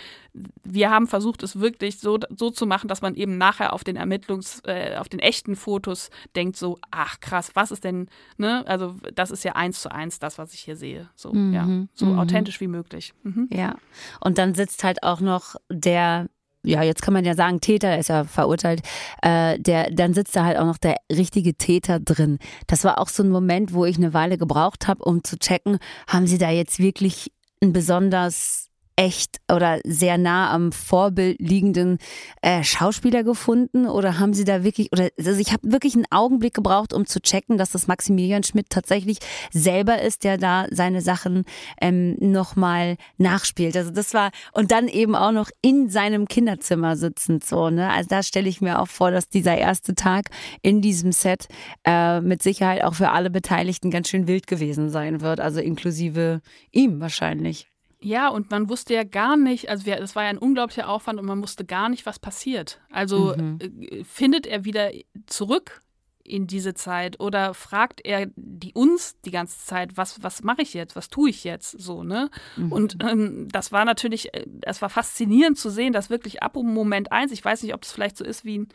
Wir 0.64 0.90
haben 0.90 1.08
versucht, 1.08 1.44
es 1.44 1.60
wirklich 1.60 2.00
so, 2.00 2.20
so 2.36 2.50
zu 2.50 2.66
machen, 2.66 2.88
dass 2.88 3.02
man 3.02 3.16
eben 3.16 3.38
nachher 3.38 3.74
auf 3.74 3.84
den 3.84 3.96
Ermittlungs, 3.96 4.62
äh, 4.66 4.96
auf 4.98 5.10
den 5.10 5.20
echten 5.20 5.56
Fotos 5.56 6.10
denkt 6.36 6.58
so, 6.58 6.80
ach 6.92 7.20
krass, 7.20 7.52
was 7.54 7.72
ist 7.72 7.84
denn, 7.84 8.08
ne? 8.38 8.64
Also 8.68 8.96
das 9.14 9.32
ist 9.32 9.44
ja 9.44 9.54
eins 9.54 9.82
zu 9.82 9.92
eins 9.92 10.20
das, 10.20 10.38
was 10.38 10.54
ich 10.54 10.62
hier 10.62 10.76
sehe. 10.76 11.10
So, 11.16 11.34
mhm. 11.34 11.54
ja, 11.54 11.68
so 11.94 12.06
mhm. 12.08 12.20
authentisch 12.20 12.60
wie 12.62 12.68
möglich. 12.68 13.14
Mhm. 13.24 13.48
Ja. 13.52 13.76
Und 14.20 14.38
dann 14.38 14.56
sitzt 14.56 14.84
halt 14.84 15.04
auch 15.04 15.20
noch 15.20 15.35
der 15.70 16.28
ja, 16.66 16.82
jetzt 16.82 17.02
kann 17.04 17.14
man 17.14 17.26
ja 17.26 17.36
sagen, 17.36 17.62
Täter 17.62 17.98
ist 17.98 18.10
ja 18.10 18.24
verurteilt, 18.24 18.82
äh, 19.22 19.60
der, 19.60 19.92
dann 19.92 20.14
sitzt 20.14 20.36
da 20.36 20.46
halt 20.46 20.58
auch 20.58 20.66
noch 20.66 20.80
der 20.80 20.96
richtige 21.12 21.54
Täter 21.54 22.00
drin. 22.00 22.40
Das 22.68 22.84
war 22.84 23.00
auch 23.00 23.08
so 23.08 23.22
ein 23.22 23.30
Moment, 23.30 23.74
wo 23.74 23.86
ich 23.86 23.98
eine 23.98 24.14
Weile 24.14 24.38
gebraucht 24.38 24.88
habe, 24.88 25.04
um 25.04 25.24
zu 25.24 25.38
checken, 25.38 25.78
haben 26.08 26.26
sie 26.28 26.40
da 26.40 26.50
jetzt 26.50 26.80
wirklich 26.80 27.32
ein 27.62 27.72
besonders 27.72 28.70
echt 28.96 29.42
oder 29.52 29.80
sehr 29.86 30.18
nah 30.18 30.52
am 30.52 30.72
Vorbild 30.72 31.40
liegenden 31.40 31.98
äh, 32.42 32.64
Schauspieler 32.64 33.24
gefunden 33.24 33.88
oder 33.88 34.20
haben 34.20 34.34
Sie 34.34 34.46
da 34.46 34.64
wirklich 34.64 34.92
oder 34.94 35.10
also 35.18 35.32
ich 35.34 35.52
habe 35.52 35.70
wirklich 35.70 35.96
einen 35.96 36.06
Augenblick 36.12 36.54
gebraucht, 36.54 36.94
um 36.94 37.06
zu 37.06 37.20
checken, 37.22 37.58
dass 37.58 37.72
das 37.72 37.88
Maximilian 37.88 38.44
Schmidt 38.44 38.70
tatsächlich 38.70 39.18
selber 39.52 40.02
ist, 40.02 40.24
der 40.24 40.38
da 40.38 40.68
seine 40.72 41.02
Sachen 41.02 41.44
ähm, 41.82 42.16
nochmal 42.20 42.96
nachspielt. 43.18 43.76
Also 43.76 43.92
das 43.92 44.14
war 44.14 44.32
und 44.54 44.72
dann 44.72 44.88
eben 44.88 45.16
auch 45.16 45.32
noch 45.32 45.50
in 45.62 45.90
seinem 45.90 46.28
Kinderzimmer 46.28 46.96
sitzend 46.96 47.44
so. 47.44 47.70
Ne? 47.70 47.90
Also 47.90 48.08
da 48.10 48.24
stelle 48.24 48.48
ich 48.48 48.62
mir 48.62 48.80
auch 48.80 48.88
vor, 48.88 49.12
dass 49.12 49.28
dieser 49.28 49.58
erste 49.58 49.96
Tag 49.96 50.30
in 50.62 50.82
diesem 50.82 51.12
Set 51.12 51.48
äh, 51.84 52.22
mit 52.22 52.42
Sicherheit 52.42 52.84
auch 52.84 52.94
für 52.94 53.12
alle 53.12 53.30
Beteiligten 53.30 53.92
ganz 53.92 54.08
schön 54.08 54.28
wild 54.28 54.48
gewesen 54.48 54.90
sein 54.90 55.20
wird, 55.20 55.42
also 55.42 55.60
inklusive 55.60 56.42
ihm 56.72 57.02
wahrscheinlich. 57.02 57.68
Ja, 58.06 58.28
und 58.28 58.52
man 58.52 58.70
wusste 58.70 58.94
ja 58.94 59.04
gar 59.04 59.36
nicht, 59.36 59.68
also 59.68 59.90
es 59.90 60.16
war 60.16 60.24
ja 60.24 60.30
ein 60.30 60.38
unglaublicher 60.38 60.88
Aufwand 60.88 61.20
und 61.20 61.26
man 61.26 61.42
wusste 61.42 61.66
gar 61.66 61.90
nicht, 61.90 62.06
was 62.06 62.20
passiert. 62.20 62.80
Also 62.92 63.34
mhm. 63.36 63.58
äh, 63.60 64.04
findet 64.04 64.46
er 64.46 64.64
wieder 64.64 64.92
zurück 65.26 65.82
in 66.24 66.46
diese 66.46 66.76
Zeit 66.76 67.20
oder 67.20 67.56
fragt 67.56 68.06
er 68.06 68.28
die 68.36 68.74
uns 68.74 69.20
die 69.22 69.32
ganze 69.32 69.58
Zeit, 69.66 69.98
was, 69.98 70.22
was 70.22 70.44
mache 70.44 70.62
ich 70.62 70.76
jetzt, 70.76 70.96
was 70.96 71.10
tue 71.10 71.32
ich 71.32 71.44
jetzt 71.44 71.72
so, 71.72 72.04
ne? 72.04 72.30
Mhm. 72.58 72.72
Und 72.72 72.98
ähm, 73.02 73.48
das 73.52 73.72
war 73.72 73.86
natürlich, 73.86 74.36
äh, 74.36 74.46
es 74.62 74.84
war 74.84 74.90
faszinierend 74.90 75.58
zu 75.58 75.72
sehen, 75.72 75.92
dass 75.92 76.12
wirklich 76.12 76.44
ab 76.44 76.58
um 76.58 76.76
Moment 76.76 77.12
eins, 77.12 77.32
ich 77.32 77.44
weiß 77.44 77.64
nicht, 77.64 77.74
ob 77.74 77.84
es 77.84 77.92
vielleicht 77.92 78.18
so 78.18 78.24
ist 78.24 78.46
wie 78.46 78.60
ein 78.60 78.68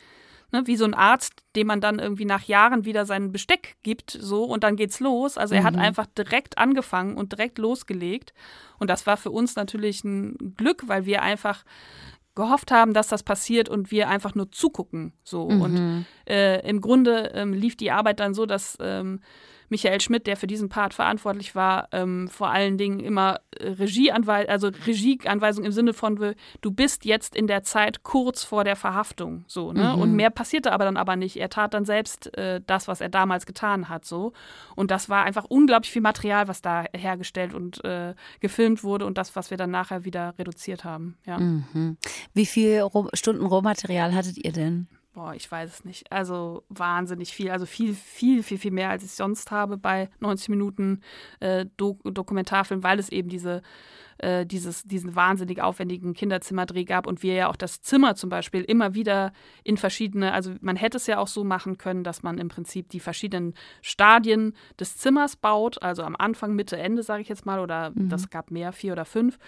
Ne, 0.52 0.66
wie 0.66 0.76
so 0.76 0.84
ein 0.84 0.94
Arzt, 0.94 1.44
dem 1.54 1.68
man 1.68 1.80
dann 1.80 2.00
irgendwie 2.00 2.24
nach 2.24 2.42
Jahren 2.42 2.84
wieder 2.84 3.06
sein 3.06 3.30
Besteck 3.30 3.76
gibt, 3.84 4.10
so 4.10 4.44
und 4.44 4.64
dann 4.64 4.74
geht's 4.74 4.98
los. 4.98 5.38
Also 5.38 5.54
er 5.54 5.60
mhm. 5.60 5.66
hat 5.66 5.76
einfach 5.76 6.06
direkt 6.06 6.58
angefangen 6.58 7.16
und 7.16 7.32
direkt 7.32 7.58
losgelegt. 7.58 8.34
Und 8.78 8.90
das 8.90 9.06
war 9.06 9.16
für 9.16 9.30
uns 9.30 9.54
natürlich 9.54 10.02
ein 10.02 10.54
Glück, 10.56 10.88
weil 10.88 11.06
wir 11.06 11.22
einfach 11.22 11.64
gehofft 12.34 12.70
haben, 12.70 12.94
dass 12.94 13.08
das 13.08 13.22
passiert 13.22 13.68
und 13.68 13.90
wir 13.90 14.08
einfach 14.08 14.34
nur 14.34 14.50
zugucken. 14.50 15.12
So. 15.24 15.48
Mhm. 15.48 15.60
Und 15.62 16.06
äh, 16.28 16.66
im 16.68 16.80
Grunde 16.80 17.32
ähm, 17.34 17.52
lief 17.52 17.76
die 17.76 17.90
Arbeit 17.90 18.20
dann 18.20 18.34
so, 18.34 18.46
dass 18.46 18.76
ähm, 18.80 19.20
Michael 19.70 20.00
Schmidt, 20.00 20.26
der 20.26 20.36
für 20.36 20.46
diesen 20.46 20.68
Part 20.68 20.94
verantwortlich 20.94 21.54
war, 21.54 21.88
ähm, 21.92 22.28
vor 22.28 22.50
allen 22.50 22.76
Dingen 22.76 23.00
immer 23.00 23.40
äh, 23.58 23.68
Regieanweisung, 23.68 24.50
also 24.50 24.70
Regieanweisung 24.86 25.64
im 25.64 25.72
Sinne 25.72 25.94
von, 25.94 26.34
du 26.60 26.70
bist 26.70 27.04
jetzt 27.04 27.36
in 27.36 27.46
der 27.46 27.62
Zeit 27.62 28.02
kurz 28.02 28.44
vor 28.44 28.64
der 28.64 28.76
Verhaftung, 28.76 29.44
so, 29.46 29.72
ne? 29.72 29.94
Mhm. 29.94 30.02
Und 30.02 30.12
mehr 30.14 30.30
passierte 30.30 30.72
aber 30.72 30.84
dann 30.84 30.96
aber 30.96 31.16
nicht. 31.16 31.36
Er 31.36 31.48
tat 31.48 31.72
dann 31.72 31.84
selbst 31.84 32.36
äh, 32.36 32.60
das, 32.66 32.88
was 32.88 33.00
er 33.00 33.08
damals 33.08 33.46
getan 33.46 33.88
hat, 33.88 34.04
so. 34.04 34.32
Und 34.74 34.90
das 34.90 35.08
war 35.08 35.24
einfach 35.24 35.44
unglaublich 35.44 35.92
viel 35.92 36.02
Material, 36.02 36.48
was 36.48 36.62
da 36.62 36.84
hergestellt 36.92 37.54
und 37.54 37.84
äh, 37.84 38.14
gefilmt 38.40 38.82
wurde 38.82 39.06
und 39.06 39.16
das, 39.18 39.36
was 39.36 39.50
wir 39.50 39.56
dann 39.56 39.70
nachher 39.70 40.04
wieder 40.04 40.34
reduziert 40.38 40.84
haben, 40.84 41.16
ja. 41.24 41.38
Mhm. 41.38 41.96
Wie 42.34 42.46
viele 42.46 42.88
Stunden 43.14 43.46
Rohmaterial 43.46 44.14
hattet 44.14 44.36
ihr 44.44 44.52
denn? 44.52 44.88
Boah, 45.20 45.34
ich 45.34 45.50
weiß 45.50 45.70
es 45.70 45.84
nicht. 45.84 46.10
Also 46.10 46.64
wahnsinnig 46.68 47.32
viel. 47.32 47.50
Also 47.50 47.66
viel, 47.66 47.94
viel, 47.94 48.42
viel, 48.42 48.58
viel 48.58 48.70
mehr, 48.70 48.90
als 48.90 49.04
ich 49.04 49.12
sonst 49.12 49.50
habe 49.50 49.76
bei 49.76 50.08
90 50.20 50.48
Minuten 50.48 51.00
äh, 51.40 51.66
Do 51.76 51.98
Dokumentarfilm, 52.04 52.82
weil 52.82 52.98
es 52.98 53.10
eben 53.10 53.28
diese, 53.28 53.60
äh, 54.18 54.46
dieses, 54.46 54.82
diesen 54.84 55.14
wahnsinnig 55.14 55.60
aufwendigen 55.60 56.14
Kinderzimmerdreh 56.14 56.84
gab 56.84 57.06
und 57.06 57.22
wir 57.22 57.34
ja 57.34 57.48
auch 57.48 57.56
das 57.56 57.82
Zimmer 57.82 58.14
zum 58.14 58.30
Beispiel 58.30 58.62
immer 58.62 58.94
wieder 58.94 59.32
in 59.62 59.76
verschiedene, 59.76 60.32
also 60.32 60.54
man 60.60 60.76
hätte 60.76 60.96
es 60.96 61.06
ja 61.06 61.18
auch 61.18 61.28
so 61.28 61.44
machen 61.44 61.76
können, 61.76 62.02
dass 62.02 62.22
man 62.22 62.38
im 62.38 62.48
Prinzip 62.48 62.88
die 62.88 63.00
verschiedenen 63.00 63.54
Stadien 63.82 64.54
des 64.78 64.96
Zimmers 64.96 65.36
baut, 65.36 65.82
also 65.82 66.02
am 66.02 66.16
Anfang, 66.16 66.54
Mitte, 66.54 66.78
Ende, 66.78 67.02
sage 67.02 67.22
ich 67.22 67.28
jetzt 67.28 67.44
mal, 67.44 67.60
oder 67.60 67.90
mhm. 67.90 68.08
das 68.08 68.30
gab 68.30 68.50
mehr, 68.50 68.72
vier 68.72 68.92
oder 68.92 69.04
fünf 69.04 69.38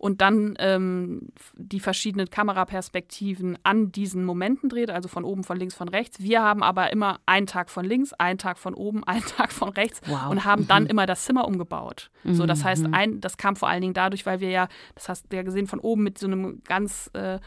und 0.00 0.22
dann 0.22 0.54
ähm, 0.58 1.28
die 1.56 1.78
verschiedenen 1.78 2.30
Kameraperspektiven 2.30 3.58
an 3.64 3.92
diesen 3.92 4.24
Momenten 4.24 4.70
dreht, 4.70 4.90
also 4.90 5.10
von 5.10 5.24
oben, 5.24 5.44
von 5.44 5.58
links, 5.58 5.74
von 5.74 5.90
rechts. 5.90 6.20
Wir 6.20 6.42
haben 6.42 6.62
aber 6.62 6.90
immer 6.90 7.20
einen 7.26 7.46
Tag 7.46 7.68
von 7.68 7.84
links, 7.84 8.14
einen 8.14 8.38
Tag 8.38 8.58
von 8.58 8.72
oben, 8.72 9.04
einen 9.06 9.24
Tag 9.24 9.52
von 9.52 9.68
rechts 9.68 10.00
wow. 10.06 10.30
und 10.30 10.46
haben 10.46 10.62
mhm. 10.62 10.68
dann 10.68 10.86
immer 10.86 11.04
das 11.04 11.26
Zimmer 11.26 11.46
umgebaut. 11.46 12.10
Mhm. 12.24 12.34
So, 12.34 12.46
das 12.46 12.64
heißt, 12.64 12.86
mhm. 12.86 12.94
ein, 12.94 13.20
das 13.20 13.36
kam 13.36 13.56
vor 13.56 13.68
allen 13.68 13.82
Dingen 13.82 13.92
dadurch, 13.92 14.24
weil 14.24 14.40
wir 14.40 14.48
ja, 14.48 14.68
das 14.94 15.10
hast 15.10 15.30
du 15.30 15.36
ja 15.36 15.42
gesehen, 15.42 15.66
von 15.66 15.80
oben 15.80 16.02
mit 16.02 16.16
so 16.16 16.26
einem 16.26 16.62
ganz 16.64 17.10
äh, 17.12 17.38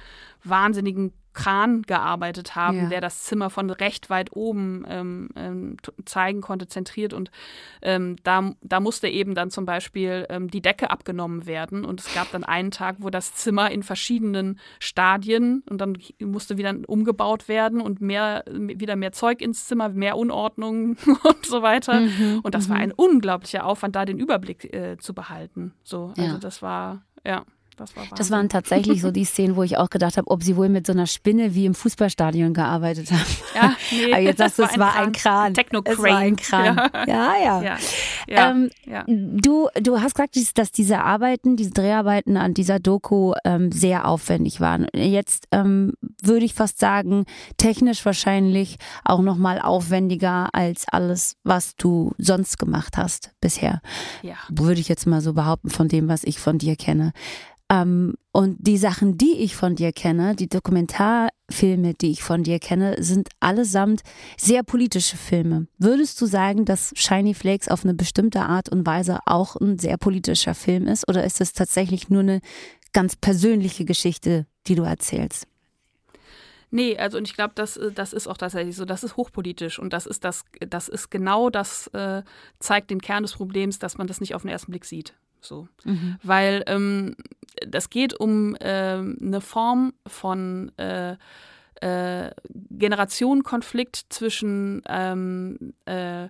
wahnsinnigen 0.43 1.11
Kran 1.33 1.81
gearbeitet 1.81 2.55
haben, 2.55 2.77
ja. 2.77 2.89
der 2.89 3.01
das 3.01 3.23
Zimmer 3.23 3.49
von 3.49 3.69
recht 3.69 4.09
weit 4.09 4.35
oben 4.35 4.85
ähm, 4.87 5.29
ähm, 5.35 5.77
zeigen 6.05 6.41
konnte, 6.41 6.67
zentriert. 6.67 7.13
Und 7.13 7.31
ähm, 7.81 8.17
da, 8.23 8.53
da 8.61 8.79
musste 8.79 9.07
eben 9.07 9.35
dann 9.35 9.49
zum 9.49 9.65
Beispiel 9.65 10.25
ähm, 10.29 10.49
die 10.49 10.61
Decke 10.61 10.91
abgenommen 10.91 11.45
werden. 11.45 11.85
Und 11.85 12.01
es 12.01 12.13
gab 12.13 12.31
dann 12.31 12.43
einen 12.43 12.71
Tag, 12.71 12.97
wo 12.99 13.09
das 13.09 13.33
Zimmer 13.35 13.71
in 13.71 13.83
verschiedenen 13.83 14.59
Stadien 14.79 15.63
und 15.69 15.79
dann 15.79 15.97
musste 16.19 16.57
wieder 16.57 16.75
umgebaut 16.87 17.47
werden 17.47 17.81
und 17.81 18.01
mehr, 18.01 18.43
wieder 18.47 18.95
mehr 18.95 19.11
Zeug 19.11 19.41
ins 19.41 19.67
Zimmer, 19.67 19.89
mehr 19.89 20.17
Unordnung 20.17 20.97
und 21.23 21.45
so 21.45 21.61
weiter. 21.61 22.01
Mhm, 22.01 22.41
und 22.43 22.53
das 22.55 22.69
war 22.69 22.77
mhm. 22.77 22.81
ein 22.83 22.91
unglaublicher 22.91 23.65
Aufwand, 23.65 23.95
da 23.95 24.05
den 24.05 24.19
Überblick 24.19 24.73
äh, 24.73 24.97
zu 24.97 25.13
behalten. 25.13 25.73
So, 25.83 26.13
also 26.17 26.33
ja. 26.33 26.37
das 26.37 26.61
war, 26.61 27.03
ja. 27.25 27.43
Das, 27.77 27.95
war 27.95 28.03
das 28.15 28.31
waren 28.31 28.49
tatsächlich 28.49 29.01
so 29.01 29.11
die 29.11 29.25
Szenen, 29.25 29.55
wo 29.55 29.63
ich 29.63 29.77
auch 29.77 29.89
gedacht 29.89 30.17
habe, 30.17 30.29
ob 30.29 30.43
sie 30.43 30.55
wohl 30.55 30.69
mit 30.69 30.87
so 30.87 30.93
einer 30.93 31.07
Spinne 31.07 31.55
wie 31.55 31.65
im 31.65 31.73
Fußballstadion 31.73 32.53
gearbeitet 32.53 33.11
haben. 33.11 33.21
Ja, 33.55 33.75
nee, 33.91 34.13
Aber 34.13 34.21
jetzt 34.21 34.37
sagst 34.37 34.59
du, 34.59 34.63
es 34.63 34.77
war 34.77 34.95
ein 34.95 35.11
Kran. 35.11 35.53
Es 35.53 35.99
war 35.99 36.17
ein 36.17 36.35
Kran. 36.35 36.75
Ja, 36.75 37.07
ja. 37.07 37.35
ja. 37.43 37.61
ja. 37.61 37.77
ja. 38.27 38.51
Ähm, 38.51 38.69
ja. 38.85 39.03
Du, 39.07 39.69
du 39.81 39.99
hast 39.99 40.15
gesagt, 40.15 40.37
dass 40.57 40.71
diese 40.71 41.03
Arbeiten, 41.03 41.55
diese 41.55 41.71
Dreharbeiten 41.71 42.37
an 42.37 42.53
dieser 42.53 42.79
Doku 42.79 43.33
ähm, 43.43 43.71
sehr 43.71 44.07
aufwendig 44.07 44.61
waren. 44.61 44.87
Jetzt 44.93 45.47
ähm, 45.51 45.93
würde 46.21 46.45
ich 46.45 46.53
fast 46.53 46.79
sagen, 46.79 47.25
technisch 47.57 48.05
wahrscheinlich 48.05 48.77
auch 49.03 49.21
nochmal 49.21 49.59
aufwendiger 49.59 50.49
als 50.53 50.85
alles, 50.87 51.37
was 51.43 51.75
du 51.75 52.13
sonst 52.17 52.59
gemacht 52.59 52.97
hast 52.97 53.31
bisher. 53.41 53.81
Ja. 54.21 54.35
Würde 54.49 54.79
ich 54.79 54.89
jetzt 54.89 55.05
mal 55.05 55.21
so 55.21 55.33
behaupten 55.33 55.69
von 55.69 55.87
dem, 55.87 56.07
was 56.07 56.23
ich 56.23 56.39
von 56.39 56.57
dir 56.57 56.75
kenne. 56.75 57.13
Ähm, 57.73 58.15
und 58.31 58.57
die 58.59 58.77
Sachen, 58.77 59.17
die 59.17 59.33
ich 59.33 59.55
von 59.55 59.75
dir 59.75 59.91
kenne, 59.91 60.35
die 60.35 60.49
Dokumentarfilme, 60.49 61.93
die 61.93 62.11
ich 62.11 62.23
von 62.23 62.43
dir 62.43 62.59
kenne, 62.59 63.01
sind 63.01 63.29
allesamt 63.39 64.01
sehr 64.37 64.63
politische 64.63 65.17
Filme. 65.17 65.67
Würdest 65.77 66.19
du 66.21 66.25
sagen, 66.25 66.65
dass 66.65 66.93
Shiny 66.95 67.33
Flakes 67.33 67.67
auf 67.67 67.83
eine 67.83 67.93
bestimmte 67.93 68.41
Art 68.41 68.69
und 68.69 68.85
Weise 68.85 69.19
auch 69.25 69.55
ein 69.55 69.79
sehr 69.79 69.97
politischer 69.97 70.55
Film 70.55 70.87
ist? 70.87 71.07
Oder 71.07 71.23
ist 71.23 71.41
es 71.41 71.53
tatsächlich 71.53 72.09
nur 72.09 72.21
eine 72.21 72.41
ganz 72.91 73.15
persönliche 73.15 73.85
Geschichte, 73.85 74.45
die 74.67 74.75
du 74.75 74.83
erzählst? 74.83 75.47
Nee, 76.69 76.97
also 76.97 77.19
und 77.19 77.27
ich 77.27 77.35
glaube, 77.35 77.53
das, 77.55 77.77
äh, 77.77 77.91
das 77.91 78.13
ist 78.13 78.27
auch 78.27 78.37
tatsächlich 78.37 78.75
so. 78.75 78.85
Das 78.85 79.03
ist 79.03 79.15
hochpolitisch 79.15 79.77
und 79.77 79.93
das 79.93 80.07
ist 80.07 80.23
das, 80.23 80.43
das 80.59 80.89
ist 80.89 81.11
genau 81.11 81.51
das 81.51 81.87
äh, 81.87 82.23
zeigt 82.59 82.89
den 82.89 82.99
Kern 82.99 83.23
des 83.23 83.33
Problems, 83.33 83.77
dass 83.77 83.97
man 83.99 84.07
das 84.07 84.21
nicht 84.21 84.33
auf 84.33 84.41
den 84.41 84.49
ersten 84.49 84.71
Blick 84.71 84.85
sieht. 84.85 85.13
So. 85.43 85.67
Mhm. 85.83 86.17
Weil 86.23 86.63
ähm, 86.67 87.15
das 87.67 87.89
geht 87.89 88.19
um 88.19 88.55
äh, 88.55 88.63
eine 88.63 89.41
Form 89.41 89.93
von 90.07 90.71
äh, 90.77 91.15
äh, 91.81 92.31
Generationenkonflikt 92.71 94.05
zwischen 94.09 94.81
ähm, 94.87 95.73
äh, 95.85 96.29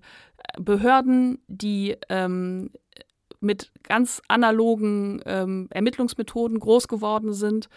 Behörden, 0.58 1.40
die 1.48 1.96
ähm, 2.10 2.72
mit 3.44 3.72
ganz 3.84 4.22
analogen 4.28 5.22
ähm, 5.26 5.68
Ermittlungsmethoden 5.70 6.60
groß 6.60 6.88
geworden 6.88 7.34
sind, 7.34 7.70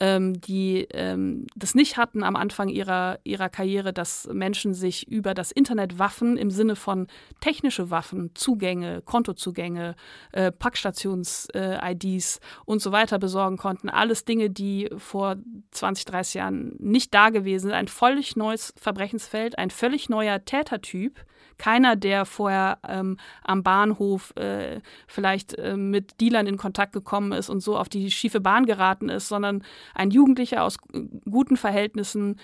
ähm, 0.00 0.40
die 0.40 0.88
ähm, 0.92 1.46
das 1.54 1.74
nicht 1.74 1.96
hatten 1.96 2.24
am 2.24 2.34
Anfang 2.34 2.68
ihrer, 2.68 3.20
ihrer 3.22 3.48
Karriere, 3.48 3.92
dass 3.92 4.28
Menschen 4.32 4.74
sich 4.74 5.06
über 5.06 5.32
das 5.32 5.52
Internet 5.52 5.98
Waffen 5.98 6.36
im 6.36 6.50
Sinne 6.50 6.76
von 6.76 7.06
technische 7.40 7.90
Waffen, 7.90 8.30
Zugänge, 8.34 9.02
Kontozugänge, 9.02 9.94
äh, 10.32 10.50
Packstations-IDs 10.50 12.36
äh, 12.36 12.40
und 12.64 12.82
so 12.82 12.90
weiter 12.90 13.18
besorgen 13.18 13.58
konnten. 13.58 13.88
Alles 13.88 14.24
Dinge, 14.24 14.50
die 14.50 14.90
vor 14.96 15.36
20, 15.70 16.04
30 16.06 16.34
Jahren 16.34 16.74
nicht 16.78 17.14
da 17.14 17.30
gewesen 17.30 17.66
sind. 17.68 17.74
Ein 17.74 17.88
völlig 17.88 18.34
neues 18.34 18.74
Verbrechensfeld, 18.76 19.56
ein 19.58 19.70
völlig 19.70 20.08
neuer 20.08 20.44
Tätertyp 20.44 21.24
keiner, 21.58 21.96
der 21.96 22.24
vorher 22.24 22.78
ähm, 22.86 23.16
am 23.42 23.62
Bahnhof 23.62 24.34
äh, 24.36 24.80
vielleicht 25.06 25.54
äh, 25.54 25.76
mit 25.76 26.20
Dealern 26.20 26.46
in 26.46 26.56
Kontakt 26.56 26.92
gekommen 26.92 27.32
ist 27.32 27.50
und 27.50 27.60
so 27.60 27.76
auf 27.76 27.88
die 27.88 28.10
schiefe 28.10 28.40
Bahn 28.40 28.66
geraten 28.66 29.08
ist, 29.08 29.28
sondern 29.28 29.64
ein 29.94 30.10
Jugendlicher 30.10 30.64
aus 30.64 30.78
guten 31.24 31.56
Verhältnissen, 31.56 32.38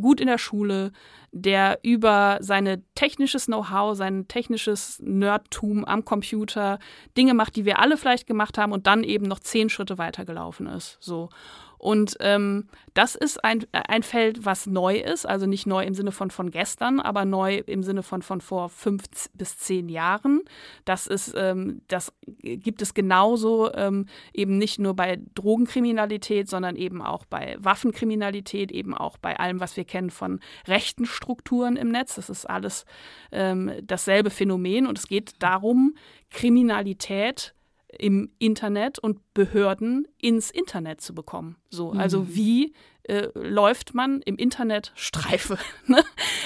gut 0.00 0.20
in 0.20 0.26
der 0.26 0.38
Schule, 0.38 0.92
der 1.32 1.78
über 1.82 2.38
sein 2.40 2.84
technisches 2.94 3.46
Know-how, 3.46 3.96
sein 3.96 4.28
technisches 4.28 5.00
Nerdtum 5.02 5.84
am 5.84 6.04
Computer 6.04 6.78
Dinge 7.16 7.34
macht, 7.34 7.56
die 7.56 7.64
wir 7.64 7.78
alle 7.78 7.96
vielleicht 7.96 8.26
gemacht 8.26 8.58
haben 8.58 8.72
und 8.72 8.86
dann 8.86 9.04
eben 9.04 9.26
noch 9.26 9.40
zehn 9.40 9.68
Schritte 9.68 9.98
weitergelaufen 9.98 10.66
ist. 10.66 10.98
So. 11.00 11.28
Und 11.78 12.16
ähm, 12.20 12.68
das 12.94 13.14
ist 13.14 13.44
ein, 13.44 13.64
ein 13.72 14.02
Feld, 14.02 14.44
was 14.44 14.66
neu 14.66 14.96
ist, 14.96 15.26
also 15.26 15.46
nicht 15.46 15.66
neu 15.66 15.84
im 15.84 15.94
Sinne 15.94 16.12
von 16.12 16.30
von 16.30 16.50
gestern, 16.50 17.00
aber 17.00 17.24
neu 17.24 17.62
im 17.66 17.82
Sinne 17.82 18.02
von 18.02 18.22
von 18.22 18.40
vor 18.40 18.68
fünf 18.68 19.04
bis 19.34 19.58
zehn 19.58 19.88
Jahren. 19.88 20.42
Das 20.84 21.06
ist, 21.06 21.34
ähm, 21.36 21.82
das 21.88 22.12
gibt 22.26 22.82
es 22.82 22.94
genauso 22.94 23.72
ähm, 23.74 24.06
eben 24.32 24.58
nicht 24.58 24.78
nur 24.78 24.94
bei 24.94 25.20
Drogenkriminalität, 25.34 26.48
sondern 26.48 26.76
eben 26.76 27.02
auch 27.02 27.24
bei 27.26 27.56
Waffenkriminalität, 27.58 28.72
eben 28.72 28.94
auch 28.94 29.18
bei 29.18 29.38
allem, 29.38 29.60
was 29.60 29.76
wir 29.76 29.84
kennen 29.84 30.10
von 30.10 30.40
rechten 30.66 31.06
Strukturen 31.06 31.76
im 31.76 31.88
Netz. 31.88 32.14
Das 32.14 32.30
ist 32.30 32.48
alles 32.48 32.86
ähm, 33.32 33.72
dasselbe 33.82 34.30
Phänomen 34.30 34.86
und 34.86 34.98
es 34.98 35.08
geht 35.08 35.34
darum, 35.40 35.94
Kriminalität 36.30 37.54
im 37.98 38.30
Internet 38.38 38.98
und 38.98 39.20
Behörden 39.36 40.08
ins 40.18 40.50
Internet 40.50 41.02
zu 41.02 41.14
bekommen. 41.14 41.56
So, 41.68 41.90
also 41.90 42.20
mhm. 42.20 42.34
wie 42.34 42.72
äh, 43.02 43.28
läuft 43.34 43.92
man 43.92 44.22
im 44.22 44.36
Internet 44.36 44.92
Streife? 44.94 45.58
Ne? 45.86 46.02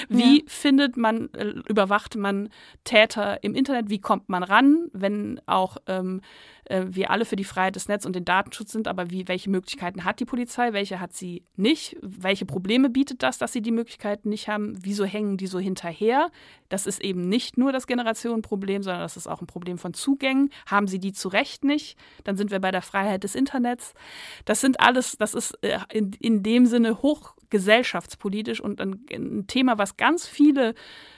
Wie 0.09 0.39
ja. 0.39 0.43
findet 0.45 0.97
man, 0.97 1.33
äh, 1.33 1.53
überwacht 1.67 2.15
man 2.15 2.49
Täter 2.83 3.43
im 3.43 3.55
Internet? 3.55 3.89
Wie 3.89 3.99
kommt 3.99 4.29
man 4.29 4.43
ran, 4.43 4.89
wenn 4.93 5.39
auch 5.47 5.77
ähm, 5.87 6.21
äh, 6.65 6.85
wir 6.87 7.09
alle 7.09 7.25
für 7.25 7.35
die 7.35 7.43
Freiheit 7.43 7.75
des 7.75 7.87
Netzes 7.87 8.05
und 8.05 8.15
den 8.15 8.25
Datenschutz 8.25 8.71
sind, 8.71 8.87
aber 8.87 9.09
wie, 9.09 9.27
welche 9.27 9.49
Möglichkeiten 9.49 10.03
hat 10.03 10.19
die 10.19 10.25
Polizei, 10.25 10.73
welche 10.73 10.99
hat 10.99 11.13
sie 11.13 11.43
nicht? 11.55 11.97
Welche 12.01 12.45
Probleme 12.45 12.89
bietet 12.89 13.23
das, 13.23 13.37
dass 13.37 13.51
sie 13.51 13.61
die 13.61 13.71
Möglichkeiten 13.71 14.29
nicht 14.29 14.47
haben? 14.47 14.77
Wieso 14.81 15.05
hängen 15.05 15.37
die 15.37 15.47
so 15.47 15.59
hinterher? 15.59 16.29
Das 16.69 16.85
ist 16.85 17.01
eben 17.01 17.27
nicht 17.27 17.57
nur 17.57 17.71
das 17.71 17.87
Generationenproblem, 17.87 18.83
sondern 18.83 19.01
das 19.01 19.17
ist 19.17 19.27
auch 19.27 19.41
ein 19.41 19.47
Problem 19.47 19.77
von 19.77 19.93
Zugängen. 19.93 20.51
Haben 20.67 20.87
sie 20.87 20.99
die 20.99 21.13
zu 21.13 21.27
Recht 21.29 21.63
nicht? 21.63 21.97
Dann 22.23 22.37
sind 22.37 22.51
wir 22.51 22.59
bei 22.59 22.71
der 22.71 22.80
Freiheit 22.81 23.23
des 23.23 23.35
Internets. 23.35 23.93
Das 24.45 24.61
sind 24.61 24.79
alles, 24.79 25.17
das 25.17 25.33
ist 25.33 25.57
äh, 25.63 25.79
in, 25.91 26.13
in 26.19 26.43
dem 26.43 26.65
Sinne 26.65 27.01
hochgesellschaftspolitisch 27.01 28.61
und 28.61 28.81
ein, 28.81 29.05
ein 29.11 29.47
Thema, 29.47 29.77
was 29.77 29.97
ganz 29.97 30.27
viele 30.27 30.73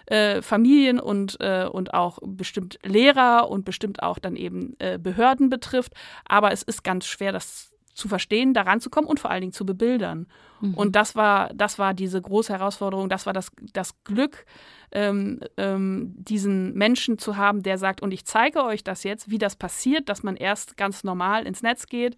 äh, 0.05 0.41
Familien 0.41 0.99
und, 0.99 1.37
äh, 1.39 1.67
und 1.71 1.93
auch 1.93 2.19
bestimmt 2.21 2.79
Lehrer 2.83 3.49
und 3.49 3.65
bestimmt 3.65 4.03
auch 4.03 4.19
dann 4.19 4.35
eben 4.35 4.75
äh, 4.79 4.97
Behörden 4.97 5.49
betrifft. 5.49 5.93
Aber 6.25 6.51
es 6.51 6.63
ist 6.63 6.83
ganz 6.83 7.05
schwer, 7.05 7.31
das 7.31 7.72
zu 7.93 8.07
verstehen, 8.07 8.53
daran 8.53 8.79
zu 8.81 8.89
kommen 8.89 9.07
und 9.07 9.19
vor 9.19 9.29
allen 9.31 9.41
Dingen 9.41 9.53
zu 9.53 9.65
bebildern. 9.65 10.27
Mhm. 10.61 10.73
Und 10.73 10.95
das 10.95 11.15
war, 11.15 11.49
das 11.53 11.77
war 11.79 11.93
diese 11.93 12.21
große 12.21 12.51
Herausforderung, 12.51 13.09
das 13.09 13.25
war 13.25 13.33
das, 13.33 13.51
das 13.73 14.03
Glück, 14.03 14.45
ähm, 14.91 15.39
ähm, 15.57 16.13
diesen 16.17 16.73
Menschen 16.73 17.17
zu 17.17 17.37
haben, 17.37 17.63
der 17.63 17.77
sagt, 17.77 18.01
und 18.01 18.11
ich 18.11 18.25
zeige 18.25 18.63
euch 18.63 18.83
das 18.83 19.03
jetzt, 19.03 19.29
wie 19.29 19.37
das 19.37 19.55
passiert, 19.55 20.09
dass 20.09 20.23
man 20.23 20.35
erst 20.35 20.77
ganz 20.77 21.03
normal 21.03 21.45
ins 21.45 21.63
Netz 21.63 21.87
geht, 21.87 22.17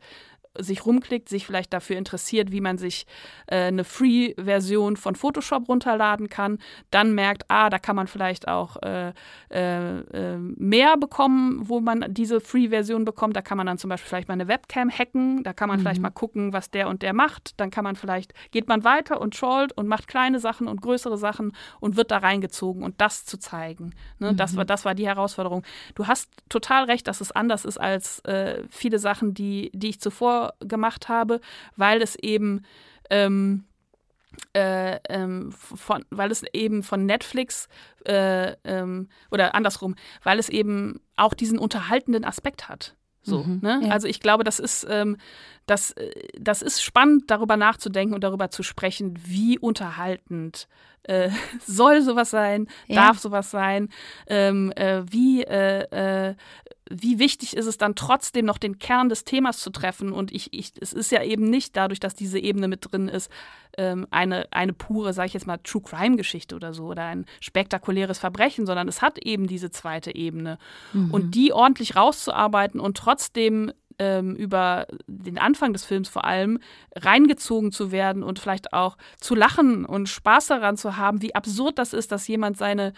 sich 0.60 0.86
rumklickt, 0.86 1.30
sich 1.30 1.46
vielleicht 1.46 1.74
dafür 1.74 1.98
interessiert, 1.98 2.52
wie 2.52 2.62
man 2.62 2.78
sich 2.78 3.06
äh, 3.48 3.66
eine 3.66 3.84
Free-Version 3.84 4.98
von 4.98 5.16
Photoshop 5.16 5.68
runterladen 5.68 6.30
kann, 6.30 6.60
dann 6.92 7.14
merkt, 7.14 7.46
ah, 7.48 7.70
da 7.70 7.80
kann 7.80 7.96
man 7.96 8.08
vielleicht 8.08 8.48
auch 8.48 8.78
äh, 8.82 9.14
äh, 9.52 10.00
äh 10.00 10.38
mehr 10.38 10.98
bekommen, 10.98 11.68
wo 11.70 11.80
man 11.80 12.06
diese 12.10 12.42
Free-Version 12.42 13.06
bekommt. 13.06 13.36
Da 13.36 13.42
kann 13.42 13.58
man 13.58 13.68
dann 13.68 13.78
zum 13.78 13.90
Beispiel 13.90 14.10
vielleicht 14.10 14.28
mal 14.28 14.34
eine 14.34 14.48
Webcam 14.48 14.90
hacken, 14.90 15.44
da 15.44 15.54
kann 15.54 15.68
man 15.68 15.78
mhm. 15.78 15.82
vielleicht 15.82 16.02
mal 16.02 16.10
gucken, 16.10 16.54
was 16.54 16.72
der 16.72 16.88
und 16.88 17.02
der 17.02 17.14
macht. 17.14 17.60
Dann 17.60 17.72
kann 17.72 17.84
man 17.84 17.96
vielleicht, 17.96 18.34
geht 18.52 18.68
man 18.68 18.84
weiter 18.84 19.22
und 19.22 19.38
trollt 19.38 19.74
und 19.74 19.88
macht 19.88 20.08
kleine 20.08 20.40
Sachen 20.40 20.68
und 20.68 20.82
größere 20.82 21.18
Sachen 21.18 21.54
und 21.80 21.96
wird 21.96 22.12
da 22.12 22.18
reingezogen 22.18 22.84
und 22.84 23.02
das 23.02 23.26
zu 23.26 23.38
zeigen. 23.38 23.94
Ne? 24.20 24.32
Mhm. 24.32 24.38
Das, 24.38 24.56
war, 24.56 24.66
das 24.66 24.86
war 24.86 24.96
die 24.96 25.08
Herausforderung. 25.08 25.64
Du 25.96 26.08
hast 26.08 26.30
total 26.50 26.86
recht, 26.86 27.08
dass 27.08 27.22
es 27.22 27.32
anders 27.32 27.66
ist 27.66 27.78
als 27.78 28.20
äh, 28.22 28.64
viele 28.70 29.00
Sachen, 29.00 29.34
die, 29.34 29.72
die 29.74 29.90
ich 29.90 30.00
zuvor 30.00 30.45
gemacht 30.60 31.10
habe, 31.10 31.42
weil 31.76 32.02
es 32.02 32.16
eben 32.16 32.64
ähm, 33.10 33.66
äh, 34.54 35.00
ähm, 35.10 35.52
von, 35.52 36.06
weil 36.10 36.32
es 36.32 36.44
eben 36.54 36.84
von 36.84 37.06
Netflix 37.06 37.68
äh, 38.06 38.54
ähm, 38.64 39.10
oder 39.32 39.56
andersrum, 39.56 39.96
weil 40.24 40.40
es 40.40 40.50
eben 40.50 41.00
auch 41.16 41.34
diesen 41.34 41.58
unterhaltenden 41.58 42.26
Aspekt 42.26 42.68
hat. 42.68 42.96
So, 43.26 43.44
mhm, 43.44 43.60
ne? 43.62 43.82
Ja. 43.84 43.92
Also 43.92 44.08
ich 44.08 44.20
glaube, 44.20 44.44
das 44.44 44.60
ist, 44.60 44.86
ähm, 44.90 45.18
das, 45.66 45.92
äh, 45.92 46.12
das 46.40 46.62
ist 46.62 46.84
spannend, 46.84 47.24
darüber 47.28 47.58
nachzudenken 47.58 48.14
und 48.14 48.24
darüber 48.24 48.50
zu 48.52 48.62
sprechen, 48.62 49.18
wie 49.24 49.58
unterhaltend 49.58 50.68
äh, 51.04 51.30
soll 51.66 52.02
sowas 52.02 52.30
sein, 52.30 52.68
ja. 52.88 53.06
darf 53.06 53.20
sowas 53.20 53.50
sein, 53.50 53.90
ähm, 54.28 54.72
äh, 54.76 55.04
wie, 55.12 55.44
äh, 55.44 56.30
äh, 56.30 56.36
wie 56.90 57.18
wichtig 57.18 57.58
ist 57.58 57.66
es 57.66 57.78
dann 57.78 57.96
trotzdem 57.96 58.46
noch 58.46 58.58
den 58.58 58.78
Kern 58.78 59.10
des 59.10 59.24
Themas 59.24 59.60
zu 59.60 59.72
treffen. 59.72 60.12
Und 60.12 60.32
ich, 60.32 60.54
ich, 60.54 60.74
es 60.80 60.94
ist 60.94 61.12
ja 61.12 61.24
eben 61.24 61.50
nicht 61.50 61.76
dadurch, 61.76 62.00
dass 62.00 62.14
diese 62.14 62.40
Ebene 62.40 62.68
mit 62.68 62.92
drin 62.92 63.08
ist, 63.08 63.32
ähm, 63.78 64.06
eine, 64.12 64.48
eine 64.52 64.74
pure, 64.74 65.14
sage 65.14 65.28
ich 65.28 65.34
jetzt 65.34 65.48
mal, 65.48 65.58
True 65.58 65.82
Crime-Geschichte 65.82 66.56
oder 66.56 66.74
so 66.74 66.86
oder 66.86 67.06
ein 67.06 67.26
spektakuläres 67.42 68.20
Verbrechen, 68.20 68.66
sondern 68.66 68.88
es 68.88 69.02
hat 69.02 69.18
eben 69.18 69.48
diese 69.48 69.72
zweite 69.72 70.16
Ebene. 70.16 70.60
Mhm. 70.94 71.12
Und 71.12 71.36
die 71.36 71.54
ordentlich 71.54 71.96
rauszuarbeiten 71.96 72.80
und 72.80 72.98
trotzdem 72.98 73.72
ähm, 73.98 74.36
über 74.36 74.88
den 75.08 75.38
Anfang 75.38 75.74
des 75.74 75.86
Films 75.86 76.10
vor 76.10 76.26
allem 76.26 76.60
reingezogen 76.96 77.72
zu 77.72 77.92
werden 77.92 78.24
und 78.24 78.40
vielleicht 78.40 78.74
auch 78.74 78.98
zu 79.20 79.36
lachen 79.36 79.86
und 79.86 80.10
Spaß 80.10 80.48
daran 80.48 80.78
zu 80.78 80.98
haben, 80.98 81.22
wie 81.22 81.34
absurd 81.34 81.80
das 81.80 81.94
ist, 81.94 82.12
dass 82.12 82.28
jemand 82.28 82.58
seine 82.58 82.94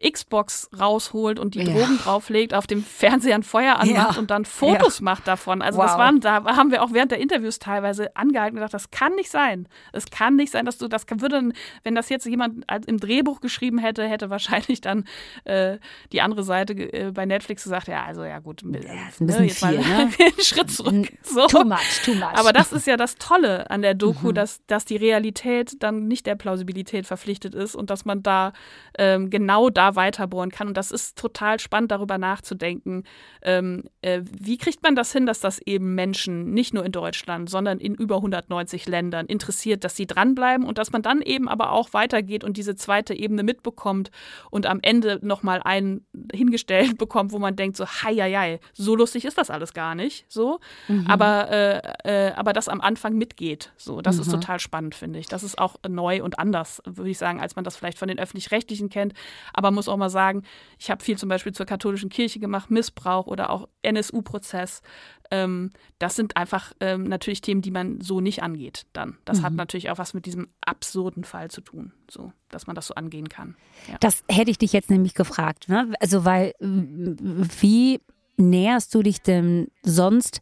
Xbox 0.00 0.70
rausholt 0.78 1.40
und 1.40 1.54
die 1.54 1.60
ja. 1.60 1.72
Drogen 1.72 1.98
drauflegt, 1.98 2.54
auf 2.54 2.66
dem 2.66 2.84
Fernseher 2.84 3.34
ein 3.34 3.42
Feuer 3.42 3.76
anmacht 3.76 4.14
ja. 4.14 4.18
und 4.18 4.30
dann 4.30 4.44
Fotos 4.44 5.00
ja. 5.00 5.04
macht 5.04 5.26
davon. 5.26 5.60
Also 5.60 5.78
wow. 5.78 5.86
das 5.86 5.98
waren, 5.98 6.20
da 6.20 6.44
haben 6.44 6.70
wir 6.70 6.82
auch 6.82 6.92
während 6.92 7.10
der 7.10 7.18
Interviews 7.18 7.58
teilweise 7.58 8.14
angehalten 8.16 8.56
und 8.56 8.60
gedacht, 8.60 8.74
das 8.74 8.90
kann 8.90 9.14
nicht 9.16 9.30
sein. 9.30 9.68
Es 9.92 10.06
kann 10.06 10.36
nicht 10.36 10.52
sein, 10.52 10.64
dass 10.64 10.78
du, 10.78 10.86
das 10.86 11.04
würde, 11.08 11.50
wenn 11.82 11.94
das 11.96 12.08
jetzt 12.10 12.26
jemand 12.26 12.64
im 12.86 13.00
Drehbuch 13.00 13.40
geschrieben 13.40 13.78
hätte, 13.78 14.06
hätte 14.06 14.30
wahrscheinlich 14.30 14.80
dann 14.80 15.04
äh, 15.44 15.78
die 16.12 16.20
andere 16.20 16.44
Seite 16.44 16.74
äh, 16.74 17.10
bei 17.10 17.26
Netflix 17.26 17.64
gesagt, 17.64 17.88
ja, 17.88 18.04
also 18.04 18.22
ja 18.22 18.38
gut, 18.38 18.62
ja, 18.62 19.08
ist 19.08 19.20
ein 19.20 19.26
bisschen 19.26 19.46
ne, 19.46 19.50
viel, 19.50 19.78
ne? 19.78 20.10
einen 20.18 20.42
Schritt 20.42 20.70
zurück. 20.70 21.12
So. 21.22 21.46
Too 21.48 21.64
much, 21.64 22.02
too 22.04 22.14
much. 22.14 22.34
Aber 22.34 22.52
das 22.52 22.72
ist 22.72 22.86
ja 22.86 22.96
das 22.96 23.16
Tolle 23.16 23.68
an 23.70 23.82
der 23.82 23.94
Doku, 23.94 24.28
mhm. 24.28 24.34
dass, 24.34 24.64
dass 24.66 24.84
die 24.84 24.96
Realität 24.96 25.82
dann 25.82 26.06
nicht 26.06 26.26
der 26.26 26.36
Plausibilität 26.36 27.06
verpflichtet 27.06 27.54
ist 27.54 27.74
und 27.74 27.90
dass 27.90 28.04
man 28.04 28.22
da 28.22 28.52
ähm, 28.96 29.30
genau 29.30 29.70
da 29.70 29.87
weiterbohren 29.96 30.50
kann. 30.50 30.68
Und 30.68 30.76
das 30.76 30.90
ist 30.90 31.18
total 31.18 31.60
spannend, 31.60 31.90
darüber 31.90 32.18
nachzudenken. 32.18 33.04
Ähm, 33.42 33.84
äh, 34.02 34.22
wie 34.24 34.58
kriegt 34.58 34.82
man 34.82 34.94
das 34.94 35.12
hin, 35.12 35.26
dass 35.26 35.40
das 35.40 35.58
eben 35.60 35.94
Menschen 35.94 36.52
nicht 36.52 36.74
nur 36.74 36.84
in 36.84 36.92
Deutschland, 36.92 37.50
sondern 37.50 37.78
in 37.78 37.94
über 37.94 38.16
190 38.16 38.86
Ländern 38.86 39.26
interessiert, 39.26 39.84
dass 39.84 39.96
sie 39.96 40.06
dranbleiben 40.06 40.66
und 40.66 40.78
dass 40.78 40.92
man 40.92 41.02
dann 41.02 41.22
eben 41.22 41.48
aber 41.48 41.72
auch 41.72 41.92
weitergeht 41.92 42.44
und 42.44 42.56
diese 42.56 42.76
zweite 42.76 43.14
Ebene 43.14 43.42
mitbekommt 43.42 44.10
und 44.50 44.66
am 44.66 44.78
Ende 44.82 45.18
nochmal 45.22 45.60
einen 45.62 46.06
hingestellt 46.32 46.98
bekommt, 46.98 47.32
wo 47.32 47.38
man 47.38 47.56
denkt 47.56 47.76
so, 47.76 47.86
hei, 47.86 48.14
hei, 48.14 48.32
hei, 48.32 48.60
so 48.72 48.96
lustig 48.96 49.24
ist 49.24 49.38
das 49.38 49.50
alles 49.50 49.72
gar 49.72 49.94
nicht, 49.94 50.26
so. 50.28 50.60
Mhm. 50.88 51.06
Aber, 51.06 51.50
äh, 51.50 52.28
äh, 52.28 52.32
aber 52.32 52.52
das 52.52 52.68
am 52.68 52.80
Anfang 52.80 53.14
mitgeht, 53.14 53.72
so. 53.76 54.00
Das 54.00 54.16
mhm. 54.16 54.22
ist 54.22 54.30
total 54.30 54.60
spannend, 54.60 54.94
finde 54.94 55.18
ich. 55.18 55.26
Das 55.26 55.42
ist 55.42 55.58
auch 55.58 55.76
neu 55.88 56.22
und 56.22 56.38
anders, 56.38 56.82
würde 56.84 57.10
ich 57.10 57.18
sagen, 57.18 57.40
als 57.40 57.56
man 57.56 57.64
das 57.64 57.76
vielleicht 57.76 57.98
von 57.98 58.08
den 58.08 58.18
Öffentlich-Rechtlichen 58.18 58.88
kennt. 58.88 59.14
Aber 59.52 59.70
muss 59.78 59.88
auch 59.88 59.96
mal 59.96 60.10
sagen, 60.10 60.42
ich 60.78 60.90
habe 60.90 61.02
viel 61.02 61.16
zum 61.16 61.28
Beispiel 61.28 61.52
zur 61.52 61.66
katholischen 61.66 62.10
Kirche 62.10 62.40
gemacht, 62.40 62.70
Missbrauch 62.70 63.26
oder 63.26 63.50
auch 63.50 63.68
NSU-Prozess. 63.82 64.82
Ähm, 65.30 65.70
das 65.98 66.16
sind 66.16 66.36
einfach 66.36 66.72
ähm, 66.80 67.04
natürlich 67.04 67.40
Themen, 67.40 67.62
die 67.62 67.70
man 67.70 68.00
so 68.00 68.20
nicht 68.20 68.42
angeht 68.42 68.86
dann. 68.92 69.18
Das 69.24 69.38
mhm. 69.38 69.42
hat 69.44 69.52
natürlich 69.54 69.90
auch 69.90 69.98
was 69.98 70.14
mit 70.14 70.26
diesem 70.26 70.48
absurden 70.64 71.24
Fall 71.24 71.50
zu 71.50 71.60
tun, 71.60 71.92
so, 72.10 72.32
dass 72.48 72.66
man 72.66 72.74
das 72.74 72.88
so 72.88 72.94
angehen 72.94 73.28
kann. 73.28 73.56
Ja. 73.88 73.96
Das 74.00 74.24
hätte 74.28 74.50
ich 74.50 74.58
dich 74.58 74.72
jetzt 74.72 74.90
nämlich 74.90 75.14
gefragt. 75.14 75.68
Ne? 75.68 75.92
Also, 76.00 76.24
weil, 76.24 76.54
wie 76.58 78.00
näherst 78.36 78.94
du 78.94 79.02
dich 79.02 79.20
denn 79.20 79.68
sonst 79.82 80.40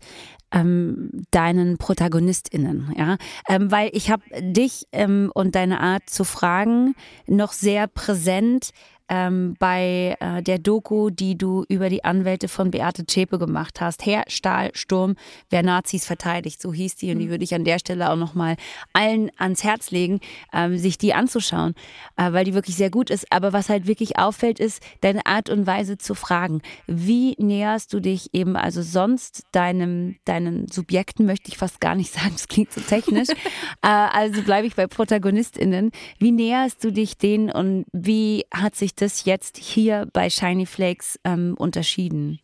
ähm, 0.53 1.11
deinen 1.31 1.77
ProtagonistInnen, 1.79 2.95
ja, 2.97 3.17
ähm, 3.49 3.71
weil 3.71 3.91
ich 3.93 4.11
habe 4.11 4.23
dich 4.41 4.87
ähm, 4.93 5.31
und 5.35 5.55
deine 5.55 5.81
Art 5.81 6.09
zu 6.09 6.25
fragen 6.25 6.95
noch 7.27 7.53
sehr 7.53 7.89
präsent 7.89 8.71
ähm, 9.09 9.55
bei 9.59 10.17
äh, 10.21 10.43
der 10.43 10.59
Doku, 10.59 11.11
die 11.11 11.39
du 11.39 11.65
über 11.69 11.89
die 11.89 12.05
Anwälte 12.05 12.49
von 12.49 12.71
Beate 12.71 13.07
Zschäpe 13.07 13.39
gemacht 13.39 13.81
hast. 13.81 14.05
Herr 14.05 14.25
Stahlsturm, 14.27 15.17
wer 15.51 15.63
Nazis 15.63 16.05
verteidigt, 16.05 16.61
so 16.61 16.73
hieß 16.73 16.97
die. 16.97 17.13
Und 17.13 17.19
die 17.19 17.27
mhm. 17.27 17.31
würde 17.31 17.45
ich 17.45 17.55
an 17.55 17.65
der 17.65 17.79
Stelle 17.79 18.11
auch 18.11 18.17
nochmal 18.17 18.57
allen 18.93 19.31
ans 19.39 19.63
Herz 19.63 19.91
legen, 19.91 20.21
ähm, 20.53 20.77
sich 20.77 20.99
die 20.99 21.15
anzuschauen, 21.15 21.75
äh, 22.17 22.33
weil 22.33 22.45
die 22.45 22.55
wirklich 22.55 22.77
sehr 22.77 22.91
gut 22.91 23.11
ist. 23.11 23.31
Aber 23.31 23.53
was 23.53 23.69
halt 23.69 23.87
wirklich 23.87 24.19
auffällt, 24.19 24.59
ist 24.59 24.83
deine 25.03 25.25
Art 25.27 25.51
und 25.51 25.67
Weise 25.67 25.99
zu 25.99 26.15
fragen. 26.15 26.63
Wie 26.87 27.37
näherst 27.39 27.93
du 27.93 28.01
dich 28.01 28.35
eben 28.35 28.57
also 28.57 28.83
sonst 28.83 29.45
deinem, 29.53 30.17
deinen 30.25 30.69
Subjekten, 30.69 31.27
möchte 31.27 31.49
ich 31.49 31.59
fast 31.59 31.81
gar 31.81 31.95
nicht 31.95 32.13
sagen, 32.13 32.33
das 32.33 32.49
klingt 32.49 32.73
so 32.73 32.81
technisch. 32.81 33.29
äh, 33.83 33.89
also 33.89 34.43
bleibe 34.43 34.67
ich 34.67 34.75
bei 34.75 34.87
ProtagonistInnen. 34.87 35.93
Wie 36.19 36.33
näherst 36.33 36.83
du 36.83 36.93
dich 36.93 37.17
denen 37.17 37.51
und 37.51 37.87
wie 37.93 38.45
hat 38.53 38.75
sich 38.75 38.96
das 38.97 39.25
jetzt 39.25 39.57
hier 39.57 40.09
bei 40.13 40.31
Shiny 40.31 40.67
Flakes 40.67 41.19
ähm, 41.25 41.55
unterschieden? 41.59 42.41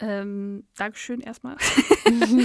Ähm, 0.00 0.64
Dankeschön 0.76 1.20
erstmal 1.20 1.56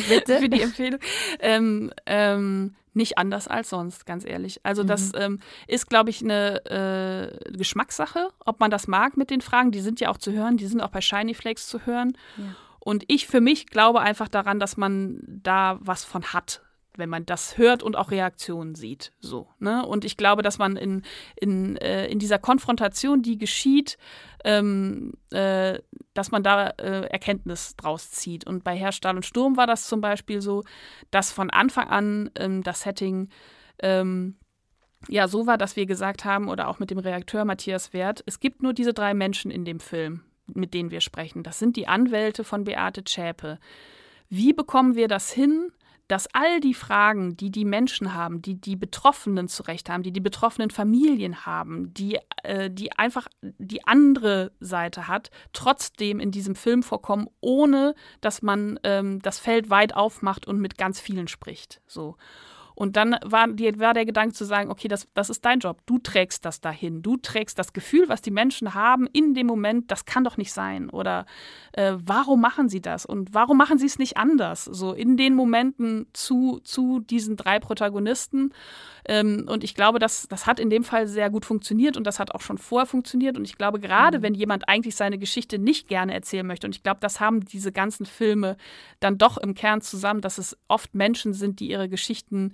Bitte. 0.10 0.38
für 0.40 0.50
die 0.50 0.62
Empfehlung. 0.62 1.00
Ähm, 1.40 1.92
ähm, 2.06 2.76
nicht 2.94 3.18
anders 3.18 3.48
als 3.48 3.70
sonst, 3.70 4.06
ganz 4.06 4.26
ehrlich. 4.26 4.60
Also 4.64 4.84
das 4.84 5.14
mhm. 5.14 5.20
ähm, 5.20 5.40
ist, 5.68 5.90
glaube 5.90 6.10
ich, 6.10 6.24
eine 6.24 6.66
äh, 6.66 7.52
Geschmackssache, 7.58 8.30
ob 8.46 8.60
man 8.60 8.72
das 8.72 8.88
mag 8.88 9.18
mit 9.18 9.30
den 9.30 9.42
Fragen. 9.42 9.72
Die 9.72 9.82
sind 9.82 10.00
ja 10.00 10.10
auch 10.10 10.18
zu 10.18 10.32
hören, 10.32 10.58
die 10.58 10.68
sind 10.68 10.82
auch 10.82 10.90
bei 10.90 11.02
Shiny 11.02 11.34
Flakes 11.34 11.68
zu 11.68 11.86
hören. 11.86 12.18
Ja. 12.38 12.44
Und 12.80 13.04
ich 13.08 13.28
für 13.28 13.42
mich 13.42 13.68
glaube 13.68 14.02
einfach 14.02 14.28
daran, 14.28 14.60
dass 14.60 14.78
man 14.78 15.20
da 15.26 15.80
was 15.82 16.04
von 16.04 16.34
hat 16.34 16.62
wenn 16.96 17.10
man 17.10 17.26
das 17.26 17.58
hört 17.58 17.84
und 17.84 17.96
auch 17.96 18.12
Reaktionen 18.12 18.76
sieht. 18.76 19.12
So, 19.20 19.48
ne? 19.60 19.86
Und 19.86 20.06
ich 20.06 20.18
glaube, 20.18 20.42
dass 20.42 20.58
man 20.58 20.76
in, 20.76 21.04
in, 21.36 21.78
äh, 21.78 22.08
in 22.08 22.20
dieser 22.20 22.40
Konfrontation, 22.40 23.22
die 23.22 23.38
geschieht, 23.38 23.98
ähm, 24.44 25.14
äh, 25.32 25.80
dass 26.14 26.32
man 26.32 26.44
da 26.44 26.70
äh, 26.72 27.08
Erkenntnis 27.08 27.76
draus 27.76 28.12
zieht. 28.12 28.46
Und 28.46 28.64
bei 28.64 28.76
Herr 28.76 28.92
Stahl 28.92 29.16
und 29.16 29.26
Sturm 29.26 29.58
war 29.58 29.68
das 29.68 29.88
zum 29.88 30.02
Beispiel 30.02 30.42
so, 30.42 30.64
dass 31.12 31.32
von 31.32 31.50
Anfang 31.50 31.88
an 31.88 32.32
ähm, 32.36 32.64
das 32.64 32.82
Setting 32.82 33.30
ähm, 33.80 34.36
ja 35.08 35.28
so 35.28 35.48
war, 35.48 35.58
dass 35.58 35.76
wir 35.76 35.86
gesagt 35.86 36.26
haben, 36.26 36.50
oder 36.50 36.68
auch 36.68 36.80
mit 36.80 36.92
dem 36.92 37.00
Reakteur 37.00 37.46
Matthias 37.46 37.94
Wert, 37.94 38.24
es 38.26 38.40
gibt 38.40 38.62
nur 38.62 38.74
diese 38.74 38.94
drei 38.94 39.14
Menschen 39.14 39.52
in 39.52 39.64
dem 39.66 39.80
Film, 39.80 40.22
mit 40.48 40.74
denen 40.74 40.92
wir 40.92 41.02
sprechen. 41.02 41.44
Das 41.44 41.60
sind 41.60 41.78
die 41.78 41.88
Anwälte 41.88 42.44
von 42.44 42.64
Beate 42.66 43.04
Zschäpe. 43.04 43.60
Wie 44.30 44.54
bekommen 44.54 44.96
wir 44.96 45.08
das 45.08 45.32
hin, 45.32 45.72
dass 46.10 46.28
all 46.34 46.60
die 46.60 46.74
Fragen, 46.74 47.38
die 47.38 47.51
die 47.51 47.66
Menschen 47.66 48.16
haben, 48.16 48.41
die 48.41 48.60
die 48.60 48.76
Betroffenen 48.76 49.47
zurecht 49.47 49.89
haben, 49.89 50.01
die 50.01 50.12
die 50.12 50.20
betroffenen 50.20 50.72
Familien 50.72 51.45
haben, 51.45 51.93
die, 51.93 52.18
äh, 52.43 52.72
die 52.72 52.91
einfach 52.97 53.28
die 53.41 53.86
andere 53.86 54.51
Seite 54.60 55.07
hat, 55.07 55.30
trotzdem 55.53 56.20
in 56.20 56.32
diesem 56.32 56.55
Film 56.55 56.82
vorkommen, 56.82 57.30
ohne 57.41 57.93
dass 58.22 58.41
man 58.41 58.80
ähm, 58.84 59.22
das 59.22 59.38
Feld 59.38 59.70
weit 59.70 59.95
aufmacht 59.95 60.47
und 60.47 60.60
mit 60.60 60.80
ganz 60.80 60.99
vielen 60.99 61.28
spricht. 61.28 61.80
So. 61.86 62.18
Und 62.80 62.96
dann 62.96 63.18
war, 63.26 63.50
die, 63.50 63.78
war 63.78 63.94
der 63.94 64.06
Gedanke 64.06 64.34
zu 64.34 64.46
sagen, 64.46 64.72
okay, 64.72 64.88
das, 64.88 65.06
das 65.14 65.30
ist 65.30 65.44
dein 65.44 65.60
Job. 65.60 65.82
Du 65.86 66.00
trägst 66.00 66.46
das 66.46 66.62
dahin. 66.62 67.02
Du 67.02 67.18
trägst 67.18 67.60
das 67.60 67.74
Gefühl, 67.74 68.08
was 68.08 68.22
die 68.22 68.32
Menschen 68.32 68.74
haben 68.74 69.06
in 69.12 69.34
dem 69.34 69.48
Moment, 69.48 69.92
das 69.92 70.06
kann 70.06 70.24
doch 70.24 70.38
nicht 70.38 70.54
sein. 70.54 70.90
Oder 70.90 71.26
äh, 71.74 71.96
warum 71.98 72.40
machen 72.40 72.70
sie 72.70 72.80
das? 72.80 73.06
Und 73.06 73.34
warum 73.34 73.58
machen 73.58 73.78
sie 73.80 73.86
es 73.86 74.00
nicht 74.00 74.16
anders? 74.16 74.64
So 74.64 74.94
in 74.94 75.18
den 75.18 75.36
Momenten 75.36 76.08
zu, 76.14 76.62
zu 76.64 77.02
diesen 77.02 77.36
drei 77.36 77.60
Protagonisten. 77.60 78.54
Ähm, 79.06 79.46
und 79.50 79.66
ich 79.66 79.76
glaube, 79.76 80.00
das, 80.00 80.30
das 80.30 80.46
hat 80.46 80.58
in 80.58 80.70
dem 80.70 80.86
Fall 80.86 81.06
sehr 81.06 81.30
gut 81.30 81.44
funktioniert 81.44 81.98
und 81.98 82.08
das 82.08 82.18
hat 82.18 82.34
auch 82.34 82.42
schon 82.42 82.58
vorher 82.58 82.86
funktioniert. 82.86 83.38
Und 83.38 83.44
ich 83.44 83.58
glaube, 83.58 83.82
gerade 83.82 84.20
mhm. 84.20 84.24
wenn 84.24 84.34
jemand 84.36 84.70
eigentlich 84.70 84.96
seine 84.96 85.18
Geschichte 85.18 85.60
nicht 85.60 85.90
gerne 85.90 86.14
erzählen 86.14 86.48
möchte, 86.48 86.66
und 86.66 86.76
ich 86.76 86.84
glaube, 86.84 87.02
das 87.02 87.20
haben 87.20 87.44
diese 87.44 87.74
ganzen 87.74 88.06
Filme 88.06 88.56
dann 89.02 89.18
doch 89.18 89.38
im 89.38 89.54
Kern 89.54 89.82
zusammen, 89.82 90.22
dass 90.22 90.38
es 90.38 90.58
oft 90.70 90.96
Menschen 90.96 91.34
sind, 91.34 91.60
die 91.60 91.70
ihre 91.70 91.90
Geschichten 91.90 92.54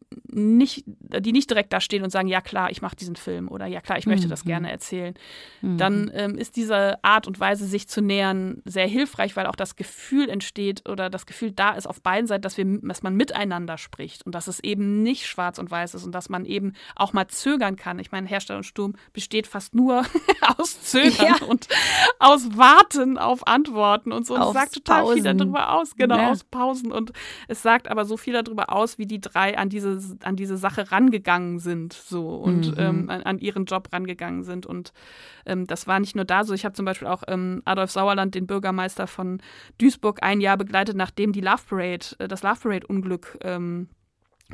nicht, 0.27 0.83
die 0.85 1.31
nicht 1.31 1.49
direkt 1.49 1.71
da 1.73 1.79
stehen 1.79 2.03
und 2.03 2.09
sagen, 2.09 2.27
ja 2.27 2.41
klar, 2.41 2.71
ich 2.71 2.81
mache 2.81 2.95
diesen 2.95 3.15
Film 3.15 3.49
oder 3.49 3.65
ja 3.65 3.81
klar, 3.81 3.97
ich 3.97 4.05
möchte 4.05 4.27
das 4.27 4.43
mhm. 4.43 4.49
gerne 4.49 4.71
erzählen, 4.71 5.13
mhm. 5.61 5.77
dann 5.77 6.11
ähm, 6.13 6.37
ist 6.37 6.55
diese 6.55 7.03
Art 7.03 7.27
und 7.27 7.39
Weise, 7.39 7.65
sich 7.65 7.87
zu 7.87 8.01
nähern, 8.01 8.61
sehr 8.65 8.87
hilfreich, 8.87 9.35
weil 9.35 9.45
auch 9.45 9.55
das 9.55 9.75
Gefühl 9.75 10.29
entsteht 10.29 10.87
oder 10.89 11.09
das 11.09 11.25
Gefühl 11.25 11.51
da 11.51 11.71
ist 11.71 11.87
auf 11.87 12.01
beiden 12.01 12.27
Seiten, 12.27 12.41
dass, 12.41 12.57
wir, 12.57 12.65
dass 12.81 13.03
man 13.03 13.15
miteinander 13.15 13.77
spricht 13.77 14.25
und 14.25 14.35
dass 14.35 14.47
es 14.47 14.59
eben 14.61 15.03
nicht 15.03 15.27
schwarz 15.27 15.59
und 15.59 15.71
weiß 15.71 15.95
ist 15.95 16.05
und 16.05 16.13
dass 16.13 16.29
man 16.29 16.45
eben 16.45 16.73
auch 16.95 17.13
mal 17.13 17.27
zögern 17.27 17.75
kann. 17.75 17.99
Ich 17.99 18.11
meine, 18.11 18.27
Hersteller 18.27 18.57
und 18.57 18.63
Sturm 18.65 18.95
besteht 19.13 19.47
fast 19.47 19.75
nur 19.75 20.05
aus 20.57 20.81
Zögern 20.81 21.37
ja. 21.39 21.45
und 21.45 21.67
aus 22.19 22.57
Warten 22.57 23.17
auf 23.17 23.47
Antworten 23.47 24.11
und 24.11 24.25
so. 24.25 24.35
Und 24.35 24.41
es 24.41 24.53
sagt 24.53 24.73
total 24.73 25.03
Pausen. 25.03 25.15
viel 25.15 25.23
darüber 25.23 25.73
aus, 25.73 25.95
genau, 25.95 26.17
ja. 26.17 26.31
aus 26.31 26.43
Pausen. 26.43 26.91
Und 26.91 27.11
es 27.47 27.61
sagt 27.61 27.89
aber 27.89 28.05
so 28.05 28.17
viel 28.17 28.33
darüber 28.33 28.71
aus, 28.73 28.97
wie 28.97 29.05
die 29.05 29.21
drei 29.21 29.57
an 29.57 29.69
diese 29.69 30.00
an 30.23 30.35
diese 30.35 30.57
Sache 30.57 30.91
rangegangen 30.91 31.59
sind 31.59 31.93
so 31.93 32.35
und 32.35 32.71
mhm. 32.71 32.75
ähm, 32.77 33.09
an, 33.09 33.23
an, 33.23 33.39
ihren 33.39 33.65
Job 33.65 33.89
rangegangen 33.91 34.43
sind. 34.43 34.65
Und 34.65 34.93
ähm, 35.45 35.67
das 35.67 35.87
war 35.87 35.99
nicht 35.99 36.15
nur 36.15 36.25
da 36.25 36.43
so. 36.43 36.53
Ich 36.53 36.65
habe 36.65 36.73
zum 36.73 36.85
Beispiel 36.85 37.07
auch 37.07 37.23
ähm, 37.27 37.61
Adolf 37.65 37.91
Sauerland, 37.91 38.35
den 38.35 38.47
Bürgermeister 38.47 39.07
von 39.07 39.41
Duisburg, 39.77 40.23
ein 40.23 40.41
Jahr 40.41 40.57
begleitet, 40.57 40.95
nachdem 40.95 41.31
die 41.31 41.41
Love 41.41 41.63
Parade, 41.67 42.05
äh, 42.19 42.27
das 42.27 42.43
Love 42.43 42.59
Parade-Unglück 42.61 43.37
ähm, 43.41 43.87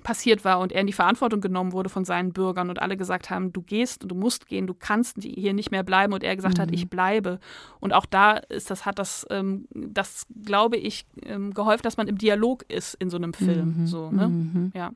passiert 0.04 0.46
war 0.46 0.60
und 0.60 0.72
er 0.72 0.82
in 0.82 0.88
die 0.88 0.94
Verantwortung 0.94 1.42
genommen 1.42 1.72
wurde 1.72 1.90
von 1.90 2.06
seinen 2.06 2.34
Bürgern 2.34 2.70
und 2.70 2.82
alle 2.82 2.98
gesagt 2.98 3.30
haben, 3.30 3.54
du 3.54 3.62
gehst 3.62 4.04
und 4.04 4.10
du 4.10 4.16
musst 4.16 4.48
gehen, 4.48 4.68
du 4.68 4.74
kannst 4.74 5.18
hier 5.22 5.54
nicht 5.54 5.72
mehr 5.72 5.84
bleiben 5.84 6.14
und 6.14 6.24
er 6.24 6.36
gesagt 6.36 6.58
mhm. 6.58 6.62
hat, 6.64 6.72
ich 6.72 6.90
bleibe. 6.90 7.40
Und 7.80 7.94
auch 7.94 8.06
da 8.06 8.34
ist 8.34 8.70
das, 8.70 8.86
hat 8.86 9.00
das, 9.00 9.26
ähm, 9.30 9.68
das 9.74 10.26
glaube 10.44 10.78
ich, 10.78 11.06
ähm, 11.24 11.54
geholfen, 11.54 11.84
dass 11.84 11.98
man 11.98 12.08
im 12.08 12.18
Dialog 12.18 12.64
ist 12.70 12.96
in 12.96 13.10
so 13.10 13.18
einem 13.18 13.34
Film. 13.34 13.82
Mhm. 13.82 13.88
So, 13.88 14.12
ne? 14.12 14.28
Mhm. 14.28 14.72
Ja. 14.74 14.92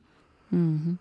Mhm. 0.52 0.98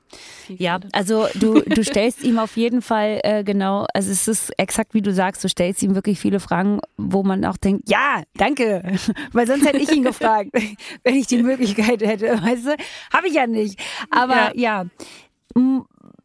Ja, 0.47 0.79
also 0.93 1.27
du, 1.35 1.59
du 1.59 1.83
stellst 1.83 2.23
ihm 2.23 2.39
auf 2.39 2.55
jeden 2.55 2.81
Fall 2.81 3.19
äh, 3.23 3.43
genau, 3.43 3.85
also 3.93 4.09
es 4.09 4.29
ist 4.29 4.57
exakt 4.57 4.93
wie 4.93 5.01
du 5.01 5.13
sagst, 5.13 5.43
du 5.43 5.49
stellst 5.49 5.83
ihm 5.83 5.93
wirklich 5.93 6.19
viele 6.19 6.39
Fragen, 6.39 6.79
wo 6.95 7.21
man 7.21 7.43
auch 7.43 7.57
denkt, 7.57 7.89
ja, 7.89 8.23
danke, 8.35 8.81
weil 9.33 9.47
sonst 9.47 9.65
hätte 9.65 9.79
ich 9.79 9.91
ihn 9.91 10.03
gefragt, 10.03 10.51
wenn 11.03 11.15
ich 11.15 11.27
die 11.27 11.43
Möglichkeit 11.43 12.01
hätte, 12.01 12.41
weißt 12.41 12.65
du, 12.65 12.75
habe 13.13 13.27
ich 13.27 13.33
ja 13.33 13.45
nicht. 13.45 13.77
Aber 14.09 14.55
ja. 14.55 14.85
ja, 14.85 14.85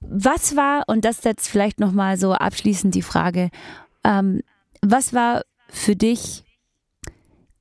was 0.01 0.55
war, 0.55 0.85
und 0.87 1.05
das 1.05 1.23
setzt 1.23 1.49
vielleicht 1.49 1.81
nochmal 1.81 2.17
so 2.19 2.33
abschließend 2.33 2.95
die 2.95 3.03
Frage, 3.03 3.51
ähm, 4.05 4.41
was 4.83 5.13
war 5.13 5.43
für 5.69 5.97
dich 5.97 6.45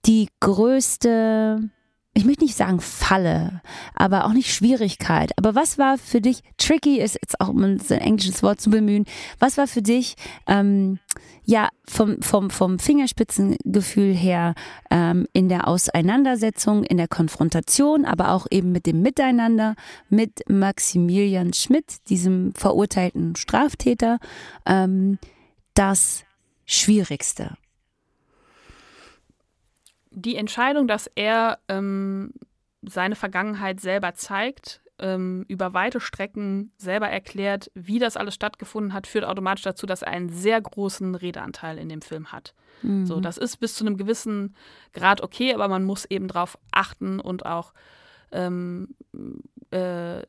die 0.06 0.30
größte 0.40 1.72
ich 2.18 2.24
möchte 2.24 2.46
nicht 2.46 2.56
sagen 2.56 2.80
Falle, 2.80 3.62
aber 3.94 4.26
auch 4.26 4.32
nicht 4.32 4.52
Schwierigkeit. 4.52 5.32
Aber 5.38 5.54
was 5.54 5.78
war 5.78 5.98
für 5.98 6.22
dich, 6.22 6.42
tricky 6.58 7.00
ist 7.00 7.16
jetzt 7.16 7.42
auch, 7.42 7.50
um 7.50 7.62
ein 7.62 7.80
englisches 7.90 8.42
Wort 8.42 8.62
zu 8.62 8.70
bemühen, 8.70 9.06
was 9.38 9.58
war 9.58 9.68
für 9.68 9.82
dich, 9.82 10.16
ähm, 10.48 10.98
ja, 11.44 11.68
vom, 11.86 12.22
vom, 12.22 12.50
vom 12.50 12.80
Fingerspitzengefühl 12.80 14.14
her 14.14 14.56
ähm, 14.90 15.28
in 15.34 15.50
der 15.50 15.68
Auseinandersetzung, 15.68 16.86
in 16.86 16.96
der 16.96 17.10
Konfrontation, 17.10 18.06
aber 18.06 18.32
auch 18.32 18.48
eben 18.50 18.72
mit 18.72 18.86
dem 18.86 19.02
Miteinander 19.02 19.76
mit 20.10 20.50
Maximilian 20.50 21.52
Schmidt, 21.52 21.98
diesem 22.08 22.54
verurteilten 22.54 23.36
Straftäter, 23.36 24.20
ähm, 24.66 25.20
das 25.74 26.24
Schwierigste? 26.66 27.58
Die 30.16 30.36
Entscheidung, 30.38 30.88
dass 30.88 31.10
er 31.14 31.60
ähm, 31.68 32.34
seine 32.82 33.16
Vergangenheit 33.16 33.80
selber 33.80 34.16
zeigt, 34.16 34.82
ähm, 34.98 35.46
über 35.50 35.74
weite 35.74 36.00
Strecken 36.00 36.72
selber 36.78 37.10
erklärt, 37.10 37.70
wie 37.76 38.00
das 38.00 38.16
alles 38.16 38.34
stattgefunden 38.34 38.94
hat, 38.94 39.08
führt 39.08 39.26
automatisch 39.26 39.64
dazu, 39.64 39.86
dass 39.86 40.02
er 40.02 40.12
einen 40.12 40.30
sehr 40.30 40.62
großen 40.62 41.16
Redeanteil 41.16 41.78
in 41.78 41.90
dem 41.90 42.02
Film 42.02 42.32
hat. 42.32 42.54
Mhm. 42.82 43.06
So, 43.06 43.20
das 43.20 43.38
ist 43.38 43.58
bis 43.58 43.76
zu 43.76 43.86
einem 43.86 43.98
gewissen 43.98 44.56
Grad 44.94 45.22
okay, 45.22 45.54
aber 45.54 45.68
man 45.68 45.84
muss 45.84 46.06
eben 46.06 46.30
darauf 46.30 46.58
achten 46.72 47.20
und 47.20 47.46
auch 47.46 47.74
ähm, 48.32 48.96
äh, 49.72 50.22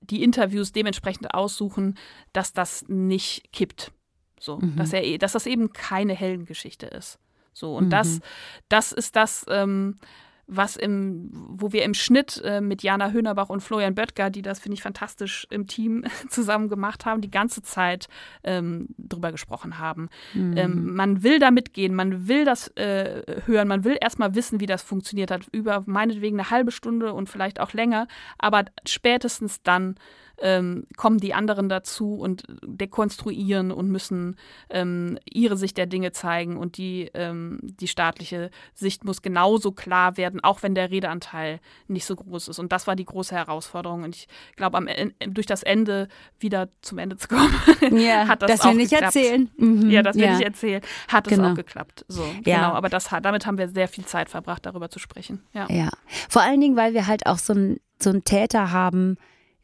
die 0.00 0.22
Interviews 0.22 0.70
dementsprechend 0.70 1.34
aussuchen, 1.34 1.98
dass 2.32 2.52
das 2.52 2.84
nicht 2.88 3.52
kippt. 3.52 3.90
So, 4.38 4.58
mhm. 4.58 4.76
dass 4.76 4.92
er, 4.92 5.18
dass 5.18 5.32
das 5.32 5.46
eben 5.46 5.72
keine 5.72 6.14
Heldengeschichte 6.14 6.86
ist. 6.86 7.18
So, 7.54 7.76
und 7.76 7.86
mhm. 7.86 7.90
das, 7.90 8.20
das 8.68 8.92
ist 8.92 9.16
das, 9.16 9.46
ähm, 9.48 9.98
was 10.46 10.76
im, 10.76 11.30
wo 11.32 11.72
wir 11.72 11.84
im 11.84 11.94
Schnitt 11.94 12.40
äh, 12.44 12.60
mit 12.60 12.82
Jana 12.82 13.10
Höhnerbach 13.10 13.48
und 13.48 13.62
Florian 13.62 13.94
Böttger, 13.94 14.28
die 14.28 14.42
das, 14.42 14.58
finde 14.58 14.74
ich, 14.74 14.82
fantastisch 14.82 15.46
im 15.50 15.66
Team 15.66 16.04
zusammen 16.28 16.68
gemacht 16.68 17.06
haben, 17.06 17.20
die 17.20 17.30
ganze 17.30 17.62
Zeit 17.62 18.08
ähm, 18.42 18.88
drüber 18.98 19.32
gesprochen 19.32 19.78
haben. 19.78 20.10
Mhm. 20.34 20.56
Ähm, 20.56 20.94
man 20.94 21.22
will 21.22 21.38
da 21.38 21.50
mitgehen, 21.50 21.94
man 21.94 22.28
will 22.28 22.44
das 22.44 22.68
äh, 22.76 23.22
hören, 23.46 23.68
man 23.68 23.84
will 23.84 23.96
erstmal 24.00 24.34
wissen, 24.34 24.60
wie 24.60 24.66
das 24.66 24.82
funktioniert 24.82 25.30
hat, 25.30 25.46
über 25.52 25.82
meinetwegen 25.86 26.38
eine 26.38 26.50
halbe 26.50 26.72
Stunde 26.72 27.14
und 27.14 27.30
vielleicht 27.30 27.58
auch 27.60 27.72
länger, 27.72 28.06
aber 28.38 28.64
spätestens 28.86 29.62
dann 29.62 29.96
ähm, 30.40 30.86
kommen 30.96 31.18
die 31.18 31.34
anderen 31.34 31.68
dazu 31.68 32.14
und 32.14 32.44
dekonstruieren 32.64 33.70
und 33.70 33.88
müssen 33.88 34.36
ähm, 34.70 35.18
ihre 35.24 35.56
Sicht 35.56 35.76
der 35.76 35.86
Dinge 35.86 36.12
zeigen 36.12 36.56
und 36.56 36.76
die, 36.76 37.10
ähm, 37.14 37.60
die 37.62 37.88
staatliche 37.88 38.50
Sicht 38.74 39.04
muss 39.04 39.22
genauso 39.22 39.72
klar 39.72 40.16
werden, 40.16 40.42
auch 40.42 40.62
wenn 40.62 40.74
der 40.74 40.90
Redeanteil 40.90 41.60
nicht 41.88 42.04
so 42.04 42.16
groß 42.16 42.48
ist. 42.48 42.58
Und 42.58 42.72
das 42.72 42.86
war 42.86 42.96
die 42.96 43.04
große 43.04 43.34
Herausforderung. 43.34 44.02
Und 44.02 44.16
ich 44.16 44.28
glaube, 44.56 44.84
durch 45.28 45.46
das 45.46 45.62
Ende 45.62 46.08
wieder 46.38 46.68
zum 46.82 46.98
Ende 46.98 47.16
zu 47.16 47.28
kommen, 47.28 47.54
ja, 47.96 48.26
hat 48.26 48.42
das, 48.42 48.50
das 48.50 48.60
auch 48.62 48.70
wir 48.70 48.74
nicht 48.74 48.90
geklappt. 48.90 49.16
erzählen. 49.16 49.50
Mhm, 49.56 49.90
ja, 49.90 50.02
das 50.02 50.16
wir 50.16 50.26
ja. 50.26 50.32
nicht 50.32 50.44
erzählen, 50.44 50.82
hat 51.08 51.26
es 51.26 51.34
genau. 51.34 51.52
auch 51.52 51.54
geklappt. 51.54 52.04
So, 52.08 52.24
ja. 52.44 52.56
genau. 52.56 52.72
Aber 52.74 52.88
das, 52.88 53.08
damit 53.22 53.46
haben 53.46 53.58
wir 53.58 53.68
sehr 53.68 53.88
viel 53.88 54.04
Zeit 54.04 54.28
verbracht, 54.28 54.66
darüber 54.66 54.90
zu 54.90 54.98
sprechen. 54.98 55.42
Ja. 55.52 55.66
ja. 55.70 55.90
Vor 56.28 56.42
allen 56.42 56.60
Dingen, 56.60 56.76
weil 56.76 56.94
wir 56.94 57.06
halt 57.06 57.26
auch 57.26 57.38
so 57.38 57.52
einen 57.52 57.78
so 58.02 58.10
einen 58.10 58.24
Täter 58.24 58.72
haben, 58.72 59.16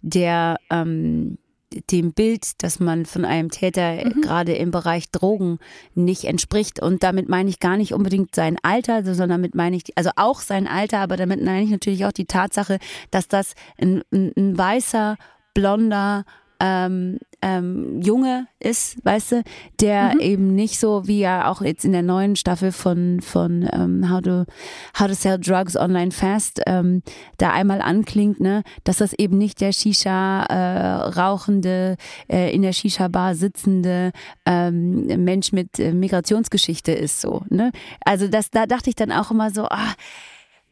der 0.02 0.56
ähm, 0.70 1.38
dem 1.90 2.12
Bild, 2.12 2.62
das 2.62 2.80
man 2.80 3.06
von 3.06 3.24
einem 3.24 3.50
Täter 3.50 4.04
mhm. 4.04 4.20
gerade 4.22 4.54
im 4.54 4.70
Bereich 4.70 5.10
Drogen 5.10 5.58
nicht 5.94 6.24
entspricht. 6.24 6.82
Und 6.82 7.02
damit 7.02 7.28
meine 7.28 7.48
ich 7.48 7.60
gar 7.60 7.76
nicht 7.76 7.94
unbedingt 7.94 8.34
sein 8.34 8.56
Alter, 8.62 9.04
sondern 9.04 9.42
damit 9.42 9.54
meine 9.54 9.76
ich, 9.76 9.96
also 9.96 10.10
auch 10.16 10.40
sein 10.40 10.66
Alter, 10.66 10.98
aber 10.98 11.16
damit 11.16 11.42
meine 11.42 11.62
ich 11.62 11.70
natürlich 11.70 12.04
auch 12.06 12.12
die 12.12 12.26
Tatsache, 12.26 12.78
dass 13.10 13.28
das 13.28 13.54
ein, 13.80 14.02
ein, 14.12 14.32
ein 14.36 14.58
weißer, 14.58 15.16
blonder 15.54 16.24
ähm, 16.60 17.18
ähm, 17.42 18.00
Junge 18.02 18.46
ist, 18.58 19.02
weißt 19.04 19.32
du, 19.32 19.42
der 19.80 20.14
mhm. 20.14 20.20
eben 20.20 20.54
nicht 20.54 20.78
so 20.78 21.06
wie 21.06 21.20
ja 21.20 21.50
auch 21.50 21.62
jetzt 21.62 21.84
in 21.84 21.92
der 21.92 22.02
neuen 22.02 22.36
Staffel 22.36 22.70
von 22.70 23.20
von 23.22 23.68
ähm, 23.72 24.10
How 24.10 24.20
to 24.20 24.44
How 24.98 25.06
to 25.06 25.14
Sell 25.14 25.38
Drugs 25.38 25.76
Online 25.76 26.10
Fast 26.10 26.60
ähm, 26.66 27.02
da 27.38 27.52
einmal 27.52 27.80
anklingt, 27.80 28.40
ne, 28.40 28.62
dass 28.84 28.98
das 28.98 29.14
eben 29.14 29.38
nicht 29.38 29.60
der 29.60 29.72
Shisha 29.72 30.42
äh, 30.44 30.94
rauchende 31.18 31.96
äh, 32.28 32.54
in 32.54 32.62
der 32.62 32.72
Shisha 32.72 33.08
Bar 33.08 33.34
sitzende 33.34 34.12
ähm, 34.44 35.06
Mensch 35.24 35.52
mit 35.52 35.78
äh, 35.78 35.92
Migrationsgeschichte 35.92 36.92
ist 36.92 37.20
so, 37.20 37.42
ne? 37.48 37.72
Also 38.04 38.28
das 38.28 38.50
da 38.50 38.66
dachte 38.66 38.90
ich 38.90 38.96
dann 38.96 39.12
auch 39.12 39.30
immer 39.30 39.50
so, 39.50 39.64
ah, 39.64 39.94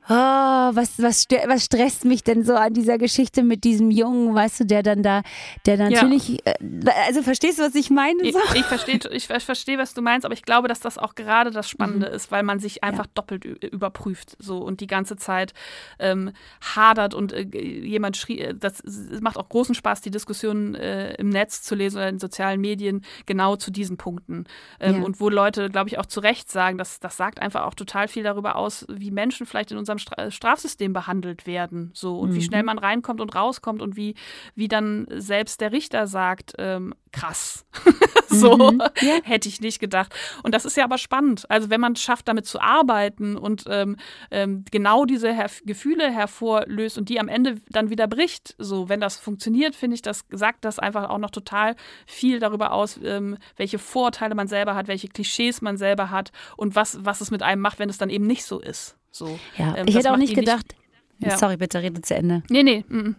oh, 0.09 0.15
was, 0.15 1.01
was, 1.03 1.27
was 1.47 1.65
stresst 1.65 2.05
mich 2.05 2.25
denn 2.25 2.45
so 2.45 2.55
an 2.55 2.73
dieser 2.73 2.99
Geschichte 2.99 3.43
mit 3.43 3.65
diesem 3.65 3.91
Jungen, 3.91 4.35
weißt 4.35 4.61
du, 4.61 4.65
der 4.65 4.83
dann 4.83 5.03
da, 5.03 5.23
der 5.67 5.77
natürlich, 5.77 6.29
ja. 6.29 6.39
Äh, 6.45 6.91
also 7.07 7.23
verstehst 7.23 7.59
du, 7.59 7.63
was 7.63 7.75
ich 7.75 7.91
meine? 7.91 8.19
So? 8.33 8.39
Ich, 8.53 8.61
ich 8.61 8.65
verstehe, 8.65 9.01
ich 9.11 9.27
verstehe, 9.27 9.79
was 9.79 9.95
du 9.95 10.03
meinst, 10.03 10.25
aber 10.25 10.35
ich 10.35 10.43
glaube, 10.43 10.69
dass 10.69 10.81
das 10.81 10.99
auch 10.99 11.15
gerade 11.15 11.51
das 11.51 11.69
Spannende 11.69 12.09
mhm. 12.09 12.15
ist, 12.15 12.31
weil 12.31 12.43
man 12.43 12.59
sich 12.59 12.83
einfach 12.83 13.05
ja. 13.05 13.11
doppelt 13.15 13.45
überprüft 13.45 14.37
so 14.39 14.59
und 14.59 14.81
die 14.81 14.87
ganze 14.87 15.17
Zeit 15.17 15.53
ähm, 15.99 16.33
hadert 16.75 17.15
und 17.15 17.33
äh, 17.33 17.43
jemand 17.43 18.17
schrie, 18.17 18.41
äh, 18.41 18.55
das 18.55 18.83
macht 19.21 19.37
auch 19.37 19.49
großen 19.49 19.75
Spaß, 19.75 20.01
die 20.01 20.11
Diskussionen 20.11 20.75
äh, 20.75 21.15
im 21.15 21.29
Netz 21.29 21.63
zu 21.63 21.75
lesen 21.75 21.99
oder 21.99 22.09
in 22.09 22.19
sozialen 22.19 22.61
Medien 22.61 23.05
genau 23.27 23.57
zu 23.57 23.71
diesen 23.71 23.97
Punkten. 23.97 24.45
Ähm, 24.81 24.97
ja. 24.97 25.03
Und 25.03 25.21
wo 25.21 25.29
Leute, 25.29 25.69
glaube 25.71 25.89
ich, 25.89 25.99
auch 25.99 26.07
zu 26.07 26.21
Recht 26.21 26.51
sagen, 26.51 26.79
dass 26.79 27.01
das 27.01 27.17
sagt 27.17 27.41
einfach 27.41 27.65
auch 27.65 27.75
total 27.75 28.09
viel 28.09 28.23
darüber 28.23 28.57
aus, 28.57 28.87
wie 28.89 29.11
Menschen 29.11 29.47
vielleicht 29.47 29.71
in 29.71 29.79
unserem 29.79 29.97
unserem 29.99 30.30
Strafsystem 30.30 30.92
behandelt 30.92 31.46
werden. 31.46 31.90
So 31.94 32.18
und 32.18 32.30
mhm. 32.30 32.34
wie 32.34 32.42
schnell 32.42 32.62
man 32.62 32.78
reinkommt 32.78 33.20
und 33.20 33.34
rauskommt 33.34 33.82
und 33.82 33.96
wie, 33.96 34.14
wie 34.55 34.68
dann 34.68 35.07
selbst 35.11 35.61
der 35.61 35.72
Richter 35.72 36.07
sagt, 36.07 36.55
ähm, 36.59 36.94
krass. 37.12 37.66
so 38.28 38.57
mhm. 38.72 38.82
ja. 39.01 39.18
hätte 39.22 39.49
ich 39.49 39.61
nicht 39.61 39.78
gedacht. 39.78 40.14
Und 40.42 40.55
das 40.55 40.64
ist 40.64 40.76
ja 40.76 40.84
aber 40.84 40.99
spannend. 40.99 41.51
Also 41.51 41.70
wenn 41.70 41.80
man 41.80 41.92
es 41.92 42.03
schafft, 42.03 42.28
damit 42.28 42.46
zu 42.46 42.61
arbeiten 42.61 43.36
und 43.36 43.64
ähm, 43.68 43.96
ähm, 44.30 44.64
genau 44.70 45.05
diese 45.05 45.32
Her 45.32 45.49
Gefühle 45.64 46.11
hervorlöst 46.11 46.99
und 46.99 47.09
die 47.09 47.18
am 47.18 47.28
Ende 47.28 47.61
dann 47.70 47.90
wieder 47.90 48.07
bricht, 48.07 48.55
so 48.59 48.88
wenn 48.88 49.01
das 49.01 49.18
funktioniert, 49.18 49.74
finde 49.74 49.94
ich, 49.94 50.03
das 50.03 50.24
sagt 50.30 50.64
das 50.64 50.78
einfach 50.78 51.09
auch 51.09 51.18
noch 51.18 51.30
total 51.30 51.74
viel 52.07 52.38
darüber 52.38 52.72
aus, 52.72 53.01
ähm, 53.03 53.38
welche 53.57 53.78
Vorteile 53.78 54.34
man 54.34 54.49
selber 54.49 54.74
hat, 54.74 54.88
welche 54.88 55.09
Klischees 55.09 55.62
man 55.62 55.76
selber 55.76 56.11
hat 56.11 56.32
und 56.57 56.74
was, 56.74 57.05
was 57.05 57.20
es 57.20 57.30
mit 57.30 57.42
einem 57.42 57.62
macht, 57.62 57.78
wenn 57.78 57.88
es 57.88 57.99
dann 57.99 58.11
eben 58.11 58.26
nicht 58.26 58.44
so 58.44 58.61
ist. 58.61 58.97
So, 59.11 59.39
ja, 59.57 59.77
ähm, 59.77 59.87
ich 59.89 59.95
hätte 59.95 60.13
auch 60.13 60.17
nicht 60.17 60.35
gedacht, 60.35 60.75
ja. 61.21 61.37
Sorry, 61.37 61.57
bitte 61.57 61.83
rede 61.83 62.01
zu 62.01 62.14
Ende. 62.14 62.43
Nee, 62.49 62.62
nee, 62.62 62.85
mm, 62.89 62.97
mm 62.97 63.16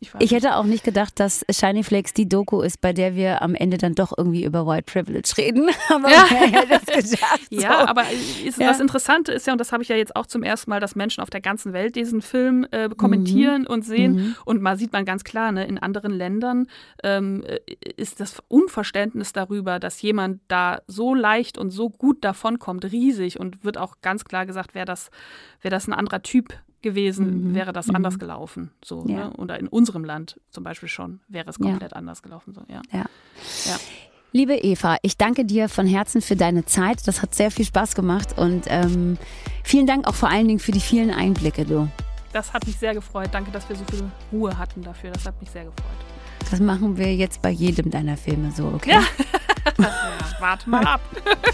ich, 0.00 0.10
ich 0.18 0.32
hätte 0.32 0.56
auch 0.56 0.64
nicht 0.64 0.82
gedacht, 0.82 1.20
dass 1.20 1.44
Shiny 1.50 1.84
Flakes 1.84 2.12
die 2.12 2.28
Doku 2.28 2.62
ist, 2.62 2.80
bei 2.80 2.92
der 2.92 3.14
wir 3.14 3.42
am 3.42 3.54
Ende 3.54 3.78
dann 3.78 3.94
doch 3.94 4.12
irgendwie 4.16 4.44
über 4.44 4.66
White 4.66 4.84
Privilege 4.92 5.32
reden. 5.38 5.68
Aber 5.88 6.10
ja, 6.10 6.24
gedacht, 6.62 6.90
so. 7.50 7.60
ja 7.60 7.88
aber 7.88 8.04
ist, 8.44 8.58
ja. 8.58 8.68
das 8.68 8.80
Interessante 8.80 9.32
ist 9.32 9.46
ja, 9.46 9.52
und 9.52 9.60
das 9.60 9.72
habe 9.72 9.82
ich 9.82 9.88
ja 9.88 9.96
jetzt 9.96 10.16
auch 10.16 10.26
zum 10.26 10.42
ersten 10.42 10.70
Mal, 10.70 10.80
dass 10.80 10.96
Menschen 10.96 11.22
auf 11.22 11.30
der 11.30 11.40
ganzen 11.40 11.72
Welt 11.72 11.96
diesen 11.96 12.22
Film 12.22 12.66
äh, 12.70 12.88
kommentieren 12.88 13.62
mhm. 13.62 13.68
und 13.68 13.82
sehen. 13.84 14.14
Mhm. 14.14 14.36
Und 14.44 14.62
mal 14.62 14.76
sieht 14.76 14.92
man 14.92 15.04
ganz 15.04 15.24
klar, 15.24 15.52
ne, 15.52 15.66
in 15.66 15.78
anderen 15.78 16.12
Ländern 16.12 16.66
ähm, 17.04 17.44
äh, 17.44 17.58
ist 17.96 18.20
das 18.20 18.42
Unverständnis 18.48 19.32
darüber, 19.32 19.78
dass 19.78 20.02
jemand 20.02 20.40
da 20.48 20.80
so 20.86 21.14
leicht 21.14 21.56
und 21.56 21.70
so 21.70 21.88
gut 21.88 22.24
davonkommt, 22.24 22.84
riesig 22.86 23.38
und 23.38 23.64
wird 23.64 23.78
auch 23.78 23.96
ganz 24.02 24.24
klar 24.24 24.46
gesagt, 24.46 24.74
wäre 24.74 24.86
das, 24.86 25.10
wär 25.62 25.70
das 25.70 25.86
ein 25.86 25.92
anderer 25.92 26.22
Typ 26.22 26.54
gewesen, 26.82 27.50
mhm. 27.50 27.54
wäre 27.54 27.72
das 27.72 27.88
mhm. 27.88 27.96
anders 27.96 28.18
gelaufen. 28.18 28.70
So, 28.84 29.04
ja. 29.06 29.28
ne? 29.28 29.32
Oder 29.34 29.58
in 29.58 29.68
unserem 29.68 30.04
Land 30.04 30.40
zum 30.50 30.64
Beispiel 30.64 30.88
schon 30.88 31.20
wäre 31.28 31.50
es 31.50 31.58
komplett 31.58 31.92
ja. 31.92 31.96
anders 31.96 32.22
gelaufen. 32.22 32.54
So, 32.54 32.62
ja. 32.68 32.82
ja. 32.92 33.06
Liebe 34.32 34.54
Eva, 34.54 34.96
ich 35.02 35.16
danke 35.16 35.44
dir 35.44 35.68
von 35.68 35.86
Herzen 35.86 36.20
für 36.20 36.36
deine 36.36 36.66
Zeit. 36.66 37.06
Das 37.06 37.22
hat 37.22 37.34
sehr 37.34 37.50
viel 37.50 37.64
Spaß 37.64 37.94
gemacht 37.94 38.36
und 38.36 38.66
ähm, 38.68 39.16
vielen 39.64 39.86
Dank 39.86 40.06
auch 40.06 40.14
vor 40.14 40.28
allen 40.28 40.46
Dingen 40.46 40.60
für 40.60 40.72
die 40.72 40.80
vielen 40.80 41.10
Einblicke, 41.10 41.64
du. 41.64 41.88
Das 42.32 42.52
hat 42.52 42.66
mich 42.66 42.76
sehr 42.76 42.92
gefreut. 42.92 43.30
Danke, 43.32 43.50
dass 43.50 43.68
wir 43.68 43.76
so 43.76 43.84
viel 43.90 44.04
Ruhe 44.30 44.56
hatten 44.58 44.82
dafür. 44.82 45.10
Das 45.10 45.24
hat 45.24 45.40
mich 45.40 45.50
sehr 45.50 45.64
gefreut. 45.64 45.86
Das 46.50 46.60
machen 46.60 46.96
wir 46.98 47.14
jetzt 47.14 47.40
bei 47.40 47.50
jedem 47.50 47.90
deiner 47.90 48.16
Filme 48.16 48.52
so, 48.52 48.66
okay? 48.66 48.92
Ja. 48.92 49.02
ja, 49.78 49.92
warte 50.40 50.68
mal 50.68 50.84
ab. 50.84 51.00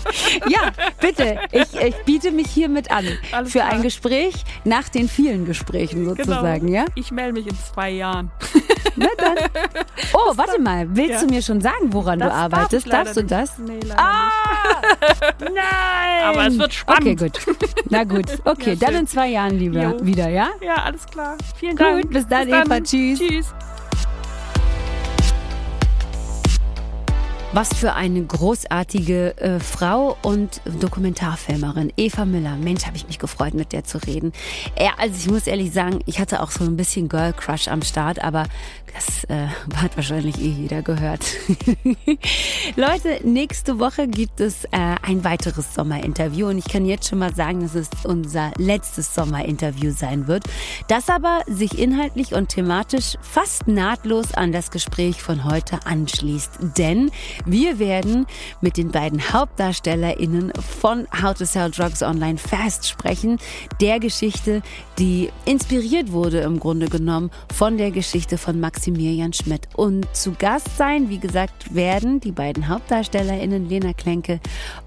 ja, 0.49 0.73
bitte. 1.01 1.39
Ich, 1.53 1.75
ich, 1.75 1.97
biete 2.05 2.31
mich 2.31 2.49
hiermit 2.49 2.91
an 2.91 3.07
Alles 3.33 3.53
für 3.53 3.59
klar. 3.61 3.73
ein 3.73 3.83
Gespräch 3.83 4.35
nach 4.65 4.89
den 4.89 5.09
vielen 5.09 5.45
Gesprächen 5.45 6.05
genau. 6.05 6.15
sozusagen, 6.17 6.67
genau. 6.67 6.79
ja? 6.81 6.85
Ich 6.95 7.11
melde 7.11 7.35
mich 7.35 7.47
in 7.47 7.57
zwei 7.57 7.91
Jahren. 7.91 8.31
Na 8.97 9.09
dann. 9.17 9.37
Oh, 10.13 10.29
das 10.29 10.39
warte 10.39 10.61
mal. 10.61 10.87
Willst 10.95 11.15
ja. 11.15 11.21
du 11.21 11.27
mir 11.27 11.43
schon 11.43 11.61
sagen, 11.61 11.93
woran 11.93 12.21
das 12.21 12.29
du 12.29 12.35
arbeitest? 12.35 12.87
Darf 12.87 13.05
Darfst 13.05 13.17
du 13.17 13.25
das? 13.25 13.59
Nee, 13.59 13.81
leider 13.85 14.01
ah! 14.01 14.31
Nicht. 15.41 15.53
Nein! 15.55 16.25
Aber 16.25 16.47
es 16.47 16.59
wird 16.59 16.73
spannend. 16.73 17.21
Okay, 17.21 17.31
gut. 17.31 17.57
Na 17.91 18.05
gut. 18.05 18.27
Okay, 18.45 18.75
ja, 18.75 18.87
dann 18.87 19.01
in 19.01 19.07
zwei 19.09 19.29
Jahren 19.29 19.59
lieber 19.59 19.83
jo. 19.83 20.07
wieder, 20.07 20.29
ja? 20.29 20.51
Ja, 20.61 20.77
alles 20.77 21.05
klar. 21.07 21.37
Vielen 21.57 21.77
Dank. 21.77 22.03
Gut, 22.03 22.13
bis 22.13 22.29
dann, 22.29 22.47
bis 22.47 22.51
dann. 22.51 22.67
Eva. 22.67 22.81
Tschüss. 22.81 23.19
Tschüss. 23.19 23.55
Was 27.55 27.73
für 27.73 27.95
eine 27.95 28.21
großartige 28.21 29.39
äh, 29.39 29.61
Frau 29.61 30.17
und 30.23 30.61
Dokumentarfilmerin. 30.81 31.93
Eva 31.97 32.25
Müller. 32.25 32.57
Mensch, 32.57 32.85
habe 32.85 32.97
ich 32.97 33.07
mich 33.07 33.21
gefreut, 33.21 33.55
mit 33.55 33.73
der 33.73 33.85
zu 33.85 33.99
reden. 33.99 34.33
Ja, 34.77 34.95
also 34.99 35.15
ich 35.17 35.31
muss 35.31 35.47
ehrlich 35.47 35.73
sagen, 35.73 36.01
ich 36.07 36.19
hatte 36.19 36.43
auch 36.43 36.51
so 36.51 36.65
ein 36.65 36.77
bisschen 36.77 37.09
Girl 37.09 37.33
Crush 37.33 37.69
am 37.69 37.83
Start, 37.83 38.25
aber 38.25 38.47
das 38.93 39.25
äh, 39.25 39.47
hat 39.77 39.97
wahrscheinlich 39.97 40.37
eh 40.39 40.49
jeder 40.49 40.83
gehört. 40.83 41.25
Leute, 42.77 43.21
nächste 43.23 43.79
Woche 43.79 44.09
gibt 44.09 44.41
es 44.41 44.65
äh, 44.65 44.97
ein 45.03 45.23
weiteres 45.23 45.75
Sommerinterview 45.75 46.49
und 46.49 46.59
ich 46.59 46.67
kann 46.67 46.87
jetzt 46.87 47.09
schon 47.09 47.21
mal 47.21 47.37
sagen, 47.37 47.61
dass 47.61 47.77
es 47.77 47.89
unser 48.05 48.51
letztes 48.59 49.15
Sommerinterview 49.15 49.93
sein 49.93 50.27
wird, 50.27 50.43
das 50.89 51.09
aber 51.09 51.43
sich 51.47 51.79
inhaltlich 51.79 52.35
und 52.35 52.49
thematisch 52.49 53.15
fast 53.21 53.69
nahtlos 53.69 54.35
an 54.35 54.51
das 54.51 54.73
Gespräch 54.73 55.23
von 55.23 55.45
heute 55.45 55.87
anschließt. 55.87 56.59
Denn 56.79 57.13
wir 57.47 57.79
werden 57.79 58.27
mit 58.61 58.77
den 58.77 58.91
beiden 58.91 59.33
HauptdarstellerInnen 59.33 60.53
von 60.81 61.07
How 61.23 61.35
to 61.35 61.45
Sell 61.45 61.71
Drugs 61.71 62.03
Online 62.03 62.39
Fast 62.39 62.89
sprechen, 62.89 63.39
der 63.81 63.99
Geschichte, 63.99 64.63
die 64.99 65.31
inspiriert 65.47 66.13
wurde 66.13 66.41
im 66.41 66.61
Grunde 66.61 66.87
genommen 66.87 67.31
von 67.53 67.79
der 67.79 67.91
Geschichte 67.91 68.39
von 68.39 68.61
Max 68.61 68.75
Maximilian 68.75 69.33
Schmidt. 69.33 69.69
Und 69.77 70.07
zu 70.15 70.33
Gast 70.33 70.77
sein, 70.77 71.09
wie 71.09 71.19
gesagt, 71.19 71.75
werden 71.75 72.21
die 72.21 72.33
beiden 72.33 72.69
HauptdarstellerInnen 72.69 73.69
Lena 73.69 73.93
Klenke 73.93 74.41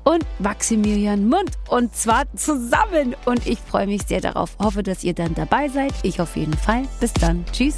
und 0.04 0.26
Maximilian 0.40 1.28
Mund. 1.28 1.52
Und 1.70 1.96
zwar 1.96 2.26
zusammen. 2.36 3.16
Und 3.26 3.48
ich 3.48 3.60
freue 3.60 3.88
mich 3.88 4.04
sehr 4.04 4.22
darauf. 4.22 4.58
Hoffe, 4.60 4.84
dass 4.84 5.04
ihr 5.04 5.14
dann 5.14 5.34
dabei 5.34 5.70
seid. 5.70 5.94
Ich 6.04 6.22
auf 6.22 6.36
jeden 6.36 6.54
Fall. 6.54 6.84
Bis 7.00 7.14
dann. 7.14 7.46
Tschüss. 7.52 7.76